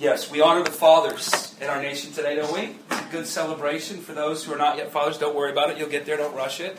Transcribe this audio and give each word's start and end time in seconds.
Yes, 0.00 0.30
we 0.30 0.40
honor 0.40 0.62
the 0.62 0.70
fathers 0.70 1.54
in 1.60 1.68
our 1.68 1.82
nation 1.82 2.10
today, 2.10 2.34
don't 2.34 2.50
we? 2.54 2.74
Good 3.10 3.26
celebration 3.26 3.98
for 3.98 4.14
those 4.14 4.42
who 4.42 4.54
are 4.54 4.56
not 4.56 4.78
yet 4.78 4.90
fathers. 4.90 5.18
Don't 5.18 5.36
worry 5.36 5.52
about 5.52 5.68
it. 5.68 5.76
You'll 5.76 5.90
get 5.90 6.06
there. 6.06 6.16
Don't 6.16 6.34
rush 6.34 6.58
it. 6.58 6.78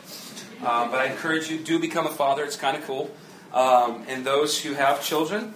Um, 0.58 0.90
but 0.90 0.98
I 0.98 1.06
encourage 1.06 1.48
you, 1.48 1.58
do 1.58 1.78
become 1.78 2.04
a 2.04 2.10
father. 2.10 2.42
It's 2.42 2.56
kind 2.56 2.76
of 2.76 2.84
cool. 2.84 3.12
Um, 3.54 4.02
and 4.08 4.26
those 4.26 4.60
who 4.60 4.72
have 4.72 5.04
children, 5.04 5.54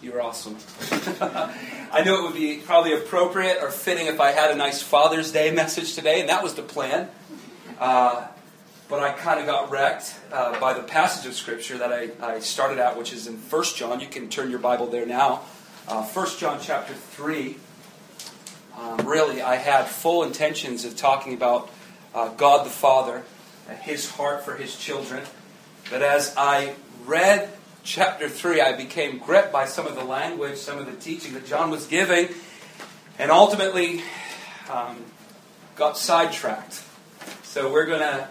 you're 0.00 0.22
awesome. 0.22 0.56
I 1.92 2.02
knew 2.04 2.16
it 2.16 2.22
would 2.22 2.34
be 2.34 2.58
probably 2.58 2.92
appropriate 2.92 3.58
or 3.60 3.72
fitting 3.72 4.06
if 4.06 4.20
I 4.20 4.30
had 4.30 4.52
a 4.52 4.54
nice 4.54 4.80
Father's 4.80 5.32
Day 5.32 5.50
message 5.50 5.96
today, 5.96 6.20
and 6.20 6.28
that 6.28 6.44
was 6.44 6.54
the 6.54 6.62
plan. 6.62 7.08
Uh, 7.80 8.24
but 8.88 9.00
I 9.00 9.10
kind 9.14 9.40
of 9.40 9.46
got 9.46 9.68
wrecked 9.72 10.14
uh, 10.30 10.60
by 10.60 10.74
the 10.74 10.84
passage 10.84 11.26
of 11.26 11.34
Scripture 11.34 11.78
that 11.78 11.92
I, 11.92 12.10
I 12.22 12.38
started 12.38 12.78
out, 12.78 12.96
which 12.96 13.12
is 13.12 13.26
in 13.26 13.34
1 13.34 13.64
John. 13.74 13.98
You 13.98 14.06
can 14.06 14.28
turn 14.28 14.48
your 14.48 14.60
Bible 14.60 14.86
there 14.86 15.06
now. 15.06 15.42
Uh, 15.90 16.04
1 16.04 16.38
John 16.38 16.60
chapter 16.62 16.94
3. 16.94 17.56
Um, 18.78 19.08
really, 19.08 19.42
I 19.42 19.56
had 19.56 19.86
full 19.86 20.22
intentions 20.22 20.84
of 20.84 20.96
talking 20.96 21.34
about 21.34 21.68
uh, 22.14 22.28
God 22.28 22.64
the 22.64 22.70
Father, 22.70 23.24
and 23.68 23.76
His 23.76 24.08
heart 24.08 24.44
for 24.44 24.54
His 24.54 24.76
children. 24.76 25.24
But 25.90 26.02
as 26.02 26.32
I 26.36 26.74
read 27.06 27.50
chapter 27.82 28.28
3, 28.28 28.60
I 28.60 28.76
became 28.76 29.18
gripped 29.18 29.52
by 29.52 29.64
some 29.64 29.88
of 29.88 29.96
the 29.96 30.04
language, 30.04 30.58
some 30.58 30.78
of 30.78 30.86
the 30.86 30.92
teaching 30.92 31.34
that 31.34 31.44
John 31.44 31.70
was 31.70 31.88
giving, 31.88 32.28
and 33.18 33.32
ultimately 33.32 34.00
um, 34.70 35.04
got 35.74 35.98
sidetracked. 35.98 36.84
So 37.42 37.72
we're 37.72 37.86
going 37.86 37.98
to 37.98 38.28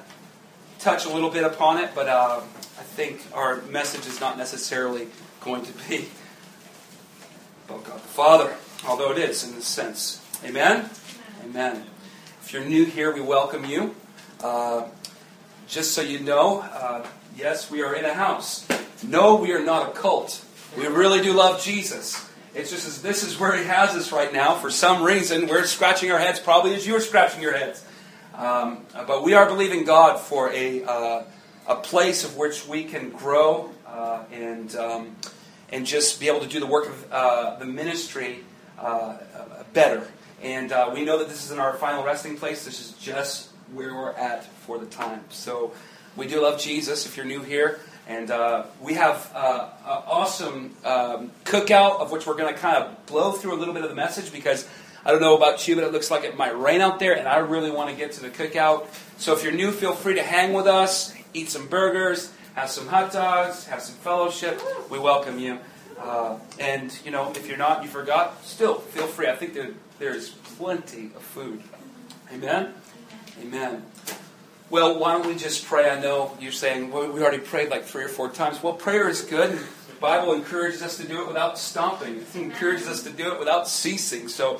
touch 0.79 1.05
a 1.05 1.09
little 1.09 1.29
bit 1.29 1.43
upon 1.43 1.79
it, 1.79 1.91
but 1.93 2.07
uh, 2.07 2.39
I 2.39 2.83
think 2.83 3.21
our 3.33 3.61
message 3.63 4.07
is 4.07 4.21
not 4.21 4.37
necessarily 4.37 5.09
going 5.41 5.65
to 5.65 5.73
be 5.89 6.07
about 7.69 7.83
God 7.83 7.97
the 7.97 8.07
Father, 8.07 8.55
although 8.87 9.11
it 9.11 9.19
is 9.19 9.43
in 9.43 9.53
this 9.53 9.67
sense. 9.67 10.25
Amen? 10.43 10.89
Amen. 11.43 11.83
If 12.41 12.51
you're 12.51 12.65
new 12.65 12.83
here, 12.83 13.13
we 13.13 13.21
welcome 13.21 13.63
you. 13.63 13.95
Uh, 14.43 14.87
just 15.67 15.93
so 15.93 16.01
you 16.01 16.19
know, 16.19 16.61
uh, 16.61 17.05
yes, 17.37 17.69
we 17.69 17.83
are 17.83 17.93
in 17.93 18.05
a 18.05 18.13
house. 18.13 18.67
No, 19.03 19.35
we 19.35 19.53
are 19.53 19.63
not 19.63 19.89
a 19.89 19.91
cult. 19.91 20.43
We 20.75 20.87
really 20.87 21.21
do 21.21 21.33
love 21.33 21.61
Jesus. 21.61 22.27
It's 22.55 22.71
just 22.71 22.87
as 22.87 23.03
this 23.03 23.21
is 23.23 23.39
where 23.39 23.55
He 23.55 23.65
has 23.65 23.95
us 23.95 24.11
right 24.11 24.33
now. 24.33 24.55
For 24.55 24.71
some 24.71 25.03
reason, 25.03 25.47
we're 25.47 25.65
scratching 25.65 26.11
our 26.11 26.17
heads, 26.17 26.39
probably 26.39 26.73
as 26.73 26.87
you're 26.87 27.01
scratching 27.01 27.43
your 27.43 27.55
heads. 27.55 27.85
Um, 28.35 28.79
but 29.05 29.23
we 29.23 29.35
are 29.35 29.45
believing 29.45 29.83
God 29.83 30.19
for 30.19 30.51
a, 30.51 30.83
uh, 30.83 31.23
a 31.67 31.75
place 31.75 32.23
of 32.23 32.35
which 32.35 32.67
we 32.67 32.85
can 32.85 33.11
grow 33.11 33.69
uh, 33.85 34.23
and, 34.31 34.75
um, 34.75 35.15
and 35.71 35.85
just 35.85 36.19
be 36.19 36.27
able 36.27 36.39
to 36.41 36.47
do 36.47 36.59
the 36.59 36.65
work 36.65 36.87
of 36.87 37.11
uh, 37.11 37.55
the 37.57 37.65
ministry 37.65 38.43
uh, 38.79 39.17
better. 39.73 40.07
And 40.41 40.71
uh, 40.71 40.91
we 40.93 41.03
know 41.03 41.19
that 41.19 41.27
this 41.27 41.45
isn't 41.45 41.59
our 41.59 41.73
final 41.73 42.03
resting 42.03 42.37
place. 42.37 42.65
This 42.65 42.79
is 42.79 42.93
just 42.93 43.49
where 43.73 43.93
we're 43.93 44.11
at 44.11 44.45
for 44.45 44.77
the 44.77 44.85
time. 44.85 45.23
So 45.29 45.73
we 46.15 46.27
do 46.27 46.41
love 46.41 46.59
Jesus 46.59 47.05
if 47.05 47.17
you're 47.17 47.25
new 47.25 47.41
here. 47.41 47.79
And 48.07 48.31
uh, 48.31 48.65
we 48.81 48.95
have 48.95 49.31
uh, 49.35 49.69
an 49.85 50.03
awesome 50.07 50.75
um, 50.83 51.31
cookout 51.43 51.99
of 51.99 52.11
which 52.11 52.25
we're 52.25 52.35
going 52.35 52.53
to 52.53 52.59
kind 52.59 52.77
of 52.77 53.05
blow 53.05 53.33
through 53.33 53.53
a 53.53 53.59
little 53.59 53.73
bit 53.73 53.83
of 53.83 53.89
the 53.89 53.95
message 53.95 54.31
because 54.31 54.67
I 55.05 55.11
don't 55.11 55.21
know 55.21 55.37
about 55.37 55.67
you, 55.67 55.75
but 55.75 55.83
it 55.83 55.91
looks 55.91 56.09
like 56.09 56.23
it 56.23 56.35
might 56.35 56.57
rain 56.59 56.81
out 56.81 56.99
there, 56.99 57.15
and 57.15 57.27
I 57.27 57.37
really 57.37 57.71
want 57.71 57.89
to 57.89 57.95
get 57.95 58.13
to 58.13 58.21
the 58.21 58.29
cookout. 58.29 58.87
So 59.17 59.33
if 59.33 59.43
you're 59.43 59.53
new, 59.53 59.71
feel 59.71 59.93
free 59.93 60.15
to 60.15 60.23
hang 60.23 60.53
with 60.53 60.67
us, 60.67 61.13
eat 61.33 61.49
some 61.49 61.67
burgers, 61.67 62.33
have 62.55 62.69
some 62.69 62.87
hot 62.87 63.11
dogs, 63.11 63.65
have 63.67 63.81
some 63.81 63.95
fellowship. 63.95 64.61
We 64.89 64.99
welcome 64.99 65.39
you. 65.39 65.59
Uh, 65.99 66.37
and, 66.59 66.97
you 67.03 67.11
know, 67.11 67.31
if 67.31 67.47
you're 67.47 67.57
not, 67.57 67.83
you 67.83 67.89
forgot, 67.89 68.43
still 68.43 68.75
feel 68.75 69.07
free. 69.07 69.27
I 69.27 69.35
think 69.35 69.53
there, 69.53 69.71
there's 69.99 70.29
plenty 70.29 71.07
of 71.15 71.21
food. 71.21 71.61
Amen? 72.33 72.73
Amen. 73.41 73.85
Well, 74.69 74.99
why 74.99 75.13
don't 75.13 75.25
we 75.25 75.35
just 75.35 75.65
pray? 75.65 75.89
I 75.89 75.99
know 75.99 76.37
you're 76.39 76.51
saying, 76.51 76.91
well, 76.91 77.11
we 77.11 77.21
already 77.21 77.39
prayed 77.39 77.69
like 77.69 77.85
three 77.85 78.03
or 78.03 78.07
four 78.07 78.29
times. 78.29 78.61
Well, 78.61 78.73
prayer 78.73 79.09
is 79.09 79.21
good. 79.21 79.51
The 79.51 79.95
Bible 79.99 80.33
encourages 80.33 80.83
us 80.83 80.97
to 80.97 81.07
do 81.07 81.21
it 81.23 81.27
without 81.27 81.57
stopping. 81.57 82.17
It 82.17 82.35
encourages 82.35 82.87
us 82.87 83.03
to 83.03 83.09
do 83.09 83.33
it 83.33 83.39
without 83.39 83.67
ceasing. 83.67 84.27
So 84.27 84.59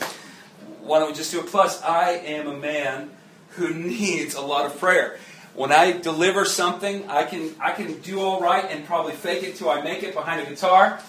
why 0.82 1.00
don't 1.00 1.10
we 1.10 1.14
just 1.14 1.32
do 1.32 1.40
it? 1.40 1.46
Plus, 1.46 1.82
I 1.84 2.12
am 2.12 2.48
a 2.48 2.58
man 2.58 3.12
who 3.52 3.74
needs 3.74 4.34
a 4.36 4.42
lot 4.42 4.66
of 4.66 4.80
prayer. 4.80 5.18
When 5.60 5.74
I 5.74 5.92
deliver 5.92 6.46
something, 6.46 7.10
I 7.10 7.26
can 7.26 7.54
I 7.60 7.72
can 7.72 8.00
do 8.00 8.22
all 8.22 8.40
right 8.40 8.64
and 8.70 8.86
probably 8.86 9.12
fake 9.12 9.44
it 9.44 9.58
till 9.58 9.70
I 9.70 9.82
make 9.82 10.04
it 10.04 10.14
behind 10.14 10.40
a 10.40 10.50
guitar. 10.50 11.02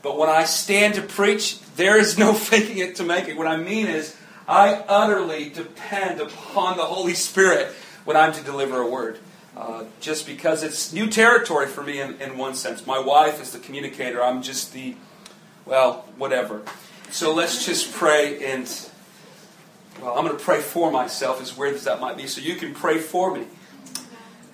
But 0.00 0.16
when 0.16 0.28
I 0.28 0.44
stand 0.44 0.94
to 0.94 1.02
preach, 1.02 1.58
there 1.74 1.98
is 1.98 2.16
no 2.16 2.32
faking 2.52 2.78
it 2.78 2.94
to 2.96 3.02
make 3.02 3.26
it. 3.26 3.36
What 3.36 3.48
I 3.48 3.56
mean 3.56 3.88
is, 3.88 4.16
I 4.46 4.74
utterly 4.74 5.48
depend 5.48 6.20
upon 6.20 6.76
the 6.76 6.84
Holy 6.84 7.14
Spirit 7.14 7.66
when 8.04 8.16
I'm 8.16 8.32
to 8.34 8.44
deliver 8.44 8.80
a 8.80 8.88
word. 8.88 9.18
Uh, 9.56 9.86
just 9.98 10.24
because 10.24 10.62
it's 10.62 10.92
new 10.92 11.08
territory 11.08 11.66
for 11.66 11.82
me 11.82 12.00
in, 12.00 12.14
in 12.20 12.38
one 12.38 12.54
sense. 12.54 12.86
My 12.86 13.00
wife 13.00 13.42
is 13.42 13.50
the 13.50 13.58
communicator. 13.58 14.22
I'm 14.22 14.40
just 14.40 14.72
the, 14.72 14.94
well, 15.64 16.04
whatever. 16.16 16.62
So 17.10 17.34
let's 17.34 17.66
just 17.66 17.92
pray 17.92 18.52
and, 18.52 18.70
well, 20.00 20.16
I'm 20.16 20.24
going 20.24 20.38
to 20.38 20.44
pray 20.44 20.60
for 20.60 20.92
myself, 20.92 21.42
as 21.42 21.56
weird 21.56 21.74
as 21.74 21.82
that 21.84 22.00
might 22.00 22.16
be, 22.16 22.28
so 22.28 22.40
you 22.40 22.54
can 22.54 22.72
pray 22.72 22.98
for 22.98 23.34
me. 23.36 23.46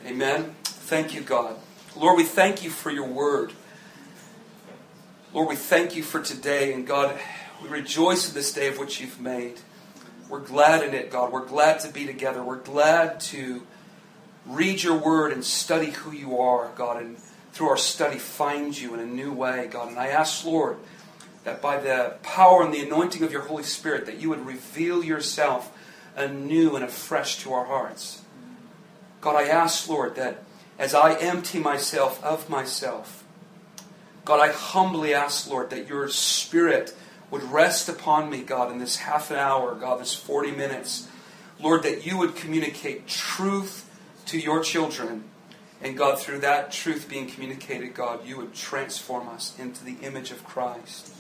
Amen. 0.05 0.57
Thank 0.65 1.15
you, 1.15 1.21
God. 1.21 1.57
Lord, 1.95 2.17
we 2.17 2.25
thank 2.25 2.65
you 2.65 2.71
for 2.71 2.91
your 2.91 3.07
word. 3.07 3.53
Lord, 5.33 5.49
we 5.49 5.55
thank 5.55 5.95
you 5.95 6.03
for 6.03 6.21
today, 6.21 6.73
and 6.73 6.85
God, 6.85 7.17
we 7.63 7.69
rejoice 7.69 8.29
in 8.29 8.35
this 8.35 8.53
day 8.53 8.67
of 8.67 8.79
which 8.79 9.01
you've 9.01 9.21
made. 9.21 9.61
We're 10.29 10.41
glad 10.41 10.83
in 10.83 10.93
it, 10.93 11.13
God. 11.13 11.31
We're 11.33 11.47
glad 11.47 11.79
to 11.81 11.89
be 11.89 12.05
together. 12.05 12.43
We're 12.43 12.57
glad 12.57 13.21
to 13.21 13.63
read 14.45 14.83
your 14.83 14.99
word 14.99 15.33
and 15.33 15.45
study 15.45 15.91
who 15.91 16.11
you 16.11 16.37
are, 16.37 16.73
God, 16.75 17.01
and 17.01 17.17
through 17.53 17.69
our 17.69 17.77
study 17.77 18.19
find 18.19 18.77
you 18.77 18.95
in 18.95 19.01
a 19.01 19.07
new 19.07 19.33
way, 19.33 19.69
God. 19.71 19.89
And 19.89 19.99
I 20.01 20.09
ask, 20.09 20.45
Lord, 20.45 20.79
that 21.45 21.63
by 21.63 21.77
the 21.77 22.17
power 22.25 22.65
and 22.65 22.75
the 22.75 22.81
anointing 22.81 23.23
of 23.23 23.31
your 23.31 23.43
Holy 23.43 23.63
Spirit, 23.63 24.07
that 24.07 24.19
you 24.19 24.31
would 24.31 24.45
reveal 24.45 25.05
yourself 25.05 25.73
anew 26.17 26.75
and 26.75 26.85
afresh 26.85 27.39
to 27.45 27.53
our 27.53 27.67
hearts. 27.67 28.22
God, 29.23 29.37
I 29.37 29.49
ask, 29.49 29.89
Lord, 29.89 30.17
that 30.17 30.43
as 30.79 30.95
I 30.95 31.15
empty 31.15 31.61
myself 31.61 32.23
of 32.23 32.51
myself, 32.51 33.25
God, 34.25 34.41
I 34.41 34.53
humbly 34.53 35.15
ask, 35.15 35.49
Lord, 35.49 35.71
that 35.71 35.89
your 35.89 36.09
Spirit 36.09 36.95
would 37.31 37.45
rest 37.45 37.89
upon 37.89 38.29
me, 38.29 38.43
God, 38.43 38.71
in 38.71 38.79
this 38.79 38.97
half 38.97 39.31
an 39.31 39.39
hour, 39.39 39.75
God, 39.75 40.01
this 40.01 40.13
40 40.13 40.51
minutes. 40.51 41.09
Lord, 41.61 41.85
that 41.85 42.05
you 42.05 42.19
would 42.19 42.35
communicate 42.35 43.07
truth 43.07 43.89
to 44.27 44.39
your 44.39 44.63
children. 44.63 45.25
And 45.81 45.97
God, 45.97 46.19
through 46.19 46.41
that 46.41 46.73
truth 46.73 47.09
being 47.09 47.29
communicated, 47.29 47.95
God, 47.95 48.27
you 48.27 48.37
would 48.37 48.55
transform 48.55 49.29
us 49.29 49.57
into 49.59 49.85
the 49.85 49.97
image 50.03 50.33
of 50.33 50.45
Christ. 50.45 51.15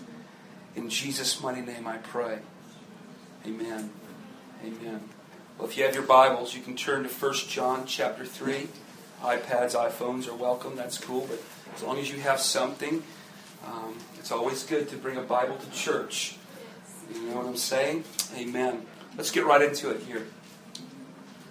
In 0.74 0.90
Jesus' 0.90 1.40
mighty 1.40 1.60
name 1.60 1.86
I 1.86 1.98
pray. 1.98 2.40
Amen. 3.46 3.90
Amen. 4.64 5.08
Well, 5.62 5.70
if 5.70 5.76
you 5.76 5.84
have 5.84 5.94
your 5.94 6.02
Bibles, 6.02 6.56
you 6.56 6.60
can 6.60 6.74
turn 6.74 7.04
to 7.04 7.08
1 7.08 7.34
John 7.46 7.86
chapter 7.86 8.26
3. 8.26 8.66
iPads, 9.22 9.76
iPhones 9.76 10.26
are 10.26 10.34
welcome. 10.34 10.74
That's 10.74 10.98
cool. 10.98 11.24
But 11.30 11.40
as 11.76 11.84
long 11.84 12.00
as 12.00 12.10
you 12.10 12.18
have 12.18 12.40
something, 12.40 13.04
um, 13.64 13.96
it's 14.18 14.32
always 14.32 14.64
good 14.64 14.88
to 14.88 14.96
bring 14.96 15.18
a 15.18 15.22
Bible 15.22 15.56
to 15.56 15.70
church. 15.70 16.34
You 17.14 17.28
know 17.28 17.36
what 17.36 17.46
I'm 17.46 17.56
saying? 17.56 18.02
Amen. 18.36 18.84
Let's 19.16 19.30
get 19.30 19.46
right 19.46 19.62
into 19.62 19.90
it 19.90 20.00
here. 20.00 20.26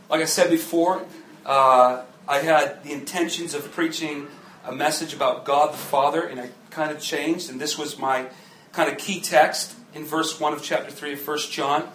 Like 0.10 0.20
I 0.20 0.26
said 0.26 0.50
before, 0.50 1.06
uh, 1.46 2.04
I 2.28 2.40
had 2.40 2.84
the 2.84 2.92
intentions 2.92 3.54
of 3.54 3.72
preaching 3.72 4.28
a 4.66 4.74
message 4.74 5.14
about 5.14 5.46
God 5.46 5.72
the 5.72 5.78
Father, 5.78 6.22
and 6.22 6.38
I 6.38 6.50
kind 6.70 6.92
of 6.92 7.00
changed, 7.00 7.50
and 7.50 7.62
this 7.62 7.78
was 7.78 7.98
my 7.98 8.26
kind 8.74 8.92
of 8.92 8.98
key 8.98 9.22
text 9.22 9.74
in 9.94 10.04
verse 10.04 10.38
1 10.38 10.52
of 10.52 10.62
chapter 10.62 10.92
3 10.92 11.14
of 11.14 11.26
1 11.26 11.38
John. 11.50 11.88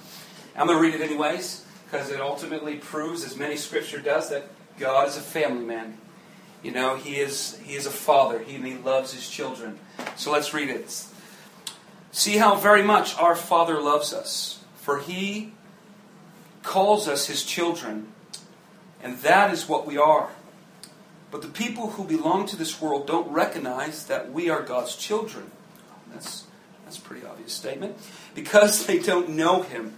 I'm 0.56 0.66
going 0.66 0.78
to 0.78 0.82
read 0.82 0.98
it 0.98 1.04
anyways, 1.04 1.65
because 1.86 2.10
it 2.10 2.20
ultimately 2.20 2.76
proves, 2.76 3.24
as 3.24 3.36
many 3.36 3.56
scripture 3.56 4.00
does, 4.00 4.30
that 4.30 4.48
God 4.78 5.08
is 5.08 5.16
a 5.16 5.20
family 5.20 5.64
man. 5.64 5.98
You 6.62 6.72
know, 6.72 6.96
he 6.96 7.16
is, 7.16 7.58
he 7.62 7.74
is 7.74 7.86
a 7.86 7.90
father, 7.90 8.38
he, 8.40 8.56
he 8.56 8.74
loves 8.74 9.12
his 9.12 9.28
children. 9.28 9.78
So 10.16 10.32
let's 10.32 10.52
read 10.52 10.68
it. 10.68 11.04
See 12.10 12.38
how 12.38 12.54
very 12.56 12.82
much 12.82 13.16
our 13.18 13.36
Father 13.36 13.80
loves 13.80 14.12
us, 14.12 14.64
for 14.76 15.00
he 15.00 15.52
calls 16.62 17.06
us 17.06 17.26
his 17.26 17.44
children, 17.44 18.08
and 19.02 19.18
that 19.18 19.52
is 19.52 19.68
what 19.68 19.86
we 19.86 19.98
are. 19.98 20.30
But 21.30 21.42
the 21.42 21.48
people 21.48 21.90
who 21.90 22.04
belong 22.04 22.46
to 22.46 22.56
this 22.56 22.80
world 22.80 23.06
don't 23.06 23.30
recognize 23.30 24.06
that 24.06 24.32
we 24.32 24.48
are 24.48 24.62
God's 24.62 24.96
children. 24.96 25.50
That's, 26.12 26.44
that's 26.84 26.98
a 26.98 27.00
pretty 27.00 27.26
obvious 27.26 27.52
statement. 27.52 27.98
Because 28.34 28.86
they 28.86 28.98
don't 28.98 29.30
know 29.30 29.62
him. 29.62 29.94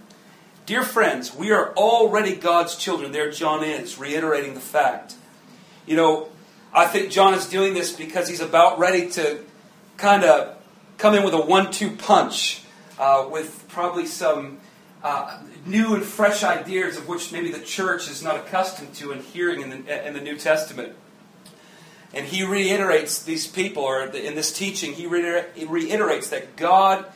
Dear 0.69 0.83
friends, 0.83 1.33
we 1.33 1.49
are 1.49 1.73
already 1.73 2.35
God's 2.35 2.75
children. 2.75 3.11
There 3.11 3.31
John 3.31 3.63
is, 3.63 3.97
reiterating 3.97 4.53
the 4.53 4.59
fact. 4.59 5.15
You 5.87 5.95
know, 5.95 6.29
I 6.71 6.85
think 6.85 7.09
John 7.09 7.33
is 7.33 7.47
doing 7.47 7.73
this 7.73 7.91
because 7.91 8.27
he's 8.27 8.39
about 8.39 8.77
ready 8.77 9.09
to 9.09 9.39
kind 9.97 10.23
of 10.23 10.55
come 10.99 11.15
in 11.15 11.23
with 11.23 11.33
a 11.33 11.41
one 11.41 11.71
two 11.71 11.95
punch 11.95 12.61
uh, 12.99 13.27
with 13.31 13.65
probably 13.69 14.05
some 14.05 14.59
uh, 15.03 15.39
new 15.65 15.95
and 15.95 16.03
fresh 16.03 16.43
ideas 16.43 16.97
of 16.97 17.07
which 17.07 17.31
maybe 17.31 17.51
the 17.51 17.61
church 17.61 18.07
is 18.07 18.21
not 18.21 18.35
accustomed 18.35 18.93
to 18.93 19.11
and 19.11 19.23
hearing 19.23 19.61
in 19.61 19.71
the, 19.71 20.07
in 20.07 20.13
the 20.13 20.21
New 20.21 20.37
Testament. 20.37 20.93
And 22.13 22.27
he 22.27 22.43
reiterates 22.43 23.23
these 23.23 23.47
people, 23.47 23.81
or 23.81 24.03
in 24.03 24.35
this 24.35 24.53
teaching, 24.53 24.93
he 24.93 25.07
reiterates 25.07 26.29
that 26.29 26.55
God 26.57 27.07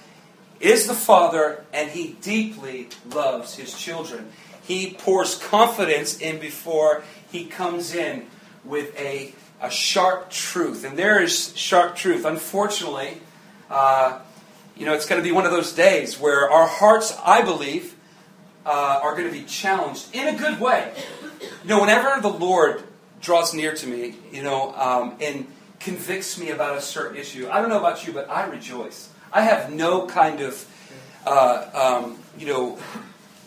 is 0.64 0.88
the 0.88 0.94
Father 0.94 1.64
and 1.74 1.92
he 1.92 2.14
deeply 2.22 2.88
loves 3.14 3.56
his 3.56 3.78
children. 3.78 4.30
He 4.64 4.96
pours 4.98 5.36
confidence 5.36 6.20
in 6.20 6.40
before 6.40 7.04
he 7.30 7.46
comes 7.46 7.94
in 7.94 8.28
with 8.64 8.98
a, 8.98 9.34
a 9.62 9.70
sharp 9.70 10.30
truth. 10.30 10.86
And 10.86 10.98
there 10.98 11.22
is 11.22 11.56
sharp 11.58 11.98
truth. 11.98 12.24
Unfortunately, 12.24 13.18
uh, 13.70 14.20
you 14.78 14.86
know, 14.86 14.94
it's 14.94 15.06
going 15.06 15.22
to 15.22 15.28
be 15.28 15.34
one 15.34 15.46
of 15.46 15.52
those 15.52 15.74
days 15.74 16.18
where 16.18 16.50
our 16.50 16.66
hearts, 16.66 17.16
I 17.24 17.42
believe, 17.42 17.96
uh, 18.66 19.02
are 19.04 19.16
going 19.16 19.28
to 19.28 19.34
be 19.34 19.44
challenged 19.44 20.16
in 20.16 20.34
a 20.34 20.38
good 20.38 20.62
way. 20.62 20.94
You 21.42 21.70
know, 21.70 21.82
whenever 21.82 22.22
the 22.22 22.30
Lord 22.30 22.84
draws 23.22 23.54
near 23.54 23.76
to 23.76 23.88
me, 23.88 24.16
you 24.32 24.44
know, 24.44 24.74
um, 24.76 25.18
and 25.20 25.46
convicts 25.82 26.40
me 26.40 26.52
about 26.52 26.78
a 26.78 26.82
certain 26.82 27.18
issue, 27.18 27.50
I 27.52 27.60
don't 27.60 27.70
know 27.70 27.80
about 27.80 28.08
you, 28.08 28.14
but 28.14 28.30
I 28.30 28.46
rejoice. 28.46 29.10
I 29.34 29.42
have 29.42 29.74
no 29.74 30.06
kind 30.06 30.42
of, 30.42 30.64
uh, 31.26 32.02
um, 32.04 32.20
you 32.38 32.46
know, 32.46 32.78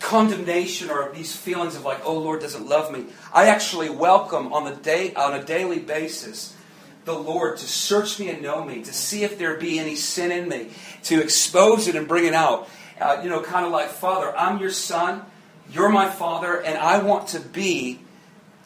condemnation 0.01 0.91
or 0.91 1.13
these 1.15 1.35
feelings 1.35 1.77
of 1.77 1.85
like, 1.85 2.01
oh, 2.05 2.19
Lord 2.19 2.41
doesn't 2.41 2.67
love 2.67 2.93
me. 2.93 3.07
I 3.33 3.47
actually 3.47 3.89
welcome 3.89 4.53
on 4.53 4.65
the 4.65 4.75
day 4.75 5.15
on 5.15 5.33
a 5.33 5.45
daily 5.45 5.79
basis 5.79 6.55
the 7.05 7.13
Lord 7.13 7.57
to 7.59 7.67
search 7.69 8.19
me 8.19 8.31
and 8.31 8.43
know 8.43 8.65
me, 8.65 8.83
to 8.83 8.93
see 8.93 9.23
if 9.23 9.39
there 9.39 9.57
be 9.57 9.79
any 9.79 9.95
sin 9.95 10.33
in 10.33 10.49
me, 10.49 10.71
to 11.05 11.23
expose 11.23 11.87
it 11.87 11.95
and 11.95 12.09
bring 12.09 12.25
it 12.25 12.35
out. 12.35 12.69
Uh, 13.01 13.21
you 13.23 13.31
know, 13.31 13.41
kind 13.41 13.65
of 13.65 13.71
like, 13.71 13.89
Father, 13.89 14.37
I'm 14.37 14.59
your 14.59 14.73
son, 14.73 15.23
you're 15.71 15.89
my 15.89 16.11
father, 16.11 16.61
and 16.61 16.77
I 16.77 16.99
want 16.99 17.29
to 17.29 17.41
be 17.41 18.01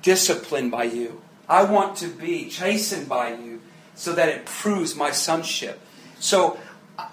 disciplined 0.01 0.71
by 0.71 0.85
you. 0.85 1.21
I 1.51 1.65
want 1.65 1.99
to 1.99 2.09
be 2.09 2.49
chastened 2.49 3.11
by 3.11 3.35
you 3.35 3.61
so 3.95 4.15
that 4.15 4.31
it 4.31 4.47
proves 4.47 4.97
my 4.97 5.11
sonship. 5.11 5.79
So 6.19 6.59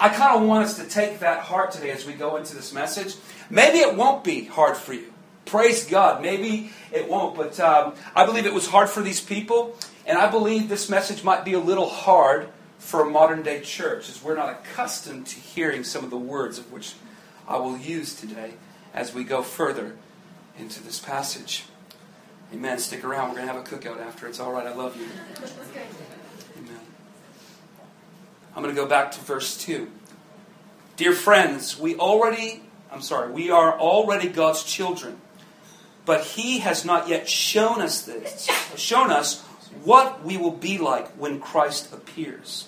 I 0.00 0.08
kind 0.08 0.40
of 0.40 0.48
want 0.48 0.64
us 0.64 0.78
to 0.78 0.88
take 0.88 1.20
that 1.20 1.40
heart 1.40 1.72
today 1.72 1.90
as 1.90 2.06
we 2.06 2.12
go 2.12 2.36
into 2.36 2.54
this 2.54 2.72
message. 2.72 3.16
Maybe 3.50 3.78
it 3.78 3.96
won't 3.96 4.24
be 4.24 4.44
hard 4.44 4.76
for 4.76 4.92
you. 4.92 5.12
Praise 5.44 5.86
God. 5.86 6.20
Maybe 6.22 6.70
it 6.92 7.08
won't, 7.08 7.36
but 7.36 7.58
um, 7.60 7.94
I 8.14 8.26
believe 8.26 8.46
it 8.46 8.52
was 8.52 8.66
hard 8.66 8.90
for 8.90 9.02
these 9.02 9.20
people, 9.20 9.76
and 10.04 10.18
I 10.18 10.30
believe 10.30 10.68
this 10.68 10.90
message 10.90 11.24
might 11.24 11.44
be 11.44 11.54
a 11.54 11.58
little 11.58 11.88
hard 11.88 12.48
for 12.78 13.02
a 13.02 13.10
modern 13.10 13.42
day 13.42 13.60
church, 13.60 14.08
as 14.08 14.22
we're 14.22 14.36
not 14.36 14.50
accustomed 14.50 15.26
to 15.28 15.40
hearing 15.40 15.84
some 15.84 16.04
of 16.04 16.10
the 16.10 16.18
words 16.18 16.58
of 16.58 16.70
which 16.70 16.94
I 17.46 17.56
will 17.56 17.78
use 17.78 18.14
today 18.14 18.54
as 18.94 19.14
we 19.14 19.24
go 19.24 19.42
further 19.42 19.96
into 20.58 20.82
this 20.82 20.98
passage. 20.98 21.64
Amen. 22.52 22.78
Stick 22.78 23.04
around. 23.04 23.28
We're 23.28 23.36
going 23.36 23.48
to 23.48 23.54
have 23.54 23.62
a 23.62 23.68
cookout 23.68 24.00
after. 24.00 24.26
It's 24.26 24.40
all 24.40 24.52
right. 24.52 24.66
I 24.66 24.74
love 24.74 24.96
you. 24.96 25.06
I'm 28.58 28.64
going 28.64 28.74
to 28.74 28.82
go 28.82 28.88
back 28.88 29.12
to 29.12 29.20
verse 29.20 29.56
2. 29.58 29.88
Dear 30.96 31.12
friends, 31.12 31.78
we 31.78 31.94
already, 31.94 32.60
I'm 32.90 33.02
sorry, 33.02 33.30
we 33.30 33.52
are 33.52 33.78
already 33.78 34.28
God's 34.28 34.64
children. 34.64 35.20
But 36.04 36.24
he 36.24 36.58
has 36.58 36.84
not 36.84 37.06
yet 37.06 37.28
shown 37.28 37.80
us 37.80 38.02
this, 38.02 38.50
shown 38.74 39.12
us 39.12 39.42
what 39.84 40.24
we 40.24 40.36
will 40.36 40.50
be 40.50 40.76
like 40.76 41.06
when 41.10 41.38
Christ 41.38 41.92
appears. 41.92 42.66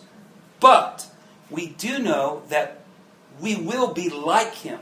But 0.61 1.09
we 1.51 1.71
do 1.71 1.99
know 1.99 2.45
that 2.51 2.83
we 3.41 3.57
will 3.57 3.93
be 3.93 4.11
like 4.11 4.55
him. 4.55 4.79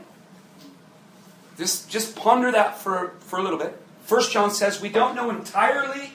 Just, 1.57 1.89
just 1.89 2.15
ponder 2.15 2.51
that 2.51 2.77
for, 2.77 3.15
for 3.21 3.39
a 3.39 3.41
little 3.41 3.57
bit. 3.57 3.75
First 4.03 4.31
John 4.31 4.51
says 4.51 4.79
we 4.79 4.89
don't 4.89 5.15
know 5.15 5.31
entirely 5.31 6.11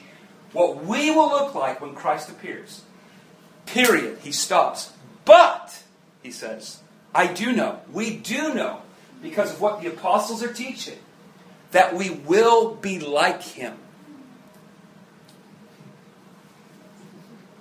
what 0.53 0.85
we 0.85 1.11
will 1.11 1.27
look 1.27 1.53
like 1.53 1.81
when 1.81 1.95
Christ 1.95 2.29
appears. 2.29 2.83
Period. 3.65 4.19
He 4.21 4.31
stops. 4.31 4.91
But, 5.23 5.81
he 6.21 6.31
says, 6.31 6.79
I 7.13 7.27
do 7.27 7.51
know, 7.51 7.79
we 7.91 8.17
do 8.17 8.53
know, 8.53 8.81
because 9.21 9.53
of 9.53 9.61
what 9.61 9.81
the 9.81 9.87
apostles 9.87 10.43
are 10.43 10.53
teaching, 10.53 10.99
that 11.71 11.95
we 11.95 12.09
will 12.09 12.75
be 12.75 12.99
like 12.99 13.41
him. 13.41 13.77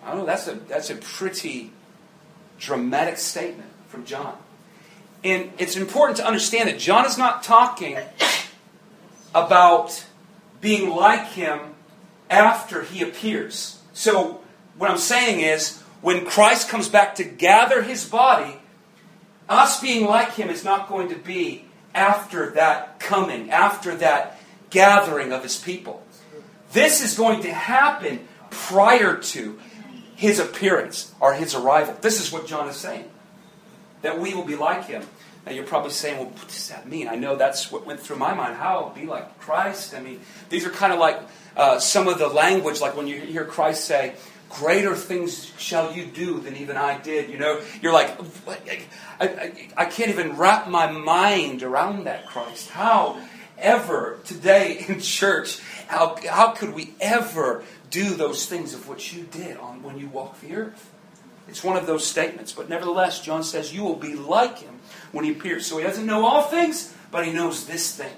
I 0.04 0.08
don't 0.10 0.18
know, 0.18 0.26
that's 0.26 0.46
a, 0.48 0.54
that's 0.54 0.90
a 0.90 0.96
pretty 0.96 1.72
dramatic 2.58 3.16
statement 3.16 3.70
from 3.88 4.04
John. 4.04 4.36
And 5.22 5.50
it's 5.58 5.76
important 5.76 6.18
to 6.18 6.26
understand 6.26 6.68
that 6.68 6.78
John 6.78 7.06
is 7.06 7.16
not 7.16 7.42
talking 7.42 7.98
about 9.34 10.04
being 10.60 10.90
like 10.90 11.28
him 11.28 11.60
after 12.28 12.82
he 12.82 13.02
appears. 13.02 13.80
So, 13.94 14.40
what 14.76 14.90
I'm 14.90 14.98
saying 14.98 15.40
is, 15.40 15.82
when 16.04 16.26
Christ 16.26 16.68
comes 16.68 16.90
back 16.90 17.14
to 17.14 17.24
gather 17.24 17.82
his 17.82 18.04
body, 18.04 18.58
us 19.48 19.80
being 19.80 20.04
like 20.04 20.34
him 20.34 20.50
is 20.50 20.62
not 20.62 20.86
going 20.86 21.08
to 21.08 21.14
be 21.14 21.64
after 21.94 22.50
that 22.50 23.00
coming, 23.00 23.50
after 23.50 23.94
that 23.96 24.38
gathering 24.68 25.32
of 25.32 25.42
his 25.42 25.56
people. 25.56 26.06
This 26.72 27.02
is 27.02 27.16
going 27.16 27.40
to 27.44 27.52
happen 27.54 28.28
prior 28.50 29.16
to 29.16 29.58
his 30.14 30.38
appearance 30.38 31.14
or 31.20 31.32
his 31.32 31.54
arrival. 31.54 31.96
This 32.02 32.20
is 32.20 32.30
what 32.30 32.46
John 32.46 32.68
is 32.68 32.76
saying. 32.76 33.10
That 34.02 34.20
we 34.20 34.34
will 34.34 34.44
be 34.44 34.56
like 34.56 34.84
him. 34.84 35.06
Now 35.46 35.52
you're 35.52 35.64
probably 35.64 35.92
saying, 35.92 36.18
well, 36.18 36.26
what 36.26 36.48
does 36.48 36.68
that 36.68 36.86
mean? 36.86 37.08
I 37.08 37.14
know 37.14 37.36
that's 37.36 37.72
what 37.72 37.86
went 37.86 38.00
through 38.00 38.16
my 38.16 38.34
mind. 38.34 38.56
How? 38.56 38.92
Be 38.94 39.06
like 39.06 39.38
Christ? 39.38 39.94
I 39.94 40.00
mean, 40.00 40.20
these 40.50 40.66
are 40.66 40.70
kind 40.70 40.92
of 40.92 40.98
like 40.98 41.18
uh, 41.56 41.78
some 41.78 42.08
of 42.08 42.18
the 42.18 42.28
language, 42.28 42.82
like 42.82 42.94
when 42.94 43.06
you 43.06 43.18
hear 43.18 43.46
Christ 43.46 43.86
say, 43.86 44.16
greater 44.54 44.94
things 44.94 45.52
shall 45.58 45.92
you 45.92 46.06
do 46.06 46.40
than 46.40 46.56
even 46.56 46.76
I 46.76 46.98
did. 46.98 47.30
You 47.30 47.38
know, 47.38 47.60
you're 47.82 47.92
like, 47.92 48.16
I, 48.48 48.78
I, 49.20 49.68
I 49.76 49.84
can't 49.86 50.10
even 50.10 50.36
wrap 50.36 50.68
my 50.68 50.90
mind 50.90 51.62
around 51.62 52.04
that, 52.04 52.26
Christ. 52.26 52.70
How 52.70 53.20
ever 53.58 54.18
today 54.24 54.84
in 54.88 55.00
church, 55.00 55.60
how, 55.88 56.16
how 56.28 56.52
could 56.52 56.74
we 56.74 56.94
ever 57.00 57.64
do 57.90 58.14
those 58.14 58.46
things 58.46 58.74
of 58.74 58.88
which 58.88 59.12
you 59.12 59.24
did 59.24 59.56
on 59.56 59.82
when 59.82 59.98
you 59.98 60.08
walked 60.08 60.40
the 60.40 60.54
earth? 60.54 60.90
It's 61.48 61.62
one 61.62 61.76
of 61.76 61.86
those 61.86 62.06
statements. 62.06 62.52
But 62.52 62.68
nevertheless, 62.68 63.20
John 63.20 63.42
says, 63.42 63.74
You 63.74 63.82
will 63.82 63.96
be 63.96 64.14
like 64.14 64.58
him 64.58 64.78
when 65.12 65.24
he 65.24 65.32
appears. 65.32 65.66
So 65.66 65.78
he 65.78 65.84
doesn't 65.84 66.06
know 66.06 66.24
all 66.24 66.42
things, 66.42 66.94
but 67.10 67.26
he 67.26 67.32
knows 67.32 67.66
this 67.66 67.94
thing. 67.94 68.14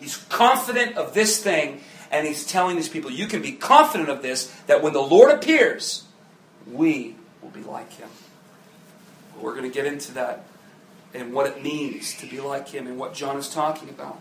He's 0.00 0.16
confident 0.16 0.96
of 0.96 1.14
this 1.14 1.42
thing, 1.42 1.80
and 2.16 2.26
he's 2.26 2.46
telling 2.46 2.76
these 2.76 2.88
people, 2.88 3.10
You 3.10 3.26
can 3.26 3.42
be 3.42 3.52
confident 3.52 4.08
of 4.08 4.22
this, 4.22 4.46
that 4.66 4.82
when 4.82 4.92
the 4.92 5.02
Lord 5.02 5.30
appears, 5.30 6.04
we 6.70 7.14
will 7.42 7.50
be 7.50 7.62
like 7.62 7.92
him. 7.92 8.08
We're 9.40 9.54
going 9.54 9.70
to 9.70 9.74
get 9.74 9.86
into 9.86 10.12
that 10.14 10.44
and 11.12 11.32
what 11.32 11.46
it 11.46 11.62
means 11.62 12.14
to 12.18 12.26
be 12.26 12.40
like 12.40 12.68
him 12.68 12.86
and 12.86 12.98
what 12.98 13.14
John 13.14 13.36
is 13.36 13.48
talking 13.48 13.88
about. 13.88 14.18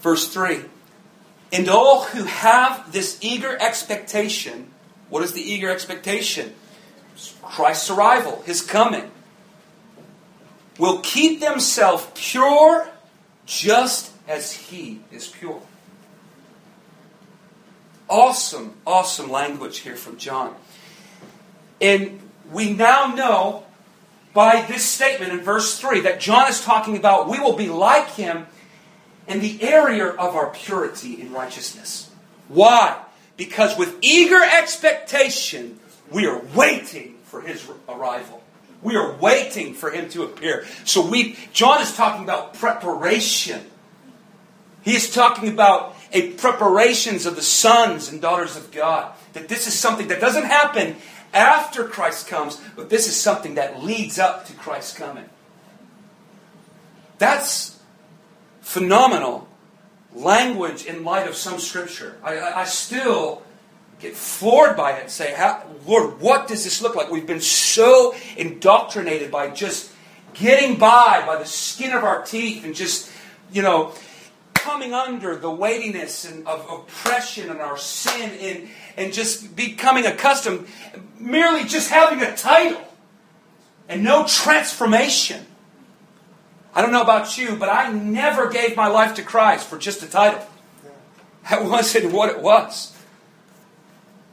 Verse 0.00 0.32
3 0.32 0.64
and 1.52 1.68
all 1.68 2.04
who 2.04 2.24
have 2.24 2.92
this 2.92 3.18
eager 3.20 3.56
expectation, 3.60 4.68
what 5.10 5.22
is 5.22 5.34
the 5.34 5.42
eager 5.42 5.68
expectation? 5.70 6.54
Christ's 7.42 7.90
arrival, 7.90 8.40
his 8.46 8.62
coming, 8.62 9.10
will 10.78 11.00
keep 11.00 11.40
themselves 11.40 12.06
pure 12.14 12.88
just 13.44 14.11
as 14.26 14.52
he 14.52 15.00
is 15.10 15.28
pure. 15.28 15.62
Awesome, 18.08 18.74
awesome 18.86 19.30
language 19.30 19.78
here 19.78 19.96
from 19.96 20.16
John. 20.18 20.54
And 21.80 22.20
we 22.50 22.72
now 22.72 23.14
know 23.14 23.64
by 24.32 24.62
this 24.62 24.84
statement 24.84 25.32
in 25.32 25.40
verse 25.40 25.78
3 25.78 26.00
that 26.00 26.20
John 26.20 26.48
is 26.48 26.62
talking 26.62 26.96
about 26.96 27.28
we 27.28 27.38
will 27.38 27.56
be 27.56 27.68
like 27.68 28.10
him 28.10 28.46
in 29.26 29.40
the 29.40 29.62
area 29.62 30.08
of 30.08 30.34
our 30.36 30.50
purity 30.50 31.20
and 31.20 31.32
righteousness. 31.32 32.10
Why? 32.48 33.00
Because 33.36 33.78
with 33.78 33.96
eager 34.02 34.42
expectation, 34.42 35.78
we 36.10 36.26
are 36.26 36.42
waiting 36.54 37.16
for 37.24 37.40
his 37.40 37.68
arrival. 37.88 38.42
We 38.82 38.96
are 38.96 39.16
waiting 39.16 39.74
for 39.74 39.90
him 39.90 40.08
to 40.10 40.24
appear. 40.24 40.66
So 40.84 41.06
we 41.08 41.36
John 41.52 41.80
is 41.80 41.96
talking 41.96 42.24
about 42.24 42.54
preparation. 42.54 43.64
He 44.82 44.94
is 44.94 45.12
talking 45.12 45.48
about 45.48 45.96
a 46.12 46.32
preparations 46.32 47.26
of 47.26 47.36
the 47.36 47.42
sons 47.42 48.10
and 48.10 48.20
daughters 48.20 48.56
of 48.56 48.70
God. 48.70 49.12
That 49.32 49.48
this 49.48 49.66
is 49.66 49.78
something 49.78 50.08
that 50.08 50.20
doesn't 50.20 50.44
happen 50.44 50.96
after 51.32 51.84
Christ 51.84 52.28
comes, 52.28 52.60
but 52.76 52.90
this 52.90 53.08
is 53.08 53.18
something 53.18 53.54
that 53.54 53.82
leads 53.82 54.18
up 54.18 54.46
to 54.46 54.52
Christ's 54.54 54.96
coming. 54.96 55.24
That's 57.18 57.78
phenomenal 58.60 59.48
language 60.14 60.84
in 60.84 61.04
light 61.04 61.28
of 61.28 61.34
some 61.34 61.58
scripture. 61.58 62.18
I, 62.22 62.38
I, 62.38 62.60
I 62.60 62.64
still 62.64 63.42
get 64.00 64.16
floored 64.16 64.76
by 64.76 64.92
it 64.92 65.02
and 65.02 65.10
say, 65.10 65.34
Lord, 65.86 66.20
what 66.20 66.48
does 66.48 66.64
this 66.64 66.82
look 66.82 66.96
like? 66.96 67.10
We've 67.10 67.26
been 67.26 67.40
so 67.40 68.14
indoctrinated 68.36 69.30
by 69.30 69.50
just 69.50 69.92
getting 70.34 70.78
by 70.78 71.22
by 71.26 71.36
the 71.36 71.46
skin 71.46 71.92
of 71.92 72.02
our 72.04 72.22
teeth 72.22 72.64
and 72.64 72.74
just, 72.74 73.10
you 73.52 73.62
know, 73.62 73.94
coming 74.62 74.94
under 74.94 75.36
the 75.36 75.50
weightiness 75.50 76.24
and 76.24 76.46
of 76.46 76.64
oppression 76.70 77.50
and 77.50 77.60
our 77.60 77.76
sin 77.76 78.30
and, 78.40 78.68
and 78.96 79.12
just 79.12 79.56
becoming 79.56 80.06
accustomed 80.06 80.66
merely 81.18 81.64
just 81.64 81.90
having 81.90 82.22
a 82.22 82.36
title 82.36 82.80
and 83.88 84.04
no 84.04 84.24
transformation. 84.26 85.44
I 86.74 86.80
don't 86.80 86.92
know 86.92 87.02
about 87.02 87.36
you, 87.36 87.56
but 87.56 87.68
I 87.68 87.92
never 87.92 88.48
gave 88.48 88.76
my 88.76 88.86
life 88.86 89.14
to 89.16 89.22
Christ 89.22 89.68
for 89.68 89.78
just 89.78 90.02
a 90.02 90.06
title. 90.08 90.46
That 91.50 91.64
wasn't 91.64 92.12
what 92.12 92.30
it 92.30 92.40
was. 92.40 92.96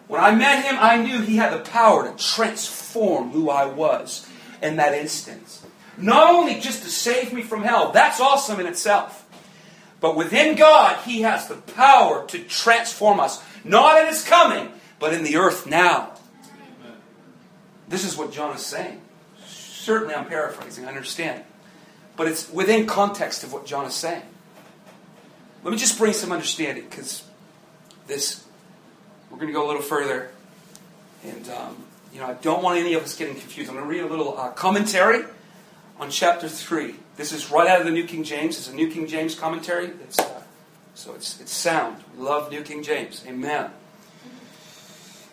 When 0.07 0.21
I 0.21 0.33
met 0.33 0.63
him, 0.63 0.77
I 0.79 0.97
knew 0.97 1.21
he 1.21 1.37
had 1.37 1.53
the 1.53 1.69
power 1.69 2.09
to 2.09 2.23
transform 2.23 3.31
who 3.31 3.49
I 3.49 3.65
was 3.65 4.27
in 4.61 4.75
that 4.77 4.93
instance. 4.93 5.65
Not 5.97 6.33
only 6.33 6.59
just 6.59 6.83
to 6.83 6.89
save 6.89 7.33
me 7.33 7.41
from 7.41 7.63
hell, 7.63 7.91
that's 7.91 8.19
awesome 8.19 8.59
in 8.59 8.67
itself. 8.67 9.25
But 10.01 10.15
within 10.15 10.55
God, 10.55 10.97
He 11.05 11.21
has 11.21 11.47
the 11.47 11.55
power 11.55 12.25
to 12.27 12.39
transform 12.39 13.19
us, 13.19 13.43
not 13.63 13.99
in 13.99 14.07
His 14.07 14.23
coming, 14.23 14.71
but 14.99 15.13
in 15.13 15.23
the 15.23 15.37
earth 15.37 15.67
now. 15.67 16.13
This 17.87 18.05
is 18.05 18.15
what 18.15 18.31
John 18.31 18.55
is 18.55 18.65
saying. 18.65 19.01
Certainly, 19.47 20.13
I'm 20.13 20.25
paraphrasing, 20.25 20.85
I 20.85 20.89
understand. 20.89 21.43
But 22.15 22.27
it's 22.27 22.49
within 22.51 22.85
context 22.85 23.43
of 23.43 23.51
what 23.51 23.65
John 23.65 23.85
is 23.85 23.95
saying. 23.95 24.21
Let 25.63 25.71
me 25.71 25.77
just 25.77 25.97
bring 25.97 26.13
some 26.13 26.31
understanding 26.31 26.85
because 26.89 27.23
this, 28.07 28.45
we're 29.29 29.37
going 29.37 29.47
to 29.47 29.53
go 29.53 29.65
a 29.65 29.67
little 29.67 29.81
further. 29.81 30.29
And, 31.23 31.49
um, 31.49 31.83
you 32.13 32.19
know, 32.19 32.27
I 32.27 32.33
don't 32.33 32.63
want 32.63 32.79
any 32.79 32.93
of 32.93 33.03
us 33.03 33.17
getting 33.17 33.35
confused. 33.35 33.69
I'm 33.69 33.75
going 33.75 33.87
to 33.87 33.91
read 33.91 34.03
a 34.03 34.07
little 34.07 34.37
uh, 34.37 34.51
commentary 34.51 35.23
on 35.99 36.09
chapter 36.09 36.47
3. 36.47 36.95
This 37.17 37.33
is 37.33 37.51
right 37.51 37.67
out 37.67 37.81
of 37.81 37.85
the 37.85 37.91
New 37.91 38.05
King 38.05 38.23
James. 38.23 38.57
It's 38.57 38.69
a 38.69 38.73
New 38.73 38.89
King 38.89 39.05
James 39.05 39.35
commentary. 39.35 39.87
It's, 39.87 40.17
uh, 40.17 40.41
so 40.95 41.13
it's, 41.13 41.39
it's 41.41 41.51
sound. 41.51 41.97
We 42.15 42.23
love 42.23 42.49
New 42.49 42.61
King 42.61 42.83
James. 42.83 43.23
Amen. 43.27 43.71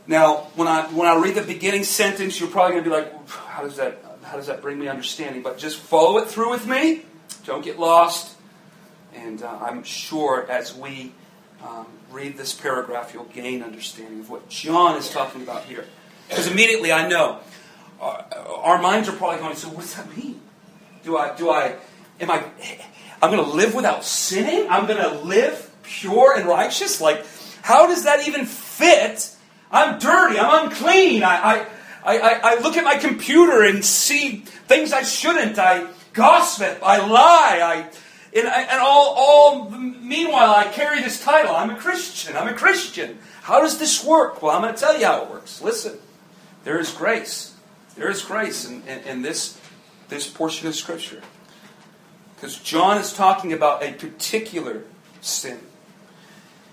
Now, 0.08 0.48
when 0.56 0.68
I, 0.68 0.86
when 0.88 1.08
I 1.08 1.16
read 1.16 1.36
the 1.36 1.42
beginning 1.42 1.84
sentence, 1.84 2.38
you're 2.40 2.48
probably 2.48 2.72
going 2.72 2.84
to 2.84 2.90
be 2.90 2.96
like, 2.96 3.28
how 3.28 3.62
does, 3.62 3.76
that, 3.76 3.98
how 4.24 4.36
does 4.36 4.48
that 4.48 4.60
bring 4.60 4.78
me 4.78 4.88
understanding? 4.88 5.42
But 5.42 5.58
just 5.58 5.78
follow 5.78 6.18
it 6.18 6.28
through 6.28 6.50
with 6.50 6.66
me. 6.66 7.02
Don't 7.44 7.64
get 7.64 7.78
lost. 7.78 8.36
And 9.14 9.42
uh, 9.42 9.58
I'm 9.60 9.82
sure 9.84 10.50
as 10.50 10.74
we 10.76 11.12
um, 11.62 11.86
read 12.10 12.36
this 12.36 12.52
paragraph, 12.52 13.14
you'll 13.14 13.24
gain 13.24 13.62
understanding 13.62 14.20
of 14.20 14.30
what 14.30 14.48
John 14.48 14.96
is 14.96 15.10
talking 15.10 15.42
about 15.42 15.64
here. 15.64 15.86
Because 16.28 16.50
immediately 16.50 16.92
I 16.92 17.08
know 17.08 17.40
uh, 18.00 18.22
our 18.62 18.80
minds 18.80 19.08
are 19.08 19.12
probably 19.12 19.38
going, 19.38 19.56
so 19.56 19.68
what 19.68 19.82
does 19.82 19.94
that 19.94 20.16
mean? 20.16 20.35
Do 21.06 21.16
I, 21.16 21.36
do 21.36 21.50
I, 21.50 21.76
am 22.20 22.32
I, 22.32 22.44
I'm 23.22 23.30
going 23.30 23.44
to 23.44 23.54
live 23.54 23.76
without 23.76 24.04
sinning? 24.04 24.68
I'm 24.68 24.88
going 24.88 25.00
to 25.00 25.20
live 25.20 25.70
pure 25.84 26.36
and 26.36 26.48
righteous? 26.48 27.00
Like, 27.00 27.24
how 27.62 27.86
does 27.86 28.04
that 28.04 28.26
even 28.26 28.44
fit? 28.44 29.30
I'm 29.70 30.00
dirty. 30.00 30.36
I'm 30.36 30.66
unclean. 30.66 31.22
I, 31.22 31.36
I, 31.36 31.66
I, 32.04 32.40
I 32.42 32.60
look 32.60 32.76
at 32.76 32.82
my 32.82 32.96
computer 32.96 33.62
and 33.62 33.84
see 33.84 34.38
things 34.38 34.92
I 34.92 35.04
shouldn't. 35.04 35.60
I 35.60 35.86
gossip. 36.12 36.80
I 36.82 36.98
lie. 37.06 37.60
I, 37.62 37.76
and, 38.36 38.48
and 38.48 38.80
all, 38.80 39.14
all, 39.16 39.70
meanwhile, 39.70 40.56
I 40.56 40.64
carry 40.64 41.02
this 41.02 41.22
title. 41.22 41.54
I'm 41.54 41.70
a 41.70 41.76
Christian. 41.76 42.36
I'm 42.36 42.48
a 42.48 42.54
Christian. 42.54 43.18
How 43.42 43.60
does 43.60 43.78
this 43.78 44.04
work? 44.04 44.42
Well, 44.42 44.56
I'm 44.56 44.62
going 44.62 44.74
to 44.74 44.80
tell 44.80 44.98
you 44.98 45.06
how 45.06 45.22
it 45.22 45.30
works. 45.30 45.62
Listen, 45.62 45.98
there 46.64 46.80
is 46.80 46.90
grace. 46.90 47.54
There 47.94 48.10
is 48.10 48.22
grace 48.22 48.68
in, 48.68 48.82
in, 48.88 48.98
in 49.04 49.22
this 49.22 49.60
this 50.08 50.28
portion 50.28 50.68
of 50.68 50.74
Scripture. 50.74 51.22
Because 52.34 52.58
John 52.58 52.98
is 52.98 53.12
talking 53.12 53.52
about 53.52 53.82
a 53.82 53.92
particular 53.92 54.84
sin. 55.20 55.60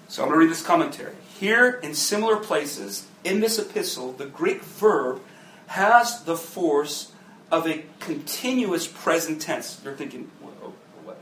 So 0.08 0.22
I'm 0.22 0.30
going 0.30 0.40
to 0.40 0.46
read 0.46 0.52
this 0.52 0.64
commentary. 0.64 1.16
Here, 1.40 1.80
in 1.82 1.96
similar 1.96 2.38
places 2.38 3.08
in 3.24 3.40
this 3.40 3.58
epistle, 3.58 4.12
the 4.12 4.26
Greek 4.26 4.62
verb 4.62 5.22
has 5.68 6.24
the 6.24 6.36
force 6.36 7.12
of 7.50 7.68
a 7.68 7.86
continuous 8.00 8.88
present 8.88 9.42
tense. 9.42 9.82
You're 9.84 9.96
thinking, 9.96 10.24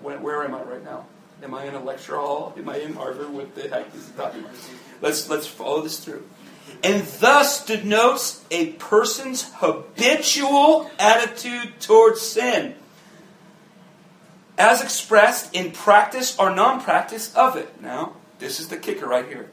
where, 0.01 0.44
am 0.44 0.56
I 0.56 0.63
right 0.63 0.84
now? 0.84 1.06
Am 1.44 1.53
I 1.53 1.65
in 1.65 1.75
a 1.75 1.84
lecture 1.84 2.18
hall? 2.18 2.53
Am 2.58 2.68
I 2.70 2.77
in 2.77 2.94
Harvard? 2.94 3.30
What 3.30 3.56
the 3.56 3.68
heck 3.68 3.94
is 3.96 4.08
he 4.08 4.13
talking 4.13 4.41
about? 4.41 4.56
Let's, 5.01 5.30
let's 5.30 5.48
follow 5.48 5.82
this 5.82 6.00
through 6.00 6.27
and 6.83 7.05
thus 7.19 7.65
denotes 7.65 8.43
a 8.50 8.73
person's 8.73 9.51
habitual 9.55 10.89
attitude 10.97 11.79
towards 11.79 12.21
sin, 12.21 12.75
as 14.57 14.81
expressed 14.81 15.53
in 15.55 15.71
practice 15.71 16.38
or 16.38 16.53
non 16.53 16.81
practice 16.81 17.33
of 17.35 17.55
it. 17.55 17.81
Now, 17.81 18.13
this 18.39 18.59
is 18.59 18.69
the 18.69 18.77
kicker 18.77 19.07
right 19.07 19.27
here. 19.27 19.50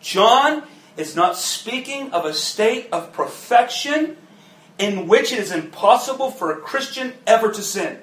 John 0.00 0.62
is 0.96 1.16
not 1.16 1.36
speaking 1.36 2.12
of 2.12 2.24
a 2.24 2.34
state 2.34 2.88
of 2.92 3.12
perfection 3.12 4.16
in 4.78 5.08
which 5.08 5.32
it 5.32 5.38
is 5.38 5.50
impossible 5.50 6.30
for 6.30 6.52
a 6.52 6.60
Christian 6.60 7.14
ever 7.26 7.52
to 7.52 7.62
sin. 7.62 7.98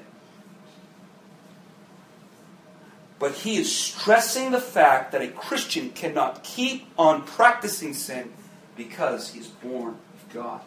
But 3.25 3.33
he 3.33 3.57
is 3.57 3.75
stressing 3.75 4.51
the 4.51 4.61
fact 4.61 5.11
that 5.11 5.23
a 5.23 5.29
Christian 5.29 5.89
cannot 5.89 6.43
keep 6.43 6.85
on 6.95 7.23
practicing 7.23 7.95
sin 7.95 8.31
because 8.77 9.31
he's 9.31 9.47
born 9.47 9.95
of 9.95 10.31
God. 10.31 10.61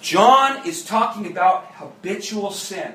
John 0.00 0.66
is 0.66 0.82
talking 0.82 1.30
about 1.30 1.66
habitual 1.74 2.52
sin. 2.52 2.94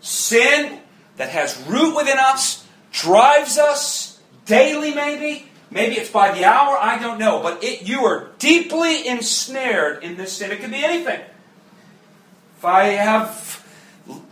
Sin 0.00 0.80
that 1.16 1.28
has 1.28 1.56
root 1.68 1.94
within 1.94 2.18
us, 2.18 2.66
drives 2.90 3.56
us 3.56 4.18
daily, 4.46 4.92
maybe. 4.92 5.46
Maybe 5.70 5.94
it's 5.94 6.10
by 6.10 6.32
the 6.32 6.44
hour, 6.44 6.76
I 6.76 6.98
don't 6.98 7.20
know. 7.20 7.40
But 7.40 7.62
it, 7.62 7.82
you 7.82 8.04
are 8.04 8.30
deeply 8.40 9.06
ensnared 9.06 10.02
in 10.02 10.16
this 10.16 10.32
sin. 10.32 10.50
It 10.50 10.60
could 10.60 10.72
be 10.72 10.82
anything. 10.82 11.20
If 12.58 12.64
I 12.64 12.86
have 12.86 13.49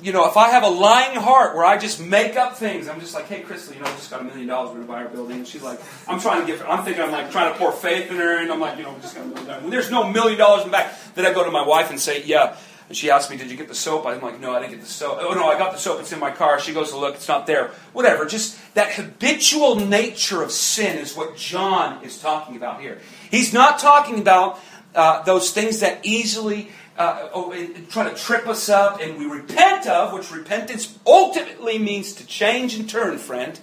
you 0.02 0.12
know, 0.12 0.28
if 0.28 0.36
I 0.36 0.50
have 0.50 0.62
a 0.62 0.68
lying 0.68 1.16
heart 1.16 1.54
where 1.56 1.64
I 1.64 1.78
just 1.78 2.00
make 2.00 2.36
up 2.36 2.56
things, 2.56 2.88
I'm 2.88 3.00
just 3.00 3.14
like, 3.14 3.26
hey, 3.26 3.40
Crystal, 3.40 3.74
you 3.74 3.80
know, 3.80 3.86
I 3.86 3.92
just 3.92 4.10
got 4.10 4.20
a 4.20 4.24
million 4.24 4.46
dollars, 4.46 4.74
we're 4.74 4.80
to 4.80 4.86
buy 4.86 5.02
our 5.02 5.08
building. 5.08 5.38
And 5.38 5.48
she's 5.48 5.62
like, 5.62 5.80
I'm 6.06 6.20
trying 6.20 6.40
to 6.40 6.46
give 6.46 6.64
I'm 6.66 6.84
thinking 6.84 7.02
I'm 7.02 7.12
like 7.12 7.30
trying 7.30 7.52
to 7.52 7.58
pour 7.58 7.72
faith 7.72 8.10
in 8.10 8.16
her, 8.16 8.38
and 8.38 8.50
I'm 8.50 8.60
like, 8.60 8.78
you 8.78 8.84
know, 8.84 8.96
just 9.00 9.14
got 9.14 9.24
a 9.24 9.28
million 9.28 9.46
dollars. 9.46 9.62
When 9.62 9.70
there's 9.70 9.90
no 9.90 10.10
million 10.10 10.38
dollars 10.38 10.64
in 10.64 10.68
the 10.68 10.72
bank, 10.72 10.92
then 11.14 11.26
I 11.26 11.32
go 11.32 11.44
to 11.44 11.50
my 11.50 11.66
wife 11.66 11.90
and 11.90 12.00
say, 12.00 12.22
yeah. 12.24 12.56
And 12.88 12.96
she 12.96 13.10
asks 13.10 13.30
me, 13.30 13.36
did 13.36 13.50
you 13.50 13.56
get 13.58 13.68
the 13.68 13.74
soap? 13.74 14.06
I'm 14.06 14.20
like, 14.22 14.40
no, 14.40 14.54
I 14.54 14.60
didn't 14.60 14.72
get 14.72 14.80
the 14.80 14.86
soap. 14.86 15.18
Oh, 15.20 15.34
no, 15.34 15.46
I 15.46 15.58
got 15.58 15.72
the 15.72 15.78
soap. 15.78 16.00
It's 16.00 16.10
in 16.10 16.18
my 16.18 16.30
car. 16.30 16.58
She 16.58 16.72
goes 16.72 16.90
to 16.92 16.96
look. 16.96 17.16
It's 17.16 17.28
not 17.28 17.46
there. 17.46 17.72
Whatever. 17.92 18.24
Just 18.24 18.58
that 18.74 18.92
habitual 18.92 19.76
nature 19.76 20.42
of 20.42 20.50
sin 20.50 20.96
is 20.96 21.14
what 21.14 21.36
John 21.36 22.02
is 22.02 22.18
talking 22.18 22.56
about 22.56 22.80
here. 22.80 22.98
He's 23.30 23.52
not 23.52 23.78
talking 23.78 24.18
about 24.18 24.58
uh, 24.94 25.22
those 25.24 25.50
things 25.50 25.80
that 25.80 26.06
easily 26.06 26.70
uh, 26.98 27.28
oh, 27.32 27.54
try 27.90 28.08
to 28.08 28.14
trip 28.16 28.46
us 28.48 28.68
up 28.68 29.00
and 29.00 29.18
we 29.18 29.26
repent 29.26 29.86
of, 29.86 30.12
which 30.12 30.32
repentance 30.32 30.98
ultimately 31.06 31.78
means 31.78 32.12
to 32.14 32.26
change 32.26 32.74
and 32.74 32.90
turn, 32.90 33.18
friend. 33.18 33.58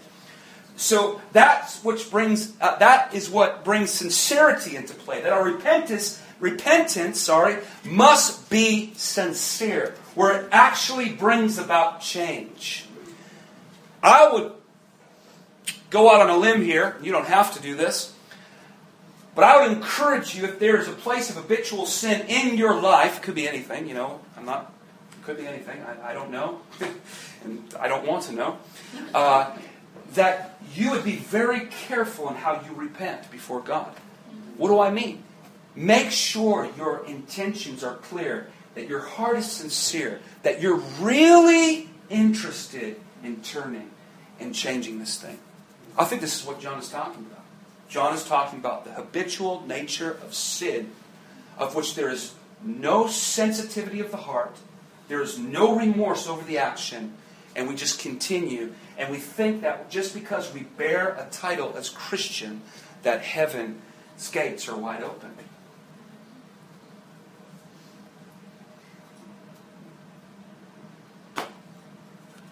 So 0.77 1.21
that's 1.33 1.83
which 1.83 2.09
brings 2.09 2.53
uh, 2.59 2.77
that 2.77 3.13
is 3.13 3.29
what 3.29 3.63
brings 3.63 3.91
sincerity 3.91 4.75
into 4.75 4.93
play. 4.93 5.21
That 5.21 5.33
our 5.33 5.43
repentance, 5.43 6.21
repentance, 6.39 7.19
sorry, 7.19 7.57
must 7.83 8.49
be 8.49 8.93
sincere, 8.95 9.95
where 10.15 10.41
it 10.41 10.49
actually 10.51 11.09
brings 11.09 11.57
about 11.57 12.01
change. 12.01 12.85
I 14.01 14.31
would 14.31 14.53
go 15.89 16.13
out 16.13 16.21
on 16.21 16.29
a 16.29 16.37
limb 16.37 16.61
here. 16.61 16.97
You 17.01 17.11
don't 17.11 17.27
have 17.27 17.53
to 17.55 17.61
do 17.61 17.75
this. 17.75 18.14
But 19.35 19.43
I 19.43 19.61
would 19.61 19.75
encourage 19.75 20.33
you, 20.33 20.45
if 20.45 20.59
there 20.59 20.77
is 20.77 20.87
a 20.87 20.93
place 20.93 21.29
of 21.29 21.35
habitual 21.35 21.85
sin 21.85 22.25
in 22.27 22.57
your 22.57 22.79
life, 22.79 23.17
it 23.17 23.23
could 23.23 23.35
be 23.35 23.47
anything, 23.47 23.87
you 23.87 23.93
know, 23.93 24.21
I'm 24.37 24.45
not, 24.45 24.73
could 25.23 25.37
be 25.37 25.45
anything, 25.45 25.83
I, 25.83 26.11
I 26.11 26.13
don't 26.13 26.31
know, 26.31 26.61
and 27.43 27.61
I 27.77 27.89
don't 27.89 28.07
want 28.07 28.23
to 28.23 28.31
know, 28.31 28.57
uh, 29.13 29.53
that 30.13 30.57
you 30.73 30.91
would 30.91 31.03
be 31.03 31.17
very 31.17 31.65
careful 31.65 32.29
in 32.29 32.35
how 32.35 32.61
you 32.65 32.73
repent 32.73 33.29
before 33.29 33.59
God. 33.59 33.91
What 34.55 34.69
do 34.69 34.79
I 34.79 34.89
mean? 34.89 35.23
Make 35.75 36.11
sure 36.11 36.69
your 36.77 37.05
intentions 37.05 37.83
are 37.83 37.95
clear, 37.95 38.47
that 38.75 38.87
your 38.87 39.01
heart 39.01 39.37
is 39.37 39.51
sincere, 39.51 40.21
that 40.43 40.61
you're 40.61 40.81
really 41.01 41.89
interested 42.09 42.95
in 43.21 43.41
turning 43.41 43.91
and 44.39 44.55
changing 44.55 44.99
this 44.99 45.19
thing. 45.19 45.39
I 45.97 46.05
think 46.05 46.21
this 46.21 46.39
is 46.39 46.47
what 46.47 46.61
John 46.61 46.79
is 46.79 46.89
talking 46.89 47.25
about. 47.25 47.34
John 47.87 48.13
is 48.13 48.23
talking 48.23 48.59
about 48.59 48.85
the 48.85 48.91
habitual 48.91 49.65
nature 49.67 50.11
of 50.11 50.33
sin, 50.33 50.91
of 51.57 51.75
which 51.75 51.95
there 51.95 52.09
is 52.09 52.33
no 52.63 53.07
sensitivity 53.07 53.99
of 53.99 54.11
the 54.11 54.17
heart, 54.17 54.57
there 55.07 55.21
is 55.21 55.37
no 55.37 55.77
remorse 55.77 56.27
over 56.27 56.43
the 56.43 56.57
action, 56.57 57.13
and 57.55 57.69
we 57.69 57.75
just 57.75 57.99
continue 57.99 58.73
And 58.97 59.11
we 59.11 59.17
think 59.17 59.61
that 59.61 59.89
just 59.89 60.13
because 60.13 60.53
we 60.53 60.61
bear 60.61 61.09
a 61.09 61.27
title 61.29 61.75
as 61.77 61.89
Christian, 61.89 62.61
that 63.03 63.21
heaven's 63.21 64.31
gates 64.31 64.69
are 64.69 64.77
wide 64.77 65.03
open. 65.03 65.31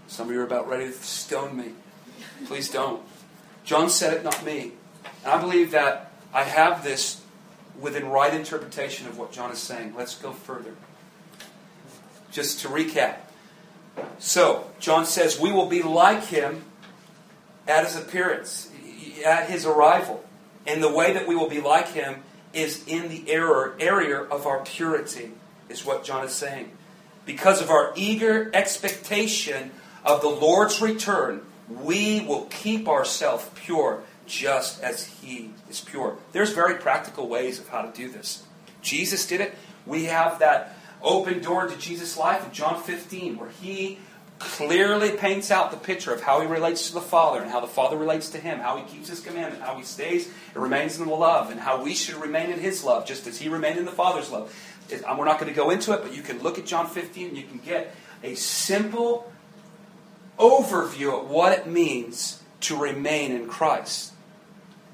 Some 0.08 0.28
of 0.28 0.34
you 0.34 0.42
are 0.42 0.46
about 0.46 0.68
ready 0.70 0.86
to 0.86 0.92
stone 0.92 1.58
me. 1.58 1.72
Please 2.46 2.70
don't. 2.70 3.02
John 3.64 3.90
said 3.90 4.14
it, 4.14 4.24
not 4.24 4.46
me. 4.46 4.74
And 5.24 5.34
I 5.34 5.40
believe 5.40 5.72
that 5.72 6.12
I 6.34 6.44
have 6.44 6.84
this 6.84 7.22
within 7.80 8.08
right 8.10 8.34
interpretation 8.34 9.08
of 9.08 9.18
what 9.18 9.32
John 9.32 9.52
is 9.52 9.60
saying. 9.60 9.94
Let's 9.96 10.16
go 10.16 10.32
further. 10.32 10.74
Just 12.32 12.62
to 12.62 12.68
recap. 12.68 13.18
So, 14.20 14.72
John 14.80 15.06
says, 15.06 15.40
We 15.40 15.52
will 15.52 15.68
be 15.68 15.84
like 15.84 16.26
him 16.26 16.64
at 17.68 17.86
his 17.86 17.96
appearance, 17.96 18.72
at 19.26 19.50
his 19.50 19.66
arrival. 19.66 20.24
And 20.66 20.82
the 20.82 20.92
way 20.92 21.14
that 21.14 21.28
we 21.28 21.36
will 21.36 21.50
be 21.50 21.62
like 21.62 21.90
him 21.90 22.24
is 22.54 22.84
in 22.88 23.10
the 23.10 23.30
error, 23.30 23.76
area 23.80 24.18
of 24.18 24.48
our 24.48 24.64
purity, 24.64 25.32
is 25.70 25.86
what 25.86 26.04
John 26.04 26.26
is 26.26 26.34
saying. 26.34 26.72
Because 27.26 27.62
of 27.62 27.70
our 27.70 27.94
eager 27.96 28.52
expectation 28.54 29.72
of 30.06 30.22
the 30.22 30.30
Lord's 30.30 30.82
return, 30.82 31.42
we 31.68 32.22
will 32.22 32.46
keep 32.46 32.88
ourselves 32.88 33.50
pure 33.56 34.04
just 34.26 34.82
as 34.82 35.06
He 35.06 35.52
is 35.70 35.82
pure. 35.82 36.18
There's 36.32 36.54
very 36.54 36.76
practical 36.76 37.28
ways 37.28 37.60
of 37.60 37.70
how 37.70 37.82
to 37.82 37.92
do 37.92 38.10
this. 38.10 38.44
Jesus 38.82 39.26
did 39.28 39.42
it. 39.42 39.56
We 39.86 40.06
have 40.06 40.40
that 40.40 40.76
open 41.02 41.42
door 41.42 41.68
to 41.68 41.78
Jesus' 41.78 42.18
life 42.18 42.46
in 42.46 42.52
John 42.52 42.82
15, 42.82 43.38
where 43.38 43.50
He 43.50 44.00
clearly 44.40 45.12
paints 45.12 45.52
out 45.52 45.72
the 45.72 45.78
picture 45.78 46.14
of 46.14 46.22
how 46.22 46.42
He 46.42 46.48
relates 46.48 46.88
to 46.88 46.94
the 46.94 47.02
Father 47.02 47.42
and 47.42 47.52
how 47.52 47.60
the 47.60 47.68
Father 47.68 47.98
relates 47.98 48.30
to 48.32 48.38
Him, 48.38 48.60
how 48.60 48.78
He 48.78 48.84
keeps 48.84 49.10
His 49.10 49.20
commandment, 49.20 49.64
how 49.64 49.76
He 49.76 49.84
stays 49.84 50.30
and 50.54 50.64
remains 50.64 51.00
in 51.00 51.06
the 51.06 51.14
love, 51.14 51.52
and 51.52 51.60
how 51.60 51.84
we 51.84 51.94
should 51.94 52.16
remain 52.16 52.50
in 52.50 52.60
His 52.60 52.84
love, 52.84 53.06
just 53.06 53.28
as 53.28 53.38
He 53.38 53.50
remained 53.50 53.78
in 53.78 53.86
the 53.86 53.92
Father's 53.92 54.32
love. 54.32 54.54
We're 54.90 55.26
not 55.26 55.40
going 55.40 55.52
to 55.52 55.56
go 55.56 55.70
into 55.70 55.94
it, 55.94 56.02
but 56.02 56.14
you 56.14 56.22
can 56.22 56.40
look 56.40 56.58
at 56.58 56.66
John 56.66 56.88
15 56.88 57.30
and 57.30 57.38
you 57.38 57.44
can 57.44 57.60
get 57.60 57.96
a 58.22 58.36
simple 58.36 59.32
overview 60.40 61.22
of 61.22 61.30
what 61.30 61.58
it 61.58 61.68
means 61.68 62.42
to 62.62 62.78
remain 62.78 63.32
in 63.32 63.48
Christ. 63.48 64.13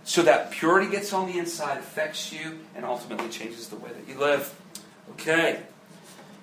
So 0.03 0.23
that 0.23 0.51
purity 0.51 0.89
gets 0.89 1.13
on 1.13 1.27
the 1.27 1.37
inside, 1.37 1.77
affects 1.77 2.33
you, 2.33 2.59
and 2.75 2.85
ultimately 2.85 3.29
changes 3.29 3.67
the 3.67 3.75
way 3.75 3.89
that 3.89 4.11
you 4.11 4.19
live. 4.19 4.53
Okay, 5.11 5.59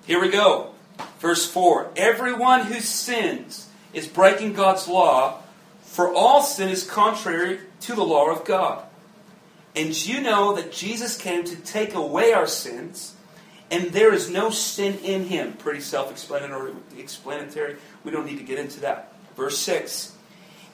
here 0.05 0.21
we 0.21 0.29
go. 0.29 0.71
Verse 1.19 1.49
4 1.49 1.91
Everyone 1.95 2.61
who 2.61 2.79
sins 2.79 3.69
is 3.93 4.07
breaking 4.07 4.53
God's 4.53 4.87
law, 4.87 5.39
for 5.81 6.13
all 6.13 6.41
sin 6.41 6.69
is 6.69 6.83
contrary 6.83 7.59
to 7.81 7.95
the 7.95 8.03
law 8.03 8.29
of 8.29 8.45
God. 8.45 8.83
And 9.75 10.07
you 10.07 10.21
know 10.21 10.55
that 10.55 10.71
Jesus 10.71 11.17
came 11.17 11.43
to 11.43 11.55
take 11.55 11.93
away 11.93 12.33
our 12.33 12.47
sins, 12.47 13.15
and 13.69 13.91
there 13.91 14.13
is 14.13 14.29
no 14.29 14.49
sin 14.49 14.97
in 15.03 15.25
him. 15.25 15.53
Pretty 15.53 15.81
self 15.81 16.11
explanatory. 16.11 17.75
We 18.03 18.11
don't 18.11 18.25
need 18.25 18.37
to 18.37 18.43
get 18.43 18.59
into 18.59 18.79
that. 18.81 19.13
Verse 19.35 19.57
6 19.59 20.16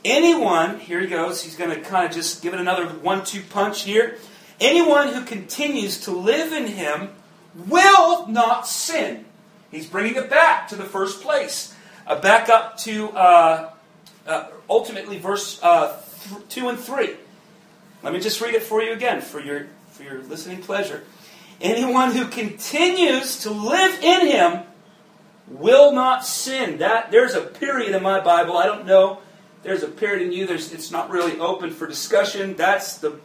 Anyone, 0.06 0.80
here 0.80 1.00
he 1.00 1.08
goes, 1.08 1.44
he's 1.44 1.56
going 1.56 1.70
to 1.70 1.80
kind 1.80 2.06
of 2.06 2.12
just 2.12 2.42
give 2.42 2.54
it 2.54 2.60
another 2.60 2.88
one 2.88 3.24
two 3.24 3.42
punch 3.42 3.84
here. 3.84 4.18
Anyone 4.60 5.10
who 5.10 5.24
continues 5.24 6.02
to 6.02 6.12
live 6.12 6.52
in 6.52 6.68
him 6.68 7.10
will 7.68 8.28
not 8.28 8.68
sin. 8.68 9.26
He's 9.72 9.88
bringing 9.88 10.16
it 10.16 10.30
back 10.30 10.68
to 10.70 10.76
the 10.76 10.84
first 10.84 11.22
place. 11.22 11.76
Uh, 12.06 12.20
back 12.20 12.50
up 12.50 12.78
to 12.80 13.10
uh, 13.12 13.72
uh, 14.28 14.48
ultimately 14.70 15.20
verse 15.20 15.60
uh, 15.64 16.02
th- 16.30 16.48
2 16.50 16.70
and 16.70 16.80
3. 16.80 17.16
Let 18.04 18.14
me 18.14 18.20
just 18.20 18.42
read 18.42 18.56
it 18.56 18.64
for 18.64 18.84
you 18.84 18.92
again 18.92 19.22
for 19.22 19.40
your, 19.40 19.68
for 19.92 20.04
your 20.04 20.22
listening 20.24 20.62
pleasure. 20.62 21.04
Anyone 21.62 22.12
who 22.12 22.28
continues 22.28 23.42
to 23.44 23.52
live 23.52 24.04
in 24.04 24.28
him 24.28 24.64
will 25.48 25.94
not 25.94 26.26
sin. 26.26 26.80
That 26.80 27.12
there's 27.12 27.36
a 27.36 27.42
period 27.42 27.96
in 27.96 28.04
my 28.04 28.20
Bible. 28.20 28.58
I 28.58 28.66
don't 28.66 28.86
know 28.86 29.20
there's 29.64 29.82
a 29.82 29.88
period 29.88 30.28
in 30.28 30.32
you, 30.34 30.46
there's, 30.46 30.74
it's 30.74 30.92
not 30.92 31.10
really 31.10 31.40
open 31.40 31.72
for 31.72 31.88
discussion. 31.88 32.56
That's 32.56 32.98
the 32.98 33.20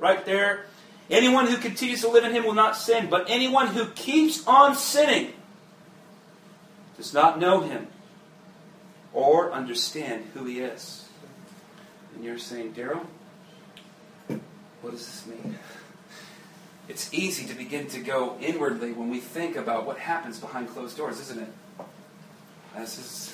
right 0.00 0.24
there. 0.24 0.66
Anyone 1.08 1.46
who 1.46 1.56
continues 1.56 2.00
to 2.00 2.08
live 2.08 2.24
in 2.24 2.32
him 2.32 2.44
will 2.44 2.54
not 2.54 2.76
sin, 2.76 3.08
but 3.08 3.26
anyone 3.28 3.68
who 3.68 3.86
keeps 3.86 4.44
on 4.46 4.74
sinning 4.74 5.32
does 6.96 7.14
not 7.14 7.38
know 7.38 7.60
him 7.60 7.86
or 9.12 9.52
understand 9.52 10.24
who 10.34 10.44
he 10.44 10.60
is. 10.60 11.08
And 12.14 12.24
you're 12.24 12.38
saying, 12.38 12.72
Darrell, 12.72 13.06
what 14.80 14.90
does 14.90 15.06
this 15.06 15.26
mean? 15.26 15.56
It's 16.88 17.12
easy 17.12 17.46
to 17.46 17.54
begin 17.54 17.86
to 17.88 18.00
go 18.00 18.36
inwardly 18.40 18.92
when 18.92 19.10
we 19.10 19.20
think 19.20 19.56
about 19.56 19.86
what 19.86 19.98
happens 19.98 20.38
behind 20.38 20.68
closed 20.68 20.96
doors, 20.96 21.20
isn't 21.20 21.40
it? 21.40 21.48
This 22.76 22.98
is. 22.98 23.32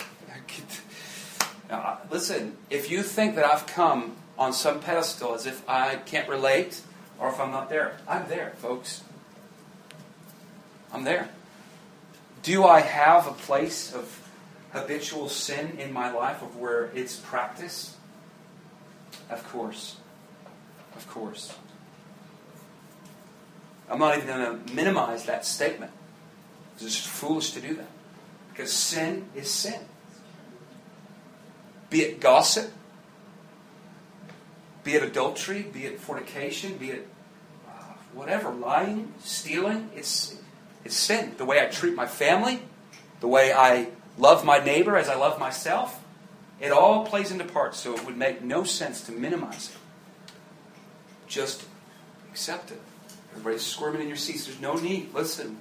Now, 1.73 2.01
listen, 2.11 2.59
if 2.69 2.91
you 2.91 3.03
think 3.03 3.35
that 3.37 3.47
I've 3.47 3.67
come 3.67 4.17
on 4.39 4.53
some 4.53 4.79
pedestal 4.79 5.35
as 5.35 5.47
if 5.47 5.67
I 5.67 5.97
can't 5.97 6.29
relate 6.29 6.83
or 7.19 7.31
if 7.31 7.41
I'm 7.41 7.51
not 7.51 7.71
there, 7.71 7.97
I'm 8.07 8.29
there, 8.29 8.51
folks. 8.59 9.03
I'm 10.93 11.05
there. 11.05 11.31
Do 12.43 12.65
I 12.65 12.81
have 12.81 13.27
a 13.27 13.33
place 13.33 13.95
of 13.95 14.21
habitual 14.73 15.31
sin 15.31 15.79
in 15.79 15.95
my 15.95 16.13
life 16.13 16.43
of 16.43 16.59
where 16.59 16.91
it's 16.95 17.17
practiced? 17.17 17.97
Of 19.31 19.43
course. 19.49 19.97
Of 20.95 21.09
course. 21.09 21.57
I'm 23.89 23.99
not 23.99 24.19
even 24.19 24.27
going 24.27 24.67
to 24.67 24.75
minimize 24.75 25.25
that 25.25 25.47
statement. 25.47 25.93
It's 26.83 26.99
foolish 26.99 27.53
to 27.53 27.63
do 27.63 27.77
that. 27.77 27.89
Because 28.51 28.71
sin 28.71 29.25
is 29.35 29.51
sin 29.51 29.81
be 31.93 32.01
it 32.01 32.21
gossip, 32.21 32.73
be 34.83 34.95
it 34.95 35.03
adultery, 35.03 35.63
be 35.63 35.85
it 35.85 36.01
fornication, 36.01 36.79
be 36.79 36.91
it 36.91 37.07
uh, 37.69 37.71
whatever, 38.15 38.51
lying, 38.51 39.13
stealing, 39.21 39.91
it's, 39.95 40.37
it's 40.87 40.97
sin. 40.97 41.35
The 41.37 41.45
way 41.45 41.61
I 41.61 41.67
treat 41.67 41.95
my 41.95 42.07
family, 42.07 42.63
the 43.21 43.29
way 43.29 43.53
I 43.53 43.89
love 44.17 44.43
my 44.43 44.59
neighbor 44.59 44.97
as 44.97 45.11
I 45.11 45.17
love 45.17 45.39
myself, 45.39 46.03
it 46.61 46.73
all 46.73 47.05
plays 47.05 47.31
into 47.31 47.45
part, 47.45 47.75
so 47.75 47.95
it 47.95 48.07
would 48.07 48.17
make 48.17 48.41
no 48.41 48.65
sense 48.65 49.03
to 49.03 49.13
minimize 49.13 49.69
it. 49.69 49.77
Just 51.29 51.67
accept 52.31 52.71
it. 52.71 52.81
Everybody's 53.33 53.63
squirming 53.63 54.01
in 54.01 54.09
your 54.09 54.17
seats. 54.17 54.47
There's 54.47 54.61
no 54.61 54.75
need. 54.75 55.13
Listen, 55.13 55.59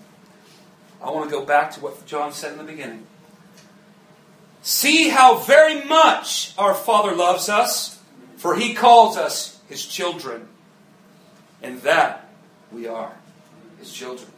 I 1.04 1.12
want 1.12 1.30
to 1.30 1.36
go 1.36 1.46
back 1.46 1.72
to 1.72 1.82
what 1.82 2.06
John 2.06 2.32
said 2.32 2.54
in 2.54 2.58
the 2.58 2.64
beginning. 2.64 3.06
See 4.62 5.10
how 5.10 5.38
very 5.38 5.84
much 5.84 6.54
our 6.58 6.74
Father 6.74 7.16
loves 7.16 7.50
us, 7.50 8.00
for 8.38 8.56
he 8.56 8.74
calls 8.74 9.18
us 9.18 9.60
his 9.68 9.86
children. 9.86 10.48
And 11.64 11.82
that 11.82 12.30
we 12.72 12.88
are, 12.88 13.14
his 13.80 13.92
children. 13.92 14.30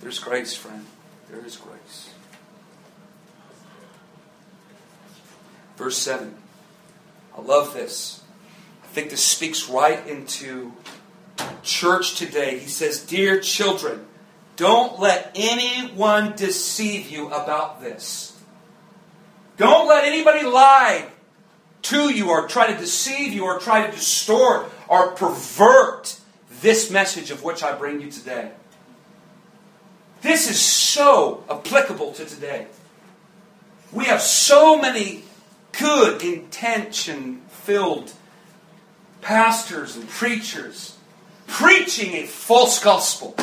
There's 0.00 0.18
grace, 0.18 0.54
friend. 0.54 0.86
There 1.30 1.44
is 1.44 1.56
grace. 1.56 2.10
Verse 5.76 5.96
7. 5.98 6.34
I 7.36 7.40
love 7.40 7.74
this. 7.74 8.22
I 8.82 8.86
think 8.88 9.10
this 9.10 9.24
speaks 9.24 9.68
right 9.68 10.04
into 10.06 10.72
church 11.62 12.16
today. 12.16 12.58
He 12.58 12.68
says, 12.68 13.00
Dear 13.00 13.40
children, 13.40 14.07
don't 14.58 14.98
let 14.98 15.30
anyone 15.36 16.34
deceive 16.34 17.10
you 17.10 17.28
about 17.28 17.80
this. 17.80 18.36
Don't 19.56 19.86
let 19.86 20.04
anybody 20.04 20.44
lie 20.44 21.06
to 21.82 22.12
you 22.12 22.30
or 22.30 22.48
try 22.48 22.66
to 22.66 22.76
deceive 22.76 23.32
you 23.32 23.44
or 23.44 23.60
try 23.60 23.86
to 23.86 23.92
distort 23.92 24.68
or 24.88 25.12
pervert 25.12 26.18
this 26.60 26.90
message 26.90 27.30
of 27.30 27.44
which 27.44 27.62
I 27.62 27.72
bring 27.76 28.00
you 28.00 28.10
today. 28.10 28.50
This 30.22 30.50
is 30.50 30.60
so 30.60 31.44
applicable 31.48 32.12
to 32.14 32.24
today. 32.24 32.66
We 33.92 34.06
have 34.06 34.20
so 34.20 34.76
many 34.76 35.22
good 35.78 36.20
intention 36.24 37.42
filled 37.48 38.12
pastors 39.20 39.94
and 39.94 40.08
preachers 40.08 40.96
preaching 41.46 42.14
a 42.14 42.26
false 42.26 42.82
gospel 42.82 43.36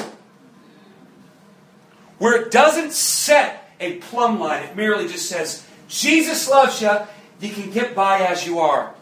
where 2.18 2.42
it 2.42 2.52
doesn't 2.52 2.94
set 2.94 3.74
a 3.80 3.98
plumb 3.98 4.40
line. 4.40 4.64
It 4.64 4.76
merely 4.76 5.08
just 5.08 5.28
says, 5.28 5.66
Jesus 5.88 6.50
loves 6.50 6.82
you, 6.82 6.98
you 7.40 7.54
can 7.54 7.72
get 7.72 7.96
by 7.96 8.20
as 8.20 8.46
you 8.46 8.60
are. 8.60 8.94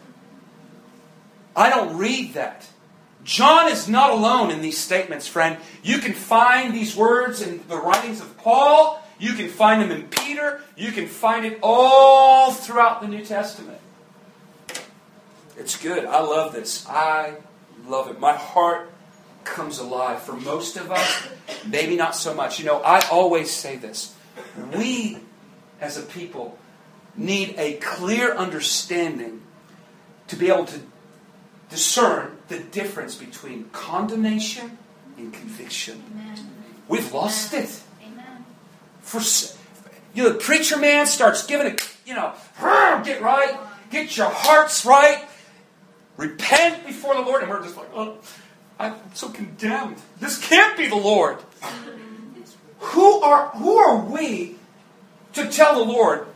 I 1.56 1.70
don't 1.70 1.96
read 1.96 2.34
that. 2.34 2.66
John 3.22 3.70
is 3.70 3.88
not 3.88 4.10
alone 4.10 4.50
in 4.50 4.60
these 4.60 4.76
statements, 4.76 5.26
friend. 5.26 5.56
You 5.82 5.98
can 5.98 6.12
find 6.12 6.74
these 6.74 6.94
words 6.94 7.40
in 7.40 7.66
the 7.68 7.76
writings 7.76 8.20
of 8.20 8.36
Paul. 8.38 9.02
You 9.18 9.32
can 9.32 9.48
find 9.48 9.80
them 9.80 9.90
in 9.90 10.08
Peter. 10.08 10.60
You 10.76 10.92
can 10.92 11.06
find 11.06 11.46
it 11.46 11.58
all 11.62 12.52
throughout 12.52 13.00
the 13.00 13.08
New 13.08 13.24
Testament. 13.24 13.80
It's 15.56 15.80
good. 15.80 16.04
I 16.04 16.20
love 16.20 16.52
this. 16.52 16.86
I 16.88 17.36
love 17.86 18.10
it. 18.10 18.20
My 18.20 18.34
heart 18.34 18.90
comes 19.44 19.78
alive. 19.78 20.22
For 20.22 20.34
most 20.34 20.76
of 20.76 20.90
us, 20.90 21.28
maybe 21.66 21.96
not 21.96 22.14
so 22.14 22.34
much. 22.34 22.58
You 22.58 22.66
know, 22.66 22.80
I 22.80 23.06
always 23.10 23.50
say 23.50 23.76
this. 23.76 24.14
We, 24.74 25.18
as 25.80 25.96
a 25.98 26.02
people, 26.02 26.58
need 27.16 27.54
a 27.58 27.74
clear 27.74 28.34
understanding 28.34 29.42
to 30.28 30.36
be 30.36 30.48
able 30.48 30.64
to 30.66 30.80
discern 31.68 32.36
the 32.48 32.58
difference 32.58 33.14
between 33.14 33.68
condemnation 33.70 34.78
and 35.16 35.32
conviction. 35.32 36.02
Amen. 36.12 36.50
We've 36.88 37.12
lost 37.12 37.52
Amen. 37.52 37.66
it. 37.66 37.82
Amen. 38.06 38.44
For 39.00 39.20
you 40.14 40.22
know, 40.22 40.28
the 40.30 40.38
preacher 40.38 40.78
man 40.78 41.06
starts 41.06 41.46
giving 41.46 41.66
it, 41.66 41.96
you 42.06 42.14
know, 42.14 42.32
get 43.04 43.20
right, 43.20 43.58
get 43.90 44.16
your 44.16 44.30
hearts 44.30 44.84
right, 44.84 45.24
repent 46.16 46.86
before 46.86 47.14
the 47.14 47.22
Lord, 47.22 47.42
and 47.42 47.50
we're 47.50 47.62
just 47.62 47.76
like, 47.76 47.88
oh, 47.94 48.18
I'm 48.78 48.94
so 49.14 49.28
condemned. 49.28 49.96
This 50.20 50.44
can't 50.46 50.76
be 50.76 50.88
the 50.88 50.96
Lord. 50.96 51.38
who 52.78 53.20
are 53.20 53.50
who 53.50 53.76
are 53.76 54.04
we 54.04 54.56
to 55.34 55.48
tell 55.50 55.74
the 55.74 55.90
Lord 55.90 56.26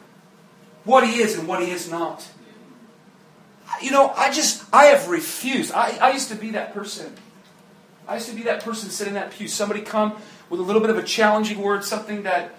what 0.84 1.06
He 1.06 1.20
is 1.20 1.38
and 1.38 1.48
what 1.48 1.62
He 1.62 1.70
is 1.70 1.90
not? 1.90 2.28
You 3.82 3.90
know, 3.90 4.12
I 4.16 4.32
just 4.32 4.64
I 4.72 4.86
have 4.86 5.08
refused. 5.08 5.72
I, 5.72 5.98
I 6.00 6.12
used 6.12 6.28
to 6.28 6.34
be 6.34 6.50
that 6.50 6.72
person. 6.72 7.14
I 8.06 8.14
used 8.14 8.30
to 8.30 8.34
be 8.34 8.44
that 8.44 8.64
person 8.64 8.88
sitting 8.90 9.14
in 9.14 9.20
that 9.20 9.32
pew. 9.32 9.48
Somebody 9.48 9.82
come 9.82 10.16
with 10.48 10.60
a 10.60 10.62
little 10.62 10.80
bit 10.80 10.90
of 10.90 10.96
a 10.96 11.02
challenging 11.02 11.60
word, 11.60 11.84
something 11.84 12.22
that 12.22 12.54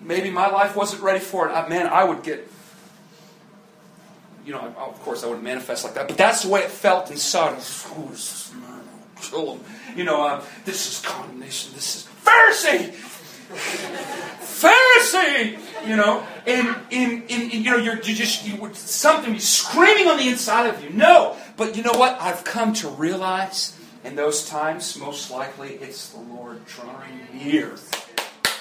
maybe 0.00 0.30
my 0.30 0.48
life 0.48 0.76
wasn't 0.76 1.02
ready 1.02 1.18
for. 1.18 1.48
And 1.48 1.56
I, 1.56 1.68
man, 1.68 1.88
I 1.88 2.04
would 2.04 2.22
get 2.22 2.48
you 4.46 4.52
know, 4.52 4.60
of 4.60 5.00
course 5.02 5.24
I 5.24 5.26
wouldn't 5.26 5.44
manifest 5.44 5.84
like 5.84 5.94
that, 5.94 6.06
but 6.06 6.16
that's 6.16 6.44
the 6.44 6.48
way 6.48 6.60
it 6.60 6.70
felt 6.70 7.10
inside. 7.10 7.60
Kill 9.20 9.54
him. 9.54 9.60
You 9.96 10.04
know, 10.04 10.26
uh, 10.26 10.44
this 10.64 10.88
is 10.88 11.04
condemnation. 11.04 11.72
This 11.74 11.96
is 11.96 12.08
Pharisee. 12.24 12.92
Pharisee. 14.40 15.58
You 15.86 15.96
know, 15.96 16.26
and 16.46 16.76
in, 16.90 17.22
in, 17.28 17.50
in 17.50 17.62
you 17.62 17.70
know, 17.70 17.76
you're 17.76 17.96
you 17.96 18.14
just 18.14 18.46
you 18.46 18.56
would 18.60 18.76
something 18.76 19.32
be 19.32 19.38
screaming 19.38 20.08
on 20.08 20.16
the 20.16 20.28
inside 20.28 20.66
of 20.66 20.82
you. 20.82 20.90
No, 20.90 21.36
but 21.56 21.76
you 21.76 21.82
know 21.82 21.92
what? 21.92 22.20
I've 22.20 22.44
come 22.44 22.72
to 22.74 22.88
realize 22.88 23.78
in 24.04 24.16
those 24.16 24.48
times, 24.48 24.98
most 24.98 25.30
likely 25.30 25.74
it's 25.74 26.10
the 26.10 26.20
Lord 26.20 26.64
drawing 26.66 27.26
near 27.34 27.72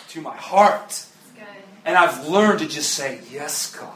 to 0.10 0.22
my 0.22 0.36
heart, 0.36 1.06
and 1.84 1.98
I've 1.98 2.28
learned 2.28 2.60
to 2.60 2.68
just 2.68 2.92
say, 2.92 3.22
"Yes, 3.32 3.76
God." 3.76 3.92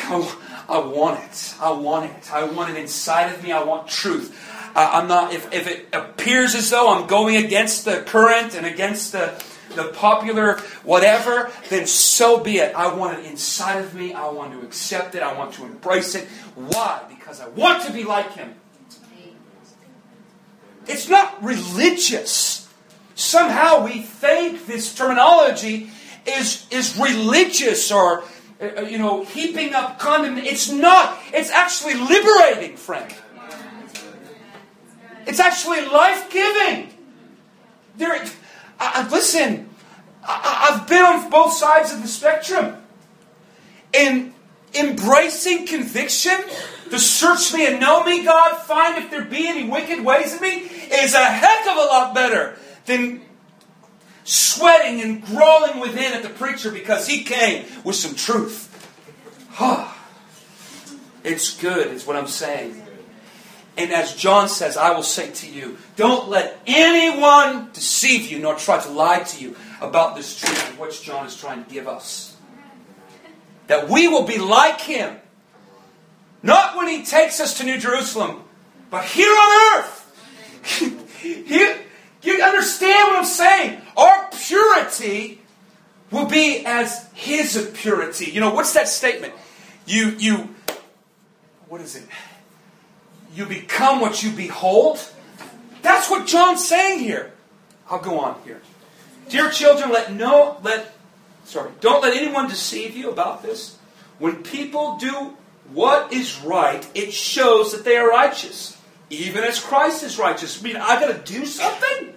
I 0.68 0.78
want 0.78 1.20
it. 1.24 1.54
I 1.60 1.72
want 1.72 2.10
it. 2.10 2.32
I 2.32 2.44
want 2.44 2.70
it 2.70 2.80
inside 2.80 3.32
of 3.32 3.42
me. 3.42 3.52
I 3.52 3.62
want 3.62 3.88
truth. 3.88 4.36
I'm 4.74 5.08
not. 5.08 5.32
If, 5.32 5.52
if 5.52 5.66
it 5.66 5.88
appears 5.92 6.54
as 6.54 6.70
though 6.70 6.92
I'm 6.92 7.06
going 7.06 7.36
against 7.36 7.84
the 7.84 8.02
current 8.02 8.54
and 8.54 8.66
against 8.66 9.12
the 9.12 9.42
the 9.74 9.84
popular 9.84 10.58
whatever, 10.82 11.50
then 11.68 11.86
so 11.86 12.40
be 12.40 12.58
it. 12.58 12.74
I 12.74 12.92
want 12.94 13.20
it 13.20 13.26
inside 13.26 13.78
of 13.78 13.94
me. 13.94 14.12
I 14.12 14.28
want 14.28 14.52
to 14.52 14.66
accept 14.66 15.14
it. 15.14 15.22
I 15.22 15.32
want 15.32 15.54
to 15.54 15.64
embrace 15.64 16.14
it. 16.14 16.26
Why? 16.54 17.02
Because 17.08 17.40
I 17.40 17.48
want 17.48 17.84
to 17.84 17.92
be 17.92 18.04
like 18.04 18.32
Him. 18.32 18.54
It's 20.86 21.08
not 21.08 21.42
religious. 21.42 22.68
Somehow 23.14 23.84
we 23.84 24.02
think 24.02 24.66
this 24.66 24.94
terminology 24.94 25.90
is, 26.26 26.66
is 26.70 26.98
religious 26.98 27.92
or 27.92 28.24
uh, 28.60 28.82
you 28.82 28.98
know, 28.98 29.24
heaping 29.24 29.72
up 29.72 29.98
condemnation. 29.98 30.52
It's 30.52 30.70
not. 30.70 31.18
It's 31.32 31.50
actually 31.50 31.94
liberating, 31.94 32.76
friend. 32.76 33.14
It's 35.26 35.40
actually 35.40 35.86
life 35.86 36.30
giving. 36.30 36.92
There, 37.96 38.12
I, 38.14 38.26
I, 38.78 39.08
listen. 39.08 39.68
I, 40.22 40.70
I've 40.70 40.88
been 40.88 41.02
on 41.02 41.30
both 41.30 41.52
sides 41.52 41.92
of 41.92 42.02
the 42.02 42.08
spectrum, 42.08 42.76
and 43.94 44.32
embracing 44.74 45.66
conviction, 45.66 46.38
to 46.90 46.98
search 46.98 47.52
me 47.54 47.66
and 47.66 47.80
know 47.80 48.04
me, 48.04 48.24
God, 48.24 48.60
find 48.62 49.02
if 49.02 49.10
there 49.10 49.24
be 49.24 49.48
any 49.48 49.68
wicked 49.68 50.04
ways 50.04 50.34
in 50.34 50.40
me, 50.40 50.56
is 50.58 51.14
a 51.14 51.24
heck 51.24 51.66
of 51.66 51.76
a 51.76 51.86
lot 51.86 52.14
better 52.14 52.56
than 52.86 53.22
sweating 54.24 55.00
and 55.00 55.24
growling 55.24 55.80
within 55.80 56.12
at 56.12 56.22
the 56.22 56.28
preacher 56.28 56.70
because 56.70 57.06
he 57.06 57.24
came 57.24 57.64
with 57.84 57.96
some 57.96 58.14
truth. 58.14 58.66
it's 61.24 61.60
good, 61.60 61.88
is 61.88 62.06
what 62.06 62.16
I'm 62.16 62.26
saying. 62.26 62.82
And 63.80 63.92
as 63.92 64.14
John 64.14 64.50
says, 64.50 64.76
I 64.76 64.90
will 64.90 65.02
say 65.02 65.30
to 65.30 65.50
you, 65.50 65.78
don't 65.96 66.28
let 66.28 66.60
anyone 66.66 67.70
deceive 67.72 68.30
you 68.30 68.38
nor 68.38 68.54
try 68.54 68.78
to 68.78 68.90
lie 68.90 69.20
to 69.20 69.42
you 69.42 69.56
about 69.80 70.16
this 70.16 70.38
truth 70.38 70.78
which 70.78 71.02
John 71.02 71.24
is 71.24 71.34
trying 71.34 71.64
to 71.64 71.70
give 71.70 71.88
us. 71.88 72.36
That 73.68 73.88
we 73.88 74.06
will 74.06 74.26
be 74.26 74.36
like 74.36 74.82
him. 74.82 75.16
Not 76.42 76.76
when 76.76 76.88
he 76.88 77.06
takes 77.06 77.40
us 77.40 77.56
to 77.56 77.64
New 77.64 77.78
Jerusalem, 77.78 78.44
but 78.90 79.06
here 79.06 79.32
on 79.32 79.78
earth. 79.78 81.18
here, 81.22 81.80
you 82.20 82.42
understand 82.42 83.08
what 83.08 83.18
I'm 83.20 83.24
saying? 83.24 83.80
Our 83.96 84.28
purity 84.46 85.40
will 86.10 86.26
be 86.26 86.66
as 86.66 87.08
his 87.14 87.70
purity. 87.72 88.30
You 88.30 88.40
know, 88.40 88.52
what's 88.52 88.74
that 88.74 88.88
statement? 88.88 89.32
You, 89.86 90.10
you, 90.18 90.54
what 91.66 91.80
is 91.80 91.96
it? 91.96 92.04
You 93.34 93.46
become 93.46 94.00
what 94.00 94.22
you 94.22 94.30
behold. 94.30 94.98
That's 95.82 96.10
what 96.10 96.26
John's 96.26 96.66
saying 96.66 97.00
here. 97.00 97.32
I'll 97.88 98.00
go 98.00 98.20
on 98.20 98.40
here. 98.44 98.60
Dear 99.28 99.50
children, 99.50 99.90
let 99.90 100.12
no, 100.12 100.58
let, 100.62 100.94
sorry, 101.44 101.70
don't 101.80 102.02
let 102.02 102.16
anyone 102.16 102.48
deceive 102.48 102.96
you 102.96 103.10
about 103.10 103.42
this. 103.42 103.76
When 104.18 104.42
people 104.42 104.96
do 104.98 105.36
what 105.72 106.12
is 106.12 106.40
right, 106.42 106.86
it 106.94 107.12
shows 107.12 107.72
that 107.72 107.84
they 107.84 107.96
are 107.96 108.08
righteous 108.08 108.76
even 109.10 109.42
as 109.42 109.60
Christ 109.60 110.04
is 110.04 110.18
righteous. 110.18 110.60
I 110.60 110.62
mean, 110.62 110.76
I 110.76 110.98
got 111.00 111.08
to 111.08 111.32
do 111.32 111.44
something? 111.44 112.14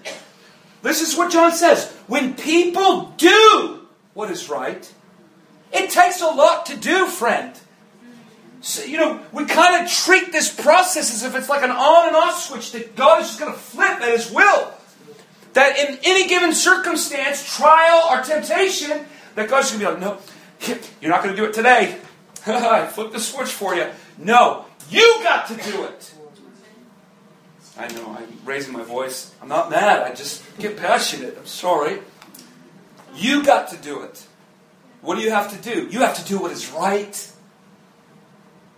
This 0.83 1.01
is 1.01 1.17
what 1.17 1.31
John 1.31 1.51
says. 1.51 1.91
When 2.07 2.35
people 2.35 3.13
do 3.17 3.87
what 4.13 4.29
is 4.29 4.47
right, 4.49 4.93
it 5.71 5.89
takes 5.89 6.21
a 6.21 6.27
lot 6.27 6.67
to 6.67 6.77
do, 6.77 7.07
friend. 7.07 7.59
So, 8.63 8.85
you 8.85 8.97
know, 8.97 9.19
we 9.33 9.43
kind 9.43 9.83
of 9.83 9.91
treat 9.91 10.31
this 10.31 10.49
process 10.49 11.13
as 11.13 11.23
if 11.23 11.35
it's 11.35 11.49
like 11.49 11.63
an 11.63 11.69
on 11.69 12.07
and 12.07 12.15
off 12.15 12.41
switch 12.41 12.71
that 12.71 12.95
God 12.95 13.21
is 13.21 13.27
just 13.27 13.39
going 13.41 13.51
to 13.51 13.59
flip 13.59 13.99
at 14.01 14.09
His 14.09 14.31
will. 14.31 14.71
That 15.51 15.77
in 15.77 15.99
any 16.05 16.29
given 16.29 16.53
circumstance, 16.53 17.57
trial, 17.57 18.07
or 18.09 18.23
temptation, 18.23 19.05
that 19.35 19.49
God's 19.49 19.71
going 19.71 19.81
to 19.81 19.85
be 19.85 19.91
like, 19.91 19.99
no, 19.99 20.77
you're 21.01 21.11
not 21.11 21.21
going 21.21 21.35
to 21.35 21.41
do 21.41 21.45
it 21.45 21.53
today. 21.53 21.99
I 22.47 22.87
flip 22.87 23.11
the 23.11 23.19
switch 23.19 23.49
for 23.49 23.75
you. 23.75 23.89
No, 24.17 24.63
you 24.89 25.19
got 25.21 25.47
to 25.47 25.55
do 25.55 25.83
it. 25.83 26.13
I 27.77 27.89
know 27.89 28.15
I'm 28.17 28.45
raising 28.45 28.71
my 28.71 28.83
voice. 28.83 29.35
I'm 29.41 29.49
not 29.49 29.71
mad. 29.71 30.03
I 30.03 30.15
just 30.15 30.41
get 30.57 30.77
passionate. 30.77 31.37
I'm 31.37 31.45
sorry. 31.45 31.99
You 33.13 33.43
got 33.43 33.71
to 33.71 33.77
do 33.77 34.03
it. 34.03 34.25
What 35.01 35.15
do 35.15 35.21
you 35.21 35.31
have 35.31 35.51
to 35.51 35.61
do? 35.61 35.85
You 35.89 35.99
have 35.99 36.15
to 36.15 36.23
do 36.23 36.39
what 36.39 36.53
is 36.53 36.71
right. 36.71 37.32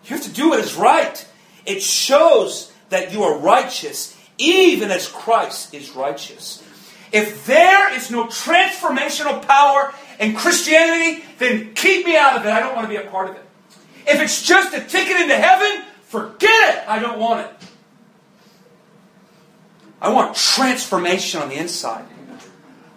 You 0.05 0.15
have 0.15 0.23
to 0.23 0.31
do 0.31 0.49
what 0.49 0.59
is 0.59 0.75
right. 0.75 1.27
It 1.65 1.81
shows 1.81 2.71
that 2.89 3.11
you 3.11 3.23
are 3.23 3.37
righteous, 3.37 4.15
even 4.37 4.91
as 4.91 5.07
Christ 5.07 5.73
is 5.73 5.95
righteous. 5.95 6.63
If 7.11 7.45
there 7.45 7.93
is 7.93 8.11
no 8.11 8.25
transformational 8.25 9.41
power 9.47 9.93
in 10.19 10.35
Christianity, 10.35 11.23
then 11.39 11.73
keep 11.73 12.05
me 12.05 12.17
out 12.17 12.37
of 12.37 12.45
it. 12.45 12.49
I 12.49 12.59
don't 12.59 12.75
want 12.75 12.85
to 12.85 12.89
be 12.89 12.97
a 12.97 13.09
part 13.09 13.29
of 13.29 13.35
it. 13.35 13.43
If 14.07 14.21
it's 14.21 14.45
just 14.45 14.75
a 14.75 14.81
ticket 14.81 15.19
into 15.19 15.35
heaven, 15.35 15.85
forget 16.03 16.75
it. 16.75 16.83
I 16.87 16.99
don't 16.99 17.19
want 17.19 17.47
it. 17.47 17.51
I 20.01 20.09
want 20.09 20.35
transformation 20.35 21.41
on 21.41 21.49
the 21.49 21.55
inside. 21.55 22.05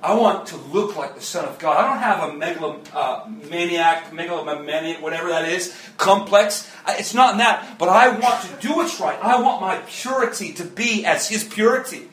I 0.01 0.15
want 0.15 0.47
to 0.49 0.57
look 0.57 0.97
like 0.97 1.17
the 1.17 1.21
Son 1.21 1.45
of 1.45 1.59
God. 1.59 1.77
I 1.77 1.89
don't 1.89 1.99
have 1.99 2.31
a 2.31 2.33
megalomaniac, 2.33 4.07
uh, 4.07 4.15
megalomaniac, 4.15 5.03
whatever 5.03 5.29
that 5.31 5.49
is, 5.49 5.77
complex. 5.97 6.71
It's 6.87 7.15
not 7.15 7.33
in 7.33 7.39
that. 7.39 7.79
But 7.79 7.89
I 7.89 8.09
want 8.11 8.43
to 8.43 8.67
do 8.67 8.77
what's 8.77 9.01
right. 9.01 9.19
I 9.21 9.41
want 9.41 9.61
my 9.61 9.79
purity 9.89 10.53
to 10.55 10.65
be 10.65 11.05
as 11.05 11.29
His 11.29 11.43
purity. 11.43 12.09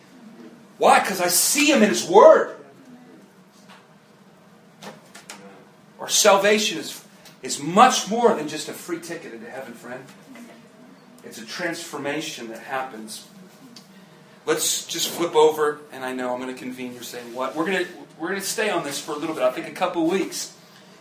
Why? 0.80 1.00
Because 1.00 1.22
I 1.22 1.28
see 1.28 1.72
Him 1.72 1.84
in 1.84 1.90
His 1.90 2.08
Word. 2.08 2.56
Our 6.00 6.10
salvation 6.10 6.80
is, 6.80 7.04
is 7.44 7.62
much 7.62 8.10
more 8.10 8.34
than 8.34 8.48
just 8.48 8.68
a 8.68 8.74
free 8.74 9.00
ticket 9.00 9.34
into 9.34 9.50
heaven, 9.50 9.74
friend. 9.74 10.04
It's 11.24 11.38
a 11.38 11.46
transformation 11.46 12.48
that 12.50 12.60
happens 12.60 13.28
let's 14.46 14.86
just 14.86 15.10
flip 15.10 15.36
over, 15.36 15.80
and 15.92 16.04
I 16.06 16.14
know 16.14 16.34
I'm 16.34 16.42
going 16.42 16.54
to 16.54 16.60
convene. 16.60 16.94
You're 16.94 17.04
saying 17.04 17.34
what? 17.34 17.56
We're 17.56 17.66
going 17.66 17.86
to 17.86 17.92
we're 18.20 18.30
going 18.30 18.40
to 18.40 18.46
stay 18.46 18.70
on 18.70 18.84
this 18.84 19.00
for 19.00 19.12
a 19.12 19.18
little 19.18 19.36
bit. 19.36 19.44
I 19.44 19.52
think 19.52 19.68
a 19.68 19.72
couple 19.72 20.08
weeks, 20.08 20.56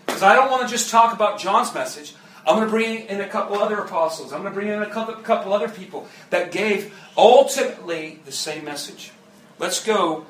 because 0.07 0.23
I 0.23 0.35
don't 0.35 0.51
want 0.51 0.63
to 0.63 0.69
just 0.69 0.91
talk 0.91 1.15
about 1.15 1.39
John's 1.39 1.73
message. 1.73 2.15
I'm 2.47 2.57
going 2.57 2.67
to 2.67 2.71
bring 2.71 3.07
in 3.07 3.21
a 3.21 3.29
couple 3.29 3.57
other 3.57 3.79
apostles. 3.79 4.33
I'm 4.33 4.43
going 4.43 4.53
to 4.53 4.55
bring 4.55 4.69
in 4.69 4.83
a 4.83 4.91
couple, 4.91 5.15
couple 5.17 5.53
other 5.53 5.69
people 5.69 6.07
that 6.31 6.53
gave 6.53 6.95
ultimately 7.17 8.21
the 8.27 8.33
same 8.33 8.65
message. 8.65 9.13
Let's 9.59 9.83
go 9.83 10.27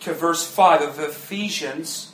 to 0.00 0.12
verse 0.12 0.44
5 0.44 0.82
of 0.82 0.98
Ephesians. 0.98 2.12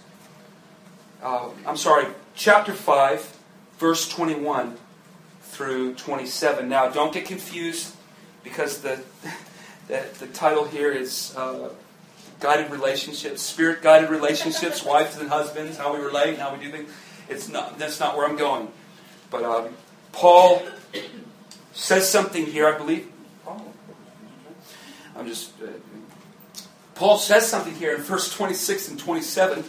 Uh, 1.22 1.48
I'm 1.66 1.78
sorry, 1.78 2.06
chapter 2.34 2.74
5, 2.74 3.38
verse 3.78 4.08
21 4.08 4.76
through 5.42 5.94
27. 5.94 6.68
Now, 6.68 6.88
don't 6.88 7.12
get 7.12 7.24
confused 7.24 7.94
because 8.44 8.82
the, 8.82 9.00
the, 9.90 10.06
the 10.20 10.26
title 10.28 10.64
here 10.64 10.92
is 10.92 11.34
uh, 11.36 11.70
Guided 12.38 12.70
Relationships, 12.70 13.42
Spirit 13.42 13.82
Guided 13.82 14.08
Relationships, 14.08 14.84
Wives 14.84 15.18
and 15.18 15.28
Husbands, 15.28 15.76
how 15.76 15.94
we 15.94 16.00
relate, 16.00 16.38
how 16.38 16.54
we 16.54 16.64
do 16.64 16.70
things. 16.70 16.90
It's 17.28 17.48
not, 17.48 17.78
that's 17.78 17.98
not 17.98 18.16
where 18.16 18.26
I'm 18.26 18.36
going. 18.36 18.68
But 19.30 19.44
um, 19.44 19.74
Paul 20.12 20.62
says 21.72 22.08
something 22.08 22.46
here, 22.46 22.68
I 22.68 22.78
believe. 22.78 23.10
Oh, 23.46 23.62
I'm 25.16 25.26
just. 25.26 25.52
Uh, 25.60 25.66
Paul 26.94 27.18
says 27.18 27.48
something 27.48 27.74
here 27.74 27.94
in 27.94 28.02
verse 28.02 28.32
26 28.32 28.90
and 28.90 28.98
27 28.98 29.64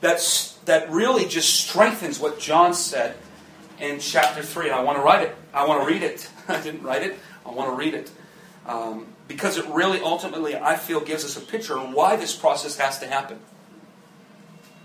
that's, 0.00 0.54
that 0.64 0.90
really 0.90 1.26
just 1.26 1.54
strengthens 1.54 2.18
what 2.18 2.38
John 2.38 2.74
said 2.74 3.16
in 3.80 4.00
chapter 4.00 4.42
3. 4.42 4.66
And 4.66 4.74
I 4.74 4.82
want 4.82 4.98
to 4.98 5.02
write 5.02 5.22
it. 5.22 5.34
I 5.52 5.66
want 5.66 5.82
to 5.82 5.86
read 5.86 6.02
it. 6.02 6.28
I 6.48 6.60
didn't 6.60 6.82
write 6.82 7.02
it. 7.02 7.18
I 7.46 7.50
want 7.50 7.70
to 7.70 7.76
read 7.76 7.94
it. 7.94 8.10
Um, 8.68 9.06
because 9.26 9.56
it 9.56 9.66
really 9.66 10.00
ultimately, 10.00 10.54
I 10.54 10.76
feel, 10.76 11.00
gives 11.00 11.24
us 11.24 11.36
a 11.36 11.40
picture 11.40 11.78
on 11.78 11.92
why 11.92 12.16
this 12.16 12.36
process 12.36 12.76
has 12.76 12.98
to 13.00 13.06
happen. 13.06 13.40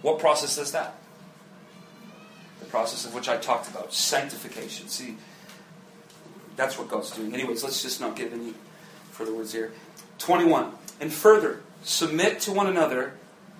What 0.01 0.19
process 0.19 0.57
is 0.57 0.71
that? 0.71 0.95
The 2.61 2.65
process 2.65 3.05
of 3.05 3.13
which 3.13 3.27
I 3.27 3.37
talked 3.37 3.69
about 3.69 3.93
sanctification. 3.93 4.87
See, 4.87 5.17
that's 6.55 6.77
what 6.77 6.87
God's 6.87 7.11
doing. 7.11 7.33
Anyways, 7.33 7.63
let's 7.63 7.81
just 7.81 7.99
not 7.99 8.15
give 8.15 8.33
any 8.33 8.53
further 9.11 9.33
words 9.33 9.51
here. 9.51 9.73
21. 10.17 10.71
And 11.01 11.11
further, 11.11 11.61
submit 11.83 12.39
to 12.41 12.53
one 12.53 12.67
another 12.67 13.13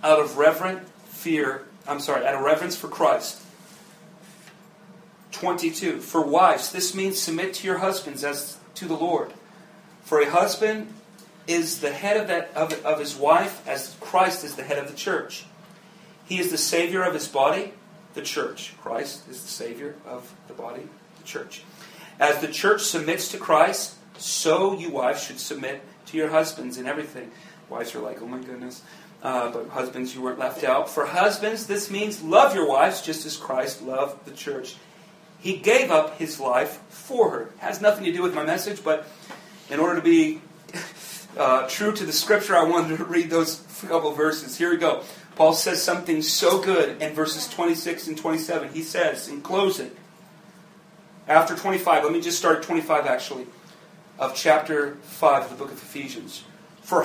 out 0.03 0.19
of 0.19 0.37
reverent 0.37 0.87
fear, 1.07 1.65
I'm 1.85 1.99
sorry, 1.99 2.25
out 2.25 2.35
of 2.35 2.41
reverence 2.41 2.77
for 2.77 2.87
Christ. 2.87 3.41
22. 5.31 5.99
For 5.99 6.21
wives, 6.21 6.71
this 6.71 6.95
means 6.95 7.19
submit 7.19 7.53
to 7.55 7.67
your 7.67 7.79
husbands 7.79 8.23
as 8.23 8.57
to 8.75 8.85
the 8.85 8.95
Lord. 8.95 9.33
For 10.03 10.19
a 10.21 10.29
husband 10.29 10.93
is 11.47 11.79
the 11.79 11.91
head 11.91 12.17
of, 12.17 12.27
that, 12.27 12.51
of, 12.55 12.85
of 12.85 12.99
his 12.99 13.15
wife, 13.15 13.67
as 13.67 13.95
Christ 13.99 14.43
is 14.43 14.55
the 14.55 14.63
head 14.63 14.77
of 14.77 14.89
the 14.89 14.95
church. 14.95 15.45
He 16.25 16.39
is 16.39 16.51
the 16.51 16.57
Savior 16.57 17.03
of 17.03 17.13
his 17.13 17.27
body, 17.27 17.73
the 18.13 18.21
church. 18.21 18.73
Christ 18.81 19.27
is 19.29 19.41
the 19.41 19.47
Savior 19.47 19.95
of 20.05 20.33
the 20.47 20.53
body, 20.53 20.87
the 21.17 21.23
church. 21.23 21.63
As 22.19 22.39
the 22.39 22.47
church 22.47 22.81
submits 22.83 23.29
to 23.29 23.37
Christ, 23.37 23.95
so 24.17 24.77
you 24.77 24.89
wives 24.89 25.23
should 25.23 25.39
submit 25.39 25.81
to 26.07 26.17
your 26.17 26.29
husbands 26.29 26.77
in 26.77 26.85
everything. 26.85 27.31
Wives 27.69 27.95
are 27.95 27.99
like, 27.99 28.21
oh 28.21 28.27
my 28.27 28.39
goodness. 28.39 28.83
Uh, 29.21 29.49
but 29.51 29.69
husbands, 29.69 30.13
you 30.13 30.21
weren't 30.21 30.39
left 30.39 30.63
out. 30.63 30.89
For 30.89 31.05
husbands, 31.05 31.65
this 31.65 31.89
means 31.89 32.21
love 32.21 32.53
your 32.53 32.67
wives 32.67 33.01
just 33.01 33.25
as 33.25 33.37
Christ 33.37 33.81
loved 33.81 34.25
the 34.25 34.31
church. 34.31 34.75
He 35.39 35.57
gave 35.57 35.91
up 35.91 36.17
his 36.17 36.39
life 36.39 36.81
for 36.89 37.29
her. 37.31 37.41
It 37.43 37.59
has 37.59 37.81
nothing 37.81 38.03
to 38.05 38.11
do 38.11 38.21
with 38.21 38.35
my 38.35 38.45
message, 38.45 38.83
but 38.83 39.07
in 39.73 39.79
order 39.79 39.95
to 39.95 40.01
be 40.01 40.39
uh, 41.35 41.67
true 41.67 41.91
to 41.91 42.05
the 42.05 42.13
scripture, 42.13 42.55
I 42.55 42.63
wanted 42.63 42.95
to 42.97 43.05
read 43.05 43.31
those 43.31 43.61
couple 43.87 44.11
verses. 44.13 44.55
Here 44.55 44.69
we 44.69 44.77
go. 44.77 45.03
Paul 45.35 45.53
says 45.53 45.81
something 45.81 46.21
so 46.21 46.61
good 46.61 47.01
in 47.01 47.13
verses 47.13 47.49
26 47.49 48.07
and 48.07 48.17
27. 48.17 48.71
He 48.71 48.83
says, 48.83 49.27
in 49.27 49.41
closing, 49.41 49.89
after 51.27 51.55
25, 51.55 52.03
let 52.03 52.13
me 52.13 52.21
just 52.21 52.37
start 52.37 52.57
at 52.57 52.63
25 52.63 53.07
actually, 53.07 53.47
of 54.19 54.35
chapter 54.35 54.95
5 55.01 55.45
of 55.45 55.49
the 55.49 55.55
book 55.55 55.71
of 55.71 55.81
Ephesians. 55.81 56.43
For, 56.83 57.03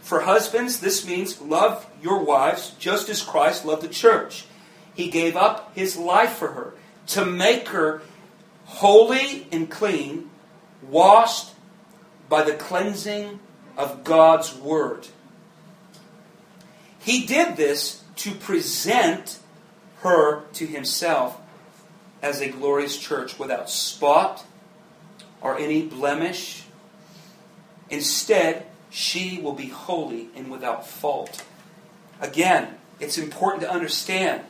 for 0.00 0.22
husbands, 0.22 0.80
this 0.80 1.06
means 1.06 1.40
love 1.40 1.86
your 2.02 2.24
wives 2.24 2.74
just 2.80 3.08
as 3.08 3.22
Christ 3.22 3.64
loved 3.64 3.82
the 3.82 3.88
church. 3.88 4.46
He 4.94 5.10
gave 5.10 5.36
up 5.36 5.72
his 5.76 5.96
life 5.96 6.32
for 6.32 6.48
her 6.48 6.74
to 7.08 7.24
make 7.24 7.68
her 7.68 8.02
holy 8.64 9.46
and 9.52 9.70
clean, 9.70 10.30
washed 10.82 11.53
by 12.28 12.42
the 12.42 12.54
cleansing 12.54 13.40
of 13.76 14.04
God's 14.04 14.54
word. 14.54 15.08
He 16.98 17.26
did 17.26 17.56
this 17.56 18.02
to 18.16 18.32
present 18.32 19.38
her 19.98 20.44
to 20.54 20.66
himself 20.66 21.38
as 22.22 22.40
a 22.40 22.48
glorious 22.48 22.96
church 22.96 23.38
without 23.38 23.68
spot 23.68 24.44
or 25.40 25.58
any 25.58 25.82
blemish. 25.82 26.64
Instead, 27.90 28.66
she 28.90 29.38
will 29.40 29.52
be 29.52 29.66
holy 29.66 30.28
and 30.34 30.50
without 30.50 30.86
fault. 30.86 31.44
Again, 32.20 32.76
it's 33.00 33.18
important 33.18 33.62
to 33.62 33.70
understand 33.70 34.42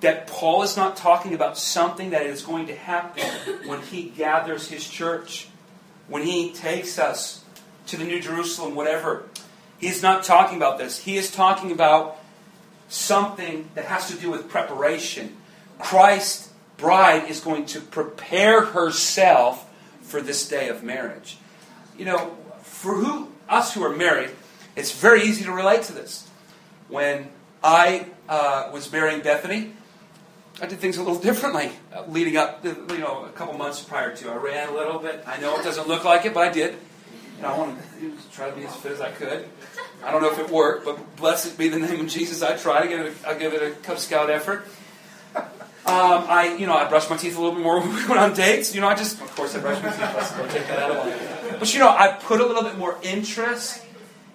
that 0.00 0.26
Paul 0.26 0.62
is 0.62 0.76
not 0.76 0.96
talking 0.96 1.34
about 1.34 1.58
something 1.58 2.10
that 2.10 2.24
is 2.24 2.42
going 2.42 2.66
to 2.68 2.74
happen 2.74 3.24
when 3.66 3.80
he 3.82 4.04
gathers 4.04 4.68
his 4.68 4.88
church, 4.88 5.48
when 6.08 6.22
he 6.22 6.52
takes 6.52 6.98
us 6.98 7.44
to 7.86 7.96
the 7.96 8.04
New 8.04 8.20
Jerusalem, 8.20 8.74
whatever. 8.74 9.24
He's 9.78 10.02
not 10.02 10.24
talking 10.24 10.56
about 10.56 10.78
this. 10.78 10.98
He 10.98 11.16
is 11.16 11.30
talking 11.30 11.72
about 11.72 12.18
something 12.88 13.68
that 13.74 13.86
has 13.86 14.08
to 14.08 14.16
do 14.16 14.30
with 14.30 14.48
preparation. 14.48 15.36
Christ's 15.78 16.50
bride 16.76 17.28
is 17.28 17.40
going 17.40 17.66
to 17.66 17.80
prepare 17.80 18.62
herself 18.62 19.70
for 20.02 20.20
this 20.20 20.48
day 20.48 20.68
of 20.68 20.82
marriage. 20.82 21.38
You 21.98 22.04
know, 22.04 22.36
for 22.62 22.94
who 22.94 23.28
us 23.48 23.74
who 23.74 23.82
are 23.84 23.94
married, 23.94 24.30
it's 24.76 24.92
very 24.92 25.22
easy 25.22 25.44
to 25.44 25.52
relate 25.52 25.82
to 25.84 25.92
this. 25.92 26.28
When 26.88 27.28
I 27.62 28.06
uh, 28.28 28.70
was 28.72 28.90
marrying 28.92 29.20
Bethany, 29.20 29.72
I 30.60 30.66
did 30.66 30.78
things 30.78 30.96
a 30.96 31.02
little 31.02 31.20
differently 31.20 31.72
uh, 31.94 32.04
leading 32.06 32.36
up, 32.36 32.64
you 32.64 32.98
know, 32.98 33.24
a 33.24 33.30
couple 33.30 33.54
months 33.58 33.82
prior 33.82 34.14
to. 34.16 34.30
I 34.30 34.36
ran 34.36 34.68
a 34.68 34.72
little 34.72 34.98
bit. 34.98 35.24
I 35.26 35.40
know 35.40 35.58
it 35.58 35.64
doesn't 35.64 35.88
look 35.88 36.04
like 36.04 36.24
it, 36.24 36.34
but 36.34 36.48
I 36.48 36.52
did. 36.52 36.76
And 37.38 37.46
I 37.46 37.58
want 37.58 37.78
to 38.00 38.12
try 38.32 38.48
to 38.48 38.54
be 38.54 38.64
as 38.64 38.74
fit 38.76 38.92
as 38.92 39.00
I 39.00 39.10
could. 39.10 39.48
I 40.04 40.12
don't 40.12 40.22
know 40.22 40.30
if 40.30 40.38
it 40.38 40.50
worked, 40.50 40.84
but 40.84 41.16
blessed 41.16 41.58
be 41.58 41.68
the 41.68 41.78
name 41.78 42.00
of 42.00 42.08
Jesus. 42.08 42.42
I 42.42 42.56
tried. 42.56 42.84
I 42.84 42.86
give 42.86 43.00
it 43.00 43.16
a, 43.24 43.28
I 43.28 43.34
give 43.34 43.54
it 43.54 43.62
a 43.62 43.70
Cub 43.80 43.98
Scout 43.98 44.30
effort. 44.30 44.66
Um, 45.86 46.24
I, 46.28 46.56
you 46.58 46.66
know, 46.66 46.74
I 46.74 46.88
brush 46.88 47.10
my 47.10 47.16
teeth 47.16 47.36
a 47.36 47.40
little 47.40 47.54
bit 47.56 47.62
more 47.62 47.80
when 47.80 47.94
we 47.94 48.06
went 48.06 48.18
on 48.18 48.34
dates. 48.34 48.74
You 48.74 48.80
know, 48.80 48.88
I 48.88 48.94
just, 48.94 49.20
of 49.20 49.34
course, 49.36 49.54
I 49.54 49.60
brush 49.60 49.82
my 49.82 49.90
teeth. 49.90 50.00
Let's 50.00 50.30
take 50.52 50.66
that 50.68 50.78
out 50.78 50.90
of. 50.92 51.58
But 51.58 51.74
you 51.74 51.80
know, 51.80 51.88
I 51.88 52.12
put 52.12 52.40
a 52.40 52.46
little 52.46 52.62
bit 52.62 52.78
more 52.78 52.98
interest 53.02 53.82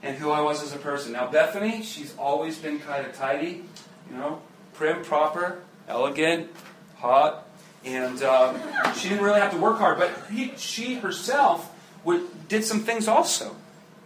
in 0.03 0.15
who 0.15 0.29
I 0.29 0.41
was 0.41 0.62
as 0.62 0.73
a 0.73 0.77
person. 0.77 1.13
Now, 1.13 1.27
Bethany, 1.27 1.82
she's 1.82 2.15
always 2.17 2.58
been 2.58 2.79
kind 2.79 3.05
of 3.05 3.13
tidy, 3.13 3.63
you 4.10 4.17
know, 4.17 4.41
prim, 4.73 5.03
proper, 5.03 5.62
elegant, 5.89 6.49
hot, 6.97 7.47
and 7.84 8.21
um, 8.23 8.62
she 8.95 9.10
didn't 9.10 9.23
really 9.23 9.39
have 9.39 9.52
to 9.52 9.58
work 9.58 9.78
hard. 9.78 9.97
But 9.97 10.12
he, 10.32 10.54
she 10.58 10.95
herself 10.95 11.73
would, 12.04 12.47
did 12.47 12.63
some 12.63 12.82
things 12.82 13.08
also 13.08 13.56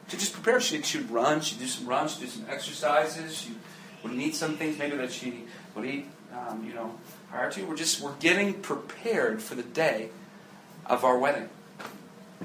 to 0.09 0.17
just 0.17 0.33
prepare. 0.33 0.59
She, 0.59 0.81
she 0.81 0.99
would 0.99 1.11
run. 1.11 1.41
She'd 1.41 1.59
do 1.59 1.67
some 1.67 1.87
runs. 1.87 2.15
She'd 2.15 2.25
do 2.25 2.27
some 2.27 2.45
exercises. 2.49 3.37
She 3.37 3.51
would 4.03 4.13
eat 4.13 4.35
some 4.35 4.57
things 4.57 4.77
maybe 4.77 4.97
that 4.97 5.11
she 5.11 5.43
would 5.75 5.85
eat, 5.85 6.07
um, 6.33 6.65
you 6.65 6.73
know, 6.73 6.95
prior 7.29 7.51
to. 7.51 7.63
We're 7.65 7.75
just 7.75 8.01
we're 8.01 8.15
getting 8.15 8.53
prepared 8.53 9.41
for 9.41 9.55
the 9.55 9.63
day 9.63 10.09
of 10.85 11.03
our 11.03 11.17
wedding. 11.17 11.49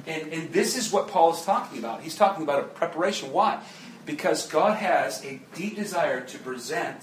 And, 0.07 0.33
and 0.33 0.53
this 0.53 0.77
is 0.77 0.93
what 0.93 1.09
Paul 1.09 1.35
is 1.35 1.43
talking 1.43 1.79
about. 1.79 2.03
He's 2.03 2.15
talking 2.15 2.43
about 2.43 2.61
a 2.61 2.63
preparation. 2.65 3.33
Why? 3.33 3.63
Because 4.07 4.47
God 4.47 4.77
has 4.77 5.25
a 5.25 5.41
deep 5.55 5.77
desire 5.77 6.21
to 6.21 6.39
present 6.39 7.03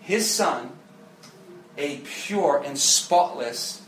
His 0.00 0.30
Son, 0.30 0.72
a 1.76 1.98
pure 1.98 2.62
and 2.64 2.78
spotless 2.78 3.82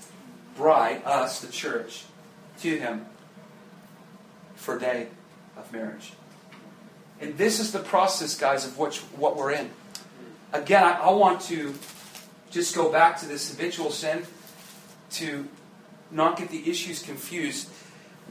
bride, 0.57 1.03
us, 1.05 1.41
the 1.41 1.53
church, 1.53 2.05
to 2.61 2.79
Him 2.79 3.07
for 4.55 4.79
day 4.79 5.09
of 5.57 5.73
marriage. 5.73 6.13
And 7.21 7.39
this 7.39 7.61
is 7.61 7.73
the 7.73 7.79
process, 7.79 8.37
guys, 8.37 8.67
of 8.67 8.79
which, 8.79 8.99
what 9.17 9.37
we're 9.37 9.53
in. 9.53 9.71
Again, 10.53 10.85
I, 10.85 10.93
I 10.93 11.11
want 11.11 11.41
to 11.43 11.75
just 12.51 12.75
go 12.75 12.91
back 12.91 13.19
to 13.21 13.27
this 13.27 13.51
habitual 13.51 13.91
sin 13.91 14.25
to 15.13 15.49
not 16.11 16.39
get 16.39 16.51
the 16.51 16.69
issues 16.69 17.03
confused. 17.03 17.69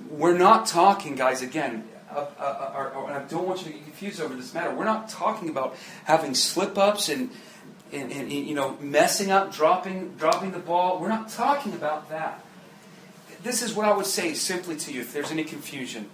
We're 0.10 0.38
not 0.38 0.68
talking, 0.68 1.16
guys, 1.16 1.42
again, 1.42 1.88
uh, 2.12 2.26
uh, 2.40 2.44
uh, 2.44 3.06
and 3.08 3.14
I 3.16 3.24
don't 3.24 3.48
want 3.48 3.60
you 3.62 3.68
to 3.68 3.74
get 3.74 3.84
confused 3.84 4.22
over 4.22 4.36
this 4.36 4.54
matter. 4.54 4.74
We're 4.74 4.86
not 4.86 5.10
talking 5.10 5.50
about 5.50 5.76
having 6.06 6.34
slip 6.34 6.78
ups 6.78 7.10
and, 7.10 7.30
and, 7.92 8.12
and, 8.12 8.32
you 8.32 8.56
know 8.56 8.78
messing 8.82 9.32
up, 9.32 9.54
dropping 9.54 10.16
dropping 10.18 10.52
the 10.52 10.60
ball. 10.60 11.00
We're 11.00 11.10
not 11.10 11.30
talking 11.30 11.74
about 11.74 12.10
that. 12.10 12.44
This 13.44 13.62
is 13.62 13.74
what 13.74 13.86
I 13.86 13.96
would 13.96 14.08
say 14.08 14.34
simply 14.34 14.76
to 14.78 14.94
you, 14.94 15.02
if 15.02 15.14
there's 15.14 15.32
any 15.32 15.44
confusion. 15.44 16.10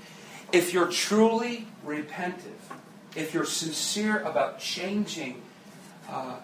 If 0.51 0.73
you're 0.73 0.89
truly 0.89 1.67
repentive, 1.85 2.59
if 3.15 3.33
you're 3.33 3.45
sincere 3.45 4.19
about 4.19 4.59
changing 4.59 5.41
uh, 6.09 6.35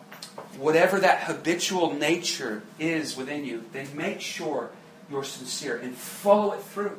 whatever 0.57 0.99
that 0.99 1.23
habitual 1.23 1.93
nature 1.93 2.63
is 2.79 3.17
within 3.17 3.43
you, 3.43 3.65
then 3.73 3.87
make 3.95 4.21
sure 4.21 4.69
you're 5.09 5.25
sincere 5.25 5.77
and 5.77 5.95
follow 5.95 6.53
it 6.53 6.61
through. 6.61 6.97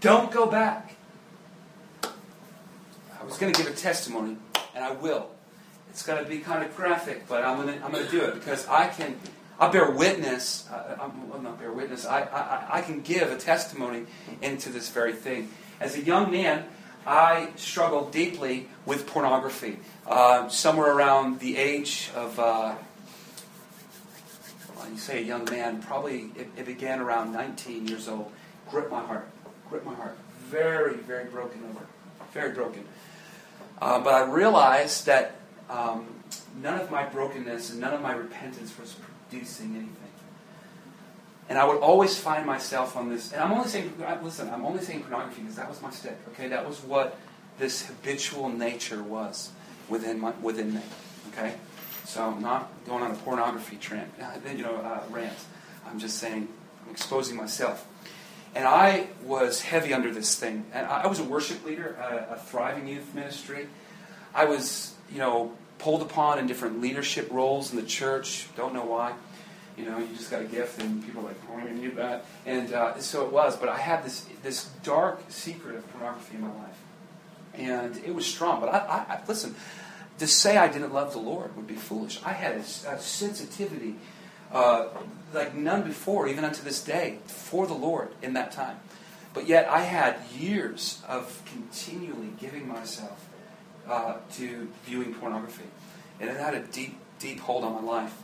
Don't 0.00 0.30
go 0.30 0.46
back. 0.46 0.96
I 2.02 3.24
was 3.24 3.38
going 3.38 3.52
to 3.52 3.62
give 3.62 3.72
a 3.72 3.76
testimony, 3.76 4.36
and 4.74 4.84
I 4.84 4.92
will. 4.92 5.30
It's 5.94 6.04
going 6.04 6.20
to 6.20 6.28
be 6.28 6.38
kind 6.38 6.64
of 6.64 6.74
graphic, 6.74 7.28
but 7.28 7.44
I'm 7.44 7.62
going 7.62 7.78
to, 7.78 7.84
I'm 7.84 7.92
going 7.92 8.04
to 8.04 8.10
do 8.10 8.20
it 8.24 8.34
because 8.34 8.66
I 8.66 8.88
can. 8.88 9.16
I 9.60 9.68
bear 9.68 9.92
witness. 9.92 10.68
Uh, 10.68 10.96
I'm, 11.00 11.30
well, 11.30 11.40
not 11.40 11.60
bear 11.60 11.70
witness. 11.70 12.04
I, 12.04 12.22
I, 12.22 12.78
I 12.78 12.80
can 12.80 13.00
give 13.00 13.30
a 13.30 13.36
testimony 13.36 14.06
into 14.42 14.70
this 14.70 14.90
very 14.90 15.12
thing. 15.12 15.50
As 15.78 15.94
a 15.94 16.02
young 16.02 16.32
man, 16.32 16.64
I 17.06 17.50
struggled 17.54 18.10
deeply 18.10 18.66
with 18.84 19.06
pornography. 19.06 19.78
Uh, 20.04 20.48
somewhere 20.48 20.90
around 20.90 21.38
the 21.38 21.56
age 21.56 22.10
of, 22.16 22.40
uh, 22.40 22.74
well, 24.74 24.90
you 24.90 24.98
say 24.98 25.22
a 25.22 25.24
young 25.24 25.44
man, 25.44 25.80
probably 25.80 26.30
it, 26.34 26.48
it, 26.56 26.66
began 26.66 26.98
around 26.98 27.32
19 27.32 27.86
years 27.86 28.08
old. 28.08 28.32
Grip 28.68 28.90
my 28.90 29.00
heart. 29.00 29.28
Grip 29.70 29.84
my 29.84 29.94
heart. 29.94 30.18
Very, 30.48 30.96
very 30.96 31.26
broken 31.26 31.62
over. 31.70 31.86
Very 32.32 32.52
broken. 32.52 32.84
Uh, 33.80 34.00
but 34.00 34.14
I 34.14 34.28
realized 34.28 35.06
that 35.06 35.36
um, 35.74 36.06
none 36.62 36.80
of 36.80 36.90
my 36.90 37.04
brokenness 37.04 37.70
and 37.70 37.80
none 37.80 37.92
of 37.92 38.00
my 38.00 38.12
repentance 38.12 38.72
was 38.78 38.94
producing 39.28 39.70
anything. 39.70 39.98
And 41.48 41.58
I 41.58 41.66
would 41.66 41.78
always 41.78 42.16
find 42.16 42.46
myself 42.46 42.96
on 42.96 43.10
this, 43.10 43.32
and 43.32 43.42
I'm 43.42 43.52
only 43.52 43.68
saying, 43.68 43.92
listen, 44.22 44.48
I'm 44.48 44.64
only 44.64 44.82
saying 44.82 45.02
pornography 45.02 45.42
because 45.42 45.56
that 45.56 45.68
was 45.68 45.82
my 45.82 45.90
stick, 45.90 46.16
okay? 46.28 46.48
That 46.48 46.66
was 46.66 46.82
what 46.82 47.18
this 47.58 47.84
habitual 47.84 48.48
nature 48.48 49.02
was 49.02 49.50
within, 49.88 50.20
my, 50.20 50.32
within 50.40 50.74
me, 50.74 50.80
okay? 51.32 51.54
So 52.04 52.24
I'm 52.24 52.40
not 52.40 52.70
going 52.86 53.02
on 53.02 53.10
a 53.10 53.16
pornography 53.16 53.76
trend, 53.76 54.10
you 54.56 54.62
know, 54.62 54.76
uh, 54.76 55.02
rant. 55.10 55.36
I'm 55.86 55.98
just 55.98 56.18
saying, 56.18 56.48
I'm 56.84 56.90
exposing 56.92 57.36
myself. 57.36 57.86
And 58.54 58.66
I 58.66 59.08
was 59.24 59.60
heavy 59.60 59.92
under 59.92 60.12
this 60.14 60.36
thing. 60.36 60.64
And 60.72 60.86
I 60.86 61.08
was 61.08 61.18
a 61.18 61.24
worship 61.24 61.64
leader, 61.66 61.96
a, 62.00 62.34
a 62.34 62.38
thriving 62.38 62.86
youth 62.86 63.14
ministry. 63.14 63.68
I 64.34 64.44
was, 64.44 64.94
you 65.12 65.18
know, 65.18 65.52
pulled 65.78 66.02
upon 66.02 66.38
in 66.38 66.46
different 66.46 66.80
leadership 66.80 67.28
roles 67.30 67.70
in 67.70 67.76
the 67.76 67.86
church. 67.86 68.46
Don't 68.56 68.74
know 68.74 68.84
why. 68.84 69.14
You 69.76 69.86
know, 69.86 69.98
you 69.98 70.06
just 70.16 70.30
got 70.30 70.40
a 70.40 70.44
gift, 70.44 70.80
and 70.80 71.04
people 71.04 71.22
are 71.22 71.28
like, 71.28 71.36
"Oh, 71.50 71.58
you 71.58 71.74
need 71.74 71.96
that." 71.96 72.24
And 72.46 72.72
uh, 72.72 72.98
so 73.00 73.26
it 73.26 73.32
was. 73.32 73.56
But 73.56 73.68
I 73.68 73.76
had 73.76 74.04
this 74.04 74.26
this 74.42 74.66
dark 74.82 75.20
secret 75.28 75.76
of 75.76 75.90
pornography 75.92 76.36
in 76.36 76.42
my 76.42 76.48
life, 76.48 76.78
and 77.54 77.96
it 78.04 78.14
was 78.14 78.24
strong. 78.24 78.60
But 78.60 78.68
I, 78.68 78.78
I, 78.78 79.14
I 79.14 79.20
listen. 79.26 79.54
To 80.20 80.28
say 80.28 80.56
I 80.56 80.68
didn't 80.68 80.92
love 80.92 81.12
the 81.12 81.18
Lord 81.18 81.56
would 81.56 81.66
be 81.66 81.74
foolish. 81.74 82.20
I 82.24 82.34
had 82.34 82.54
a, 82.54 82.60
a 82.60 83.00
sensitivity 83.00 83.96
uh, 84.52 84.86
like 85.32 85.56
none 85.56 85.82
before, 85.82 86.28
even 86.28 86.44
unto 86.44 86.62
this 86.62 86.82
day, 86.82 87.18
for 87.26 87.66
the 87.66 87.74
Lord 87.74 88.10
in 88.22 88.34
that 88.34 88.52
time. 88.52 88.78
But 89.34 89.48
yet 89.48 89.68
I 89.68 89.80
had 89.80 90.16
years 90.30 91.02
of 91.08 91.42
continually 91.44 92.30
giving 92.38 92.68
myself 92.68 93.28
uh, 93.88 94.16
to 94.34 94.68
viewing 94.84 95.14
pornography. 95.14 95.64
And 96.20 96.30
it 96.30 96.36
had 96.36 96.54
a 96.54 96.60
deep, 96.60 96.98
deep 97.18 97.40
hold 97.40 97.64
on 97.64 97.74
my 97.74 97.92
life. 97.92 98.22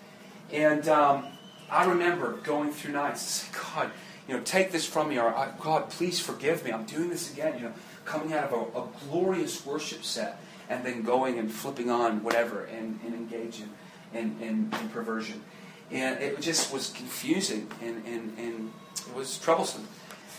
And 0.52 0.88
um, 0.88 1.26
I 1.70 1.84
remember 1.84 2.32
going 2.38 2.72
through 2.72 2.92
nights 2.92 3.22
saying, 3.22 3.54
God, 3.74 3.90
you 4.28 4.36
know, 4.36 4.42
take 4.42 4.70
this 4.70 4.86
from 4.86 5.08
me, 5.08 5.18
or 5.18 5.32
God, 5.60 5.90
please 5.90 6.20
forgive 6.20 6.64
me. 6.64 6.72
I'm 6.72 6.84
doing 6.84 7.10
this 7.10 7.32
again. 7.32 7.54
You 7.58 7.64
know, 7.64 7.72
coming 8.04 8.32
out 8.32 8.44
of 8.44 8.52
a, 8.52 8.78
a 8.80 8.88
glorious 9.08 9.64
worship 9.64 10.04
set 10.04 10.40
and 10.68 10.84
then 10.84 11.02
going 11.02 11.38
and 11.38 11.50
flipping 11.50 11.90
on 11.90 12.22
whatever 12.22 12.64
and, 12.64 12.98
and 13.04 13.14
engaging 13.14 13.70
in, 14.14 14.36
in, 14.40 14.72
in 14.80 14.88
perversion. 14.90 15.42
And 15.90 16.20
it 16.22 16.40
just 16.40 16.72
was 16.72 16.90
confusing 16.90 17.68
and, 17.82 18.04
and, 18.06 18.38
and 18.38 18.72
it 18.94 19.14
was 19.14 19.38
troublesome. 19.38 19.86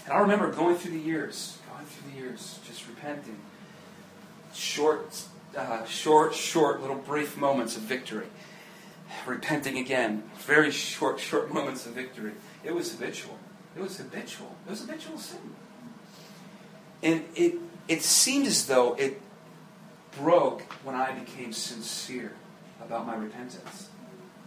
And 0.05 0.13
I 0.13 0.19
remember 0.19 0.51
going 0.51 0.77
through 0.77 0.91
the 0.91 0.99
years, 0.99 1.57
going 1.73 1.85
through 1.85 2.11
the 2.11 2.17
years, 2.17 2.59
just 2.65 2.87
repenting. 2.87 3.37
Short, 4.53 5.23
uh, 5.55 5.85
short, 5.85 6.33
short, 6.33 6.81
little 6.81 6.97
brief 6.97 7.37
moments 7.37 7.75
of 7.77 7.83
victory. 7.83 8.27
Repenting 9.25 9.77
again. 9.77 10.23
Very 10.39 10.71
short, 10.71 11.19
short 11.19 11.53
moments 11.53 11.85
of 11.85 11.93
victory. 11.93 12.33
It 12.63 12.73
was 12.73 12.91
habitual. 12.91 13.37
It 13.75 13.81
was 13.81 13.97
habitual. 13.97 14.55
It 14.67 14.71
was 14.71 14.81
habitual 14.81 15.17
sin. 15.17 15.39
And 17.03 17.25
it, 17.35 17.55
it 17.87 18.03
seemed 18.03 18.47
as 18.47 18.67
though 18.67 18.93
it 18.95 19.21
broke 20.19 20.61
when 20.83 20.95
I 20.95 21.11
became 21.11 21.53
sincere 21.53 22.33
about 22.83 23.07
my 23.07 23.15
repentance. 23.15 23.89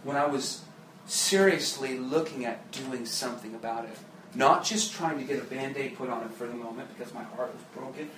When 0.03 0.15
I 0.15 0.25
was 0.25 0.61
seriously 1.05 1.97
looking 1.97 2.45
at 2.45 2.71
doing 2.71 3.05
something 3.05 3.55
about 3.55 3.85
it. 3.85 3.97
Not 4.33 4.65
just 4.65 4.93
trying 4.93 5.17
to 5.19 5.23
get 5.23 5.41
a 5.41 5.45
band 5.45 5.77
aid 5.77 5.97
put 5.97 6.09
on 6.09 6.23
it 6.23 6.31
for 6.31 6.47
the 6.47 6.53
moment 6.53 6.89
because 6.95 7.13
my 7.13 7.23
heart 7.23 7.53
was 7.53 7.63
broken. 7.73 8.09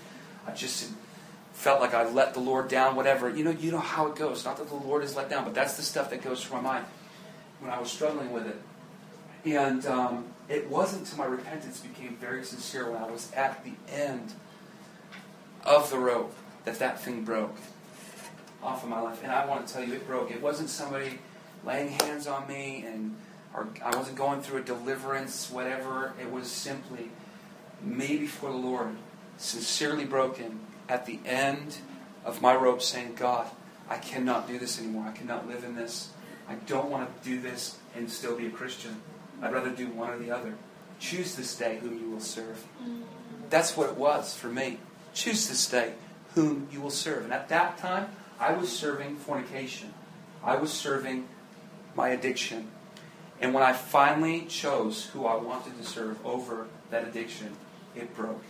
I 0.48 0.52
just 0.52 0.92
felt 1.58 1.82
like 1.82 1.96
I 1.96 2.08
let 2.08 2.36
the 2.36 2.40
Lord 2.40 2.68
down, 2.68 2.96
whatever. 2.96 3.36
You 3.36 3.44
know, 3.44 3.50
you 3.50 3.72
know 3.72 3.80
how 3.80 4.06
it 4.06 4.16
goes. 4.16 4.46
Not 4.46 4.58
that 4.58 4.70
the 4.70 4.76
Lord 4.76 5.04
is 5.04 5.16
let 5.16 5.28
down, 5.28 5.44
but 5.44 5.56
that's 5.56 5.76
the 5.76 5.82
stuff 5.82 6.12
that 6.12 6.22
goes 6.22 6.44
through 6.44 6.58
my 6.58 6.62
mind 6.62 6.86
when 7.60 7.72
I 7.72 7.80
was 7.80 7.90
struggling 7.90 8.32
with 8.32 8.46
it. 8.46 8.62
And 9.44 9.84
um, 9.88 10.26
it 10.48 10.70
wasn't 10.70 11.02
until 11.02 11.18
my 11.18 11.26
repentance 11.26 11.80
became 11.80 12.16
very 12.18 12.44
sincere 12.44 12.92
when 12.92 13.02
I 13.02 13.10
was 13.10 13.32
at 13.34 13.66
the 13.66 13.72
end 13.92 14.34
of 15.64 15.90
the 15.90 15.98
rope 15.98 16.36
that 16.66 16.78
that 16.78 17.02
thing 17.02 17.24
broke 17.24 17.56
off 18.62 18.84
of 18.84 18.90
my 18.90 19.02
life. 19.02 19.24
And 19.24 19.32
I 19.32 19.48
want 19.48 19.66
to 19.66 19.74
tell 19.74 19.84
you, 19.84 19.96
it 19.96 20.06
broke. 20.06 20.30
It 20.30 20.44
wasn't 20.44 20.70
somebody 20.70 21.18
laying 21.66 21.90
hands 21.90 22.28
on 22.28 22.48
me 22.48 22.86
and 22.88 23.16
or 23.56 23.68
I 23.84 23.96
wasn't 23.96 24.16
going 24.16 24.42
through 24.42 24.60
a 24.60 24.64
deliverance, 24.64 25.50
whatever. 25.50 26.14
It 26.22 26.32
was 26.32 26.52
simply 26.52 27.10
me 27.82 28.18
before 28.18 28.52
the 28.52 28.58
Lord, 28.58 28.96
sincerely 29.38 30.06
broken 30.06 30.60
at 30.90 31.06
the 31.06 31.20
end 31.26 31.78
of 32.26 32.42
my 32.42 32.56
rope, 32.56 32.82
saying, 32.82 33.16
God, 33.16 33.48
I 33.90 33.98
cannot 33.98 34.48
do 34.48 34.60
this 34.60 34.80
anymore. 34.80 35.06
I 35.08 35.12
cannot 35.12 35.48
live 35.48 35.64
in 35.64 35.76
this. 35.76 36.10
I 36.50 36.56
don't 36.66 36.90
want 36.90 37.10
to 37.24 37.30
do 37.30 37.42
this 37.42 37.78
and 37.96 38.10
still 38.10 38.36
be 38.36 38.48
a 38.48 38.50
Christian. 38.50 39.02
I'd 39.42 39.54
rather 39.54 39.70
do 39.70 39.88
one 39.90 40.10
or 40.10 40.18
the 40.18 40.32
other. 40.32 40.56
Choose 41.00 41.36
this 41.36 41.56
day 41.56 41.78
whom 41.82 42.00
you 42.00 42.10
will 42.10 42.20
serve. 42.20 42.66
Mm-hmm. 42.82 43.02
That's 43.50 43.78
what 43.78 43.90
it 43.90 43.96
was 43.96 44.36
for 44.36 44.48
me. 44.48 44.80
Choose 45.14 45.48
this 45.48 45.70
day 45.70 45.94
whom 46.36 46.68
you 46.72 46.82
will 46.82 46.90
serve. 46.90 47.24
And 47.24 47.34
at 47.34 47.50
that 47.50 47.78
time, 47.78 48.10
I 48.40 48.54
was 48.54 48.72
serving 48.72 49.18
fornication. 49.18 49.94
I 50.44 50.56
was 50.56 50.72
serving 50.72 51.28
my 51.96 52.10
addiction. 52.10 52.68
And 53.40 53.54
when 53.54 53.64
I 53.64 53.74
finally 53.74 54.46
chose 54.46 55.06
who 55.06 55.26
I 55.26 55.36
wanted 55.36 55.78
to 55.78 55.84
serve 55.84 56.24
over 56.26 56.68
that 56.90 57.08
addiction, 57.08 57.56
it 57.96 58.16
broke. 58.16 58.44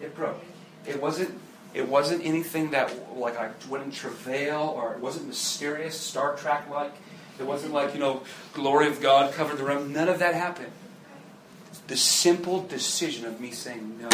It 0.00 0.14
broke. 0.14 0.42
It 0.86 1.00
wasn't 1.00 1.38
it 1.76 1.86
wasn't 1.86 2.24
anything 2.24 2.70
that 2.70 2.90
like 3.18 3.36
I 3.36 3.50
wouldn't 3.68 3.92
travail 3.92 4.72
or 4.74 4.94
it 4.94 5.00
wasn't 5.00 5.28
mysterious, 5.28 6.00
Star 6.00 6.34
Trek 6.34 6.70
like. 6.70 6.94
It 7.38 7.44
wasn't 7.44 7.74
like, 7.74 7.92
you 7.92 8.00
know, 8.00 8.22
glory 8.54 8.88
of 8.88 9.02
God 9.02 9.34
covered 9.34 9.58
the 9.58 9.64
room. 9.64 9.92
None 9.92 10.08
of 10.08 10.18
that 10.20 10.34
happened. 10.34 10.72
The 11.86 11.96
simple 11.98 12.62
decision 12.62 13.26
of 13.26 13.42
me 13.42 13.50
saying, 13.50 13.98
no, 14.00 14.08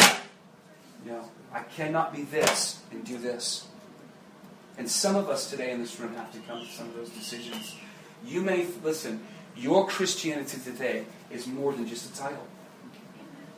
no, 1.05 1.31
I 1.53 1.61
cannot 1.61 2.13
be 2.13 2.23
this 2.23 2.81
and 2.91 3.05
do 3.05 3.17
this. 3.17 3.65
And 4.77 4.89
some 4.89 5.15
of 5.15 5.29
us 5.29 5.49
today 5.49 5.71
in 5.71 5.79
this 5.79 5.97
room 6.01 6.13
have 6.15 6.33
to 6.33 6.39
come 6.39 6.59
to 6.59 6.69
some 6.69 6.89
of 6.89 6.95
those 6.95 7.11
decisions. 7.11 7.75
You 8.25 8.41
may, 8.41 8.67
listen, 8.83 9.21
your 9.55 9.87
Christianity 9.87 10.57
today 10.61 11.05
is 11.31 11.47
more 11.47 11.71
than 11.71 11.87
just 11.87 12.13
a 12.13 12.17
title. 12.17 12.45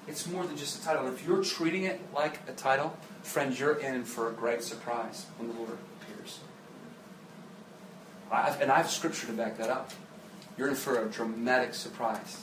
It's 0.07 0.27
more 0.27 0.45
than 0.45 0.57
just 0.57 0.79
a 0.79 0.85
title. 0.85 1.07
If 1.07 1.25
you're 1.25 1.43
treating 1.43 1.85
it 1.85 1.99
like 2.13 2.39
a 2.47 2.51
title, 2.51 2.95
friends, 3.25 3.59
you're 3.59 3.75
in 3.79 4.03
for 4.03 4.29
a 4.29 4.31
great 4.31 4.61
surprise 4.61 5.25
when 5.37 5.49
the 5.49 5.55
Lord 5.55 5.77
appears. 6.01 6.39
I've, 8.31 8.61
and 8.61 8.71
I 8.71 8.77
have 8.77 8.89
scripture 8.89 9.27
to 9.27 9.33
back 9.33 9.57
that 9.57 9.69
up. 9.69 9.91
You're 10.57 10.69
in 10.69 10.75
for 10.75 11.03
a 11.03 11.09
dramatic 11.09 11.73
surprise. 11.73 12.39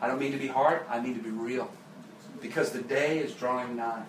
I 0.00 0.06
don't 0.06 0.20
mean 0.20 0.32
to 0.32 0.38
be 0.38 0.46
hard, 0.46 0.82
I 0.88 1.00
mean 1.00 1.16
to 1.16 1.22
be 1.22 1.30
real. 1.30 1.70
Because 2.40 2.70
the 2.70 2.82
day 2.82 3.18
is 3.18 3.32
drawing 3.32 3.76
nigh. 3.76 4.04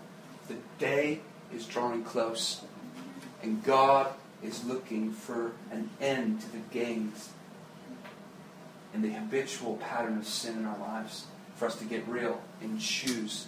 The 0.47 0.55
day 0.79 1.21
is 1.53 1.65
drawing 1.65 2.03
close. 2.03 2.61
And 3.41 3.63
God 3.63 4.13
is 4.43 4.65
looking 4.65 5.13
for 5.13 5.53
an 5.71 5.89
end 6.01 6.41
to 6.41 6.51
the 6.51 6.59
games 6.71 7.29
and 8.93 9.03
the 9.03 9.09
habitual 9.09 9.77
pattern 9.77 10.17
of 10.17 10.27
sin 10.27 10.57
in 10.57 10.65
our 10.65 10.77
lives 10.77 11.25
for 11.55 11.65
us 11.65 11.75
to 11.77 11.85
get 11.85 12.07
real 12.07 12.41
and 12.61 12.79
choose 12.79 13.47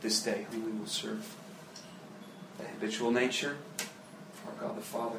this 0.00 0.22
day 0.22 0.46
who 0.50 0.60
we 0.60 0.72
will 0.72 0.86
serve. 0.86 1.36
The 2.60 2.68
habitual 2.68 3.10
nature 3.10 3.56
for 4.32 4.50
our 4.50 4.68
God 4.68 4.76
the 4.76 4.82
Father. 4.82 5.18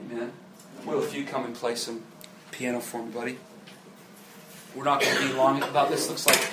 Amen. 0.00 0.32
Will, 0.84 1.02
if 1.02 1.14
you 1.14 1.24
come 1.24 1.44
and 1.44 1.54
play 1.54 1.74
some 1.74 2.02
piano 2.52 2.80
for 2.80 3.02
me, 3.02 3.10
buddy? 3.12 3.38
We're 4.74 4.84
not 4.84 5.00
going 5.00 5.16
to 5.16 5.28
be 5.28 5.32
long 5.34 5.62
about 5.62 5.90
this. 5.90 6.08
Looks 6.08 6.26
like 6.26 6.50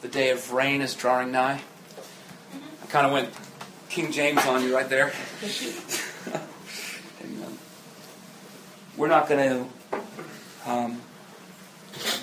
the 0.00 0.08
day 0.08 0.30
of 0.30 0.52
rain 0.52 0.80
is 0.80 0.94
drawing 0.94 1.30
nigh. 1.32 1.60
I 2.82 2.86
kind 2.86 3.06
of 3.06 3.12
went 3.12 3.30
King 3.88 4.12
James 4.12 4.44
on 4.46 4.62
you 4.62 4.74
right 4.74 4.88
there. 4.88 5.12
Amen. 7.22 7.58
We're 8.96 9.08
not 9.08 9.28
going 9.28 9.66
to 10.64 10.70
um, 10.70 11.00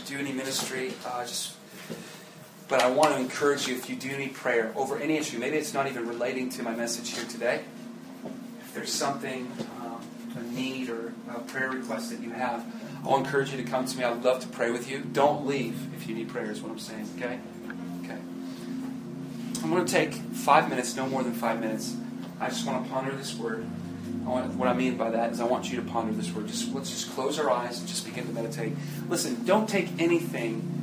do 0.06 0.18
any 0.18 0.32
ministry. 0.32 0.94
Uh, 1.06 1.26
just, 1.26 1.56
but 2.70 2.82
I 2.82 2.90
want 2.90 3.16
to 3.16 3.20
encourage 3.20 3.68
you 3.68 3.76
if 3.76 3.90
you 3.90 3.96
do 3.96 4.16
need 4.16 4.36
prayer 4.36 4.72
over 4.76 4.98
any 4.98 5.18
issue. 5.18 5.40
Maybe 5.40 5.58
it's 5.58 5.74
not 5.74 5.88
even 5.88 6.08
relating 6.08 6.50
to 6.52 6.64
my 6.64 6.74
message 6.74 7.10
here 7.10 7.26
today. 7.26 7.62
If 8.62 8.74
there's 8.76 8.94
something, 8.94 9.52
um, 9.82 10.00
a 10.38 10.44
need 10.54 10.90
or 10.90 11.12
a 11.34 11.40
prayer 11.40 11.72
request 11.72 12.12
that 12.12 12.22
you 12.22 12.30
have, 12.30 12.64
I'll 13.04 13.18
encourage 13.18 13.52
you 13.52 13.58
to 13.58 13.64
come 13.64 13.86
to 13.86 13.98
me. 13.98 14.04
I'd 14.04 14.24
love 14.24 14.40
to 14.42 14.48
pray 14.48 14.70
with 14.70 14.90
you. 14.90 15.00
Don't 15.00 15.48
leave 15.48 15.94
if 15.96 16.08
you 16.08 16.14
need 16.14 16.30
prayer. 16.30 16.52
Is 16.52 16.62
what 16.62 16.72
I'm 16.72 16.80
saying. 16.80 17.10
Okay. 17.18 17.40
Okay. 18.04 18.20
I'm 19.64 19.72
going 19.72 19.86
to 19.86 19.92
take 19.92 20.14
five 20.14 20.70
minutes, 20.70 20.96
no 20.96 21.08
more 21.08 21.24
than 21.24 21.34
five 21.34 21.60
minutes. 21.60 21.96
I 22.40 22.50
just 22.50 22.68
want 22.68 22.86
to 22.86 22.92
ponder 22.92 23.12
this 23.12 23.36
word. 23.36 23.66
I 24.26 24.30
want, 24.30 24.54
what 24.54 24.68
I 24.68 24.74
mean 24.74 24.96
by 24.96 25.10
that 25.10 25.32
is 25.32 25.42
I 25.42 25.46
want 25.46 25.72
you 25.72 25.78
to 25.78 25.82
ponder 25.82 26.14
this 26.14 26.32
word. 26.32 26.48
Just 26.48 26.74
let's 26.76 26.92
just 26.92 27.10
close 27.12 27.40
our 27.40 27.50
eyes 27.50 27.80
and 27.80 27.88
just 27.88 28.06
begin 28.06 28.28
to 28.28 28.34
meditate. 28.34 28.74
Listen, 29.08 29.44
don't 29.44 29.68
take 29.68 29.90
anything 30.00 30.79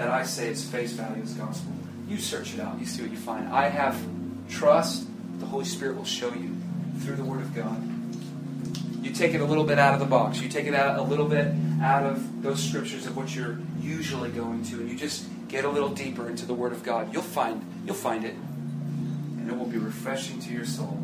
that 0.00 0.08
I 0.08 0.22
say 0.22 0.48
as 0.48 0.64
face 0.64 0.92
value 0.92 1.22
as 1.22 1.34
gospel. 1.34 1.74
You 2.08 2.16
search 2.16 2.54
it 2.54 2.60
out. 2.60 2.80
You 2.80 2.86
see 2.86 3.02
what 3.02 3.10
you 3.10 3.18
find. 3.18 3.46
I 3.50 3.68
have 3.68 4.02
trust. 4.48 5.06
The 5.38 5.44
Holy 5.44 5.66
Spirit 5.66 5.98
will 5.98 6.06
show 6.06 6.32
you 6.32 6.56
through 7.00 7.16
the 7.16 7.22
Word 7.22 7.42
of 7.42 7.54
God. 7.54 7.78
You 9.04 9.10
take 9.10 9.34
it 9.34 9.42
a 9.42 9.44
little 9.44 9.64
bit 9.64 9.78
out 9.78 9.92
of 9.92 10.00
the 10.00 10.06
box. 10.06 10.40
You 10.40 10.48
take 10.48 10.64
it 10.64 10.72
out 10.72 10.98
a 10.98 11.02
little 11.02 11.28
bit 11.28 11.48
out 11.82 12.04
of 12.04 12.42
those 12.42 12.62
scriptures 12.62 13.04
of 13.04 13.14
what 13.14 13.36
you're 13.36 13.58
usually 13.82 14.30
going 14.30 14.64
to, 14.64 14.76
and 14.76 14.88
you 14.88 14.96
just 14.96 15.26
get 15.48 15.66
a 15.66 15.68
little 15.68 15.90
deeper 15.90 16.30
into 16.30 16.46
the 16.46 16.54
Word 16.54 16.72
of 16.72 16.82
God. 16.82 17.12
You'll 17.12 17.20
find 17.20 17.62
you'll 17.84 17.94
find 17.94 18.24
it, 18.24 18.34
and 18.34 19.50
it 19.50 19.58
will 19.58 19.66
be 19.66 19.76
refreshing 19.76 20.40
to 20.40 20.50
your 20.50 20.64
soul. 20.64 20.96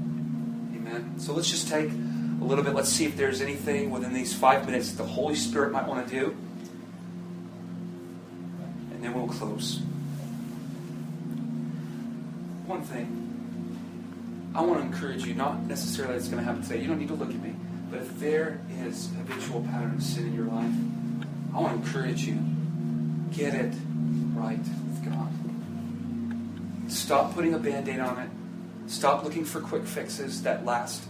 Amen. 0.74 1.16
So 1.18 1.34
let's 1.34 1.50
just 1.50 1.68
take 1.68 1.90
a 1.90 2.44
little 2.44 2.64
bit. 2.64 2.72
Let's 2.72 2.88
see 2.88 3.04
if 3.04 3.14
there's 3.14 3.42
anything 3.42 3.90
within 3.90 4.14
these 4.14 4.32
five 4.32 4.64
minutes 4.64 4.92
the 4.92 5.04
Holy 5.04 5.34
Spirit 5.34 5.70
might 5.70 5.86
want 5.86 6.08
to 6.08 6.10
do. 6.10 6.34
And 8.96 9.04
then 9.04 9.14
we'll 9.14 9.28
close. 9.28 9.78
One 12.66 12.82
thing. 12.82 14.52
I 14.54 14.62
want 14.62 14.80
to 14.80 14.86
encourage 14.86 15.24
you, 15.24 15.34
not 15.34 15.62
necessarily 15.66 16.16
it's 16.16 16.28
going 16.28 16.38
to 16.38 16.44
happen 16.44 16.62
today. 16.62 16.80
You 16.80 16.88
don't 16.88 16.98
need 16.98 17.08
to 17.08 17.14
look 17.14 17.28
at 17.28 17.40
me. 17.40 17.54
But 17.90 18.00
if 18.00 18.18
there 18.18 18.60
is 18.82 19.10
a 19.12 19.16
habitual 19.16 19.60
pattern 19.62 19.94
of 19.94 20.02
sin 20.02 20.26
in 20.26 20.34
your 20.34 20.46
life, 20.46 20.72
I 21.54 21.60
want 21.60 21.82
to 21.82 21.86
encourage 21.86 22.24
you, 22.24 22.38
get 23.32 23.54
it 23.54 23.74
right 24.34 24.58
with 24.58 25.04
God. 25.04 26.90
Stop 26.90 27.34
putting 27.34 27.52
a 27.54 27.58
band 27.58 27.88
aid 27.88 28.00
on 28.00 28.18
it. 28.18 28.30
Stop 28.90 29.24
looking 29.24 29.44
for 29.44 29.60
quick 29.60 29.84
fixes 29.84 30.42
that 30.42 30.64
last 30.64 31.06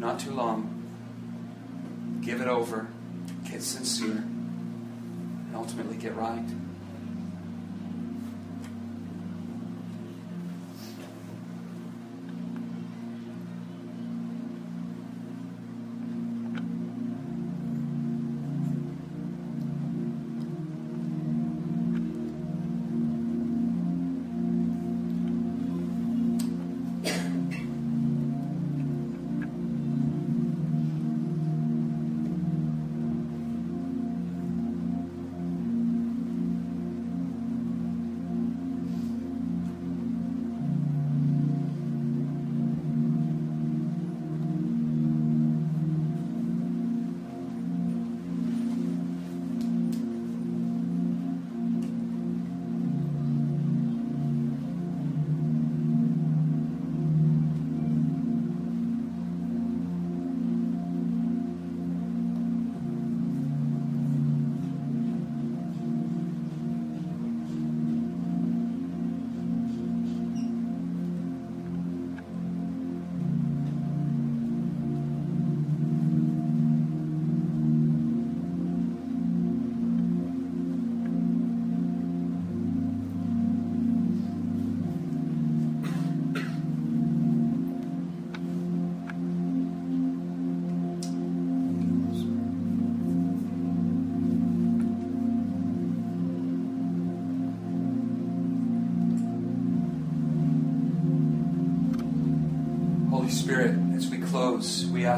not 0.00 0.18
too 0.18 0.32
long. 0.32 2.20
Give 2.22 2.40
it 2.40 2.48
over. 2.48 2.88
Get 3.44 3.62
sincere. 3.62 4.24
Ultimately 5.60 5.98
get 5.98 6.16
right. 6.16 6.69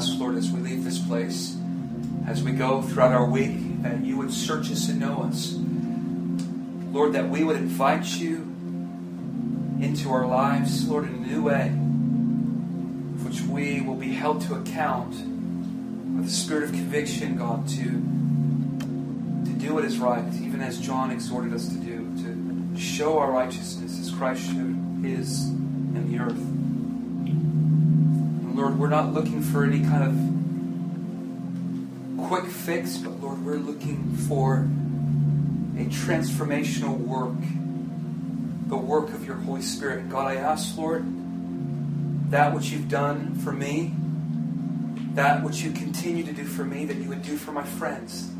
Ask, 0.02 0.18
Lord, 0.18 0.34
as 0.34 0.50
we 0.50 0.58
leave 0.58 0.82
this 0.82 0.98
place, 0.98 1.56
as 2.26 2.42
we 2.42 2.50
go 2.50 2.82
throughout 2.82 3.12
our 3.12 3.24
week, 3.24 3.82
that 3.82 4.04
you 4.04 4.16
would 4.16 4.32
search 4.32 4.68
us 4.72 4.88
and 4.88 4.98
know 4.98 5.22
us. 5.22 5.54
Lord, 6.92 7.12
that 7.12 7.28
we 7.28 7.44
would 7.44 7.54
invite 7.54 8.04
you 8.06 8.38
into 9.80 10.10
our 10.10 10.26
lives, 10.26 10.88
Lord, 10.88 11.04
in 11.04 11.14
a 11.14 11.18
new 11.18 11.44
way, 11.44 11.68
which 13.24 13.42
we 13.42 13.80
will 13.82 13.94
be 13.94 14.12
held 14.12 14.40
to 14.42 14.56
account 14.56 15.10
with 15.10 16.24
the 16.24 16.32
spirit 16.32 16.64
of 16.64 16.72
conviction, 16.72 17.36
God, 17.36 17.68
to, 17.68 17.84
to 17.84 19.56
do 19.56 19.72
what 19.72 19.84
is 19.84 19.98
right, 19.98 20.24
even 20.42 20.60
as 20.62 20.80
John 20.80 21.12
exhorted 21.12 21.54
us 21.54 21.68
to 21.68 21.76
do, 21.76 22.12
to 22.24 22.76
show 22.76 23.20
our 23.20 23.30
righteousness 23.30 24.00
as 24.00 24.10
Christ 24.10 24.42
showed 24.46 25.04
his 25.04 25.46
in 25.46 26.10
the 26.10 26.18
earth. 26.18 26.71
Lord, 28.54 28.78
we're 28.78 28.88
not 28.88 29.14
looking 29.14 29.40
for 29.40 29.64
any 29.64 29.80
kind 29.80 30.04
of 30.04 30.14
quick 32.28 32.44
fix, 32.44 32.98
but 32.98 33.18
Lord, 33.20 33.44
we're 33.44 33.56
looking 33.56 34.14
for 34.28 34.68
a 35.76 35.86
transformational 35.86 36.98
work, 36.98 37.34
the 38.68 38.76
work 38.76 39.14
of 39.14 39.26
your 39.26 39.36
Holy 39.36 39.62
Spirit. 39.62 40.10
God, 40.10 40.26
I 40.26 40.36
ask, 40.36 40.76
Lord, 40.76 41.04
that 42.30 42.54
which 42.54 42.70
you've 42.70 42.88
done 42.88 43.34
for 43.36 43.52
me, 43.52 43.94
that 45.14 45.42
which 45.42 45.62
you 45.62 45.72
continue 45.72 46.24
to 46.24 46.32
do 46.32 46.44
for 46.44 46.64
me, 46.64 46.84
that 46.84 46.98
you 46.98 47.08
would 47.08 47.22
do 47.22 47.38
for 47.38 47.52
my 47.52 47.64
friends. 47.64 48.30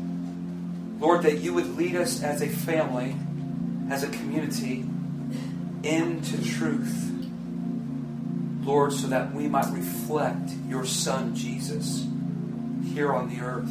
Lord, 0.99 1.23
that 1.23 1.39
you 1.39 1.53
would 1.53 1.75
lead 1.75 1.95
us 1.95 2.21
as 2.21 2.43
a 2.43 2.47
family, 2.47 3.15
as 3.89 4.03
a 4.03 4.09
community, 4.09 4.85
into 5.83 6.43
truth. 6.43 7.12
Lord, 8.63 8.93
so 8.93 9.07
that 9.07 9.33
we 9.33 9.47
might 9.47 9.71
reflect 9.73 10.51
your 10.67 10.85
Son, 10.85 11.35
Jesus, 11.35 12.07
here 12.93 13.11
on 13.11 13.29
the 13.29 13.41
earth. 13.41 13.69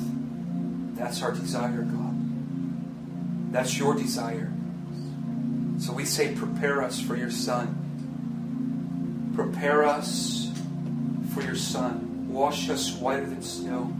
That's 0.98 1.22
our 1.22 1.32
desire, 1.32 1.82
God. 1.82 3.52
That's 3.52 3.78
your 3.78 3.94
desire. 3.94 4.52
So 5.78 5.92
we 5.94 6.04
say, 6.04 6.34
prepare 6.34 6.82
us 6.82 7.00
for 7.00 7.16
your 7.16 7.30
Son. 7.30 7.78
Prepare 9.34 9.84
us 9.84 10.50
for 11.32 11.40
your 11.42 11.56
Son. 11.56 12.28
Wash 12.30 12.68
us 12.68 12.92
whiter 12.92 13.26
than 13.26 13.42
snow. 13.42 13.90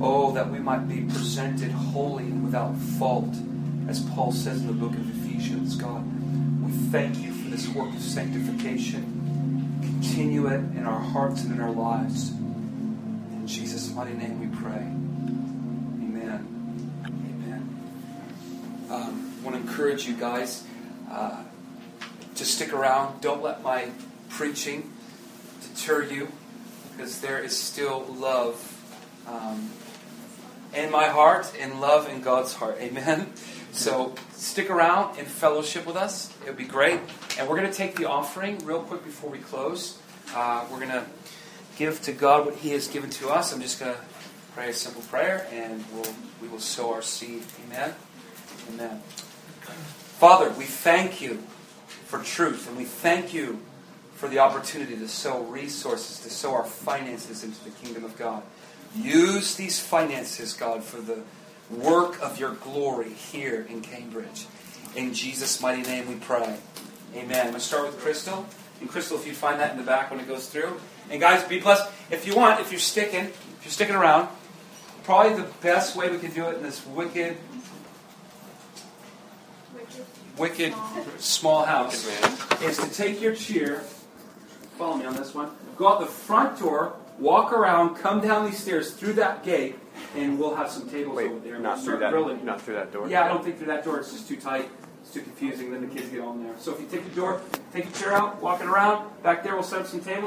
Oh, 0.00 0.32
that 0.32 0.50
we 0.50 0.58
might 0.58 0.88
be 0.88 1.02
presented 1.02 1.70
holy 1.70 2.24
and 2.24 2.44
without 2.44 2.76
fault, 2.76 3.34
as 3.88 4.00
Paul 4.00 4.32
says 4.32 4.60
in 4.62 4.66
the 4.66 4.72
book 4.72 4.92
of 4.92 5.24
Ephesians, 5.24 5.76
God. 5.76 6.04
We 6.62 6.72
thank 6.90 7.18
you 7.18 7.32
for 7.32 7.50
this 7.50 7.68
work 7.68 7.92
of 7.94 8.00
sanctification 8.00 9.18
continue 10.00 10.46
it 10.46 10.60
in 10.76 10.84
our 10.86 11.00
hearts 11.00 11.42
and 11.42 11.52
in 11.52 11.60
our 11.60 11.72
lives. 11.72 12.30
In 12.30 13.44
Jesus' 13.46 13.92
mighty 13.92 14.14
name 14.14 14.40
we 14.40 14.46
pray. 14.56 14.86
Amen. 16.06 16.46
Amen. 17.04 18.88
Um, 18.90 19.36
I 19.40 19.44
want 19.44 19.56
to 19.56 19.62
encourage 19.62 20.06
you 20.06 20.14
guys. 20.14 20.64
Uh, 21.10 21.42
to 22.38 22.44
stick 22.44 22.72
around. 22.72 23.20
Don't 23.20 23.42
let 23.42 23.62
my 23.62 23.90
preaching 24.28 24.92
deter 25.60 26.04
you, 26.04 26.28
because 26.92 27.20
there 27.20 27.42
is 27.42 27.58
still 27.58 28.06
love 28.06 28.56
um, 29.26 29.70
in 30.74 30.90
my 30.90 31.08
heart 31.08 31.52
and 31.60 31.80
love 31.80 32.08
in 32.08 32.20
God's 32.20 32.54
heart. 32.54 32.78
Amen. 32.80 33.32
So 33.72 34.14
stick 34.32 34.70
around 34.70 35.18
and 35.18 35.26
fellowship 35.26 35.86
with 35.86 35.96
us. 35.96 36.34
It 36.42 36.48
would 36.48 36.56
be 36.56 36.64
great. 36.64 37.00
And 37.38 37.48
we're 37.48 37.56
going 37.56 37.70
to 37.70 37.76
take 37.76 37.96
the 37.96 38.06
offering 38.06 38.58
real 38.64 38.80
quick 38.80 39.04
before 39.04 39.30
we 39.30 39.38
close. 39.38 39.98
Uh, 40.34 40.66
we're 40.70 40.80
going 40.80 40.90
to 40.90 41.04
give 41.76 42.02
to 42.02 42.12
God 42.12 42.46
what 42.46 42.56
He 42.56 42.70
has 42.70 42.88
given 42.88 43.10
to 43.10 43.28
us. 43.28 43.52
I'm 43.52 43.60
just 43.60 43.78
going 43.80 43.94
to 43.94 44.00
pray 44.54 44.70
a 44.70 44.72
simple 44.72 45.02
prayer, 45.02 45.46
and 45.52 45.84
we'll, 45.94 46.12
we 46.42 46.48
will 46.48 46.58
sow 46.58 46.92
our 46.92 47.02
seed. 47.02 47.44
Amen. 47.66 47.94
Amen. 48.70 49.00
Father, 50.18 50.50
we 50.50 50.64
thank 50.64 51.20
you 51.20 51.42
for 52.06 52.20
truth, 52.22 52.68
and 52.68 52.76
we 52.76 52.84
thank 52.84 53.32
you 53.32 53.60
for 54.14 54.28
the 54.28 54.40
opportunity 54.40 54.96
to 54.96 55.06
sow 55.06 55.42
resources, 55.44 56.18
to 56.20 56.30
sow 56.30 56.54
our 56.54 56.64
finances 56.64 57.44
into 57.44 57.62
the 57.62 57.70
kingdom 57.70 58.04
of 58.04 58.18
God. 58.18 58.42
Use 58.96 59.56
these 59.56 59.78
finances, 59.78 60.54
God, 60.54 60.82
for 60.82 61.00
the 61.00 61.20
work 61.70 62.20
of 62.22 62.38
your 62.38 62.52
glory 62.54 63.10
here 63.10 63.66
in 63.68 63.80
Cambridge. 63.80 64.46
In 64.96 65.14
Jesus' 65.14 65.60
mighty 65.60 65.82
name 65.82 66.08
we 66.08 66.14
pray. 66.16 66.56
Amen. 67.14 67.38
I'm 67.38 67.44
going 67.44 67.54
to 67.54 67.60
start 67.60 67.86
with 67.86 67.98
Crystal. 68.00 68.46
And 68.80 68.88
Crystal, 68.88 69.16
if 69.18 69.26
you'd 69.26 69.36
find 69.36 69.60
that 69.60 69.72
in 69.72 69.78
the 69.78 69.84
back 69.84 70.10
when 70.10 70.20
it 70.20 70.26
goes 70.26 70.48
through. 70.48 70.80
And 71.10 71.20
guys, 71.20 71.42
be 71.44 71.60
blessed. 71.60 71.90
If 72.10 72.26
you 72.26 72.34
want, 72.34 72.60
if 72.60 72.70
you're 72.70 72.80
sticking, 72.80 73.24
if 73.24 73.60
you're 73.62 73.72
sticking 73.72 73.94
around, 73.94 74.28
probably 75.04 75.40
the 75.40 75.48
best 75.62 75.96
way 75.96 76.10
we 76.10 76.18
can 76.18 76.32
do 76.32 76.48
it 76.48 76.56
in 76.56 76.62
this 76.62 76.84
wicked, 76.86 77.36
wicked 80.36 80.74
small 81.18 81.64
house 81.64 82.06
is 82.62 82.76
to 82.78 82.88
take 82.90 83.20
your 83.20 83.34
chair. 83.34 83.80
Follow 84.76 84.96
me 84.96 85.06
on 85.06 85.16
this 85.16 85.34
one. 85.34 85.50
Go 85.76 85.88
out 85.88 86.00
the 86.00 86.06
front 86.06 86.58
door, 86.58 86.94
walk 87.18 87.52
around, 87.52 87.94
come 87.96 88.20
down 88.20 88.46
these 88.46 88.58
stairs 88.58 88.92
through 88.92 89.14
that 89.14 89.42
gate, 89.44 89.78
and 90.16 90.38
we'll 90.38 90.54
have 90.54 90.70
some 90.70 90.88
tables 90.88 91.16
Wait, 91.16 91.30
over 91.30 91.40
there. 91.40 91.58
not 91.58 91.76
We'll 91.76 91.84
through 91.84 91.98
that, 91.98 92.10
grilling. 92.10 92.44
not 92.44 92.60
through 92.60 92.74
that 92.74 92.92
door. 92.92 93.08
Yeah, 93.08 93.24
I 93.24 93.28
don't 93.28 93.42
think 93.44 93.58
through 93.58 93.66
that 93.68 93.84
door. 93.84 93.98
It's 94.00 94.12
just 94.12 94.28
too 94.28 94.36
tight. 94.36 94.68
It's 95.02 95.12
too 95.12 95.22
confusing. 95.22 95.70
Then 95.72 95.88
the 95.88 95.94
kids 95.94 96.10
get 96.10 96.20
on 96.20 96.42
there. 96.42 96.54
So 96.58 96.72
if 96.74 96.80
you 96.80 96.86
take 96.86 97.04
the 97.08 97.14
door, 97.14 97.40
take 97.72 97.84
your 97.84 97.92
chair 97.94 98.12
out, 98.12 98.40
walk 98.42 98.60
it 98.60 98.66
around. 98.66 99.08
Back 99.22 99.42
there, 99.42 99.54
we'll 99.54 99.62
set 99.62 99.80
up 99.80 99.86
some 99.86 100.00
tables. 100.00 100.26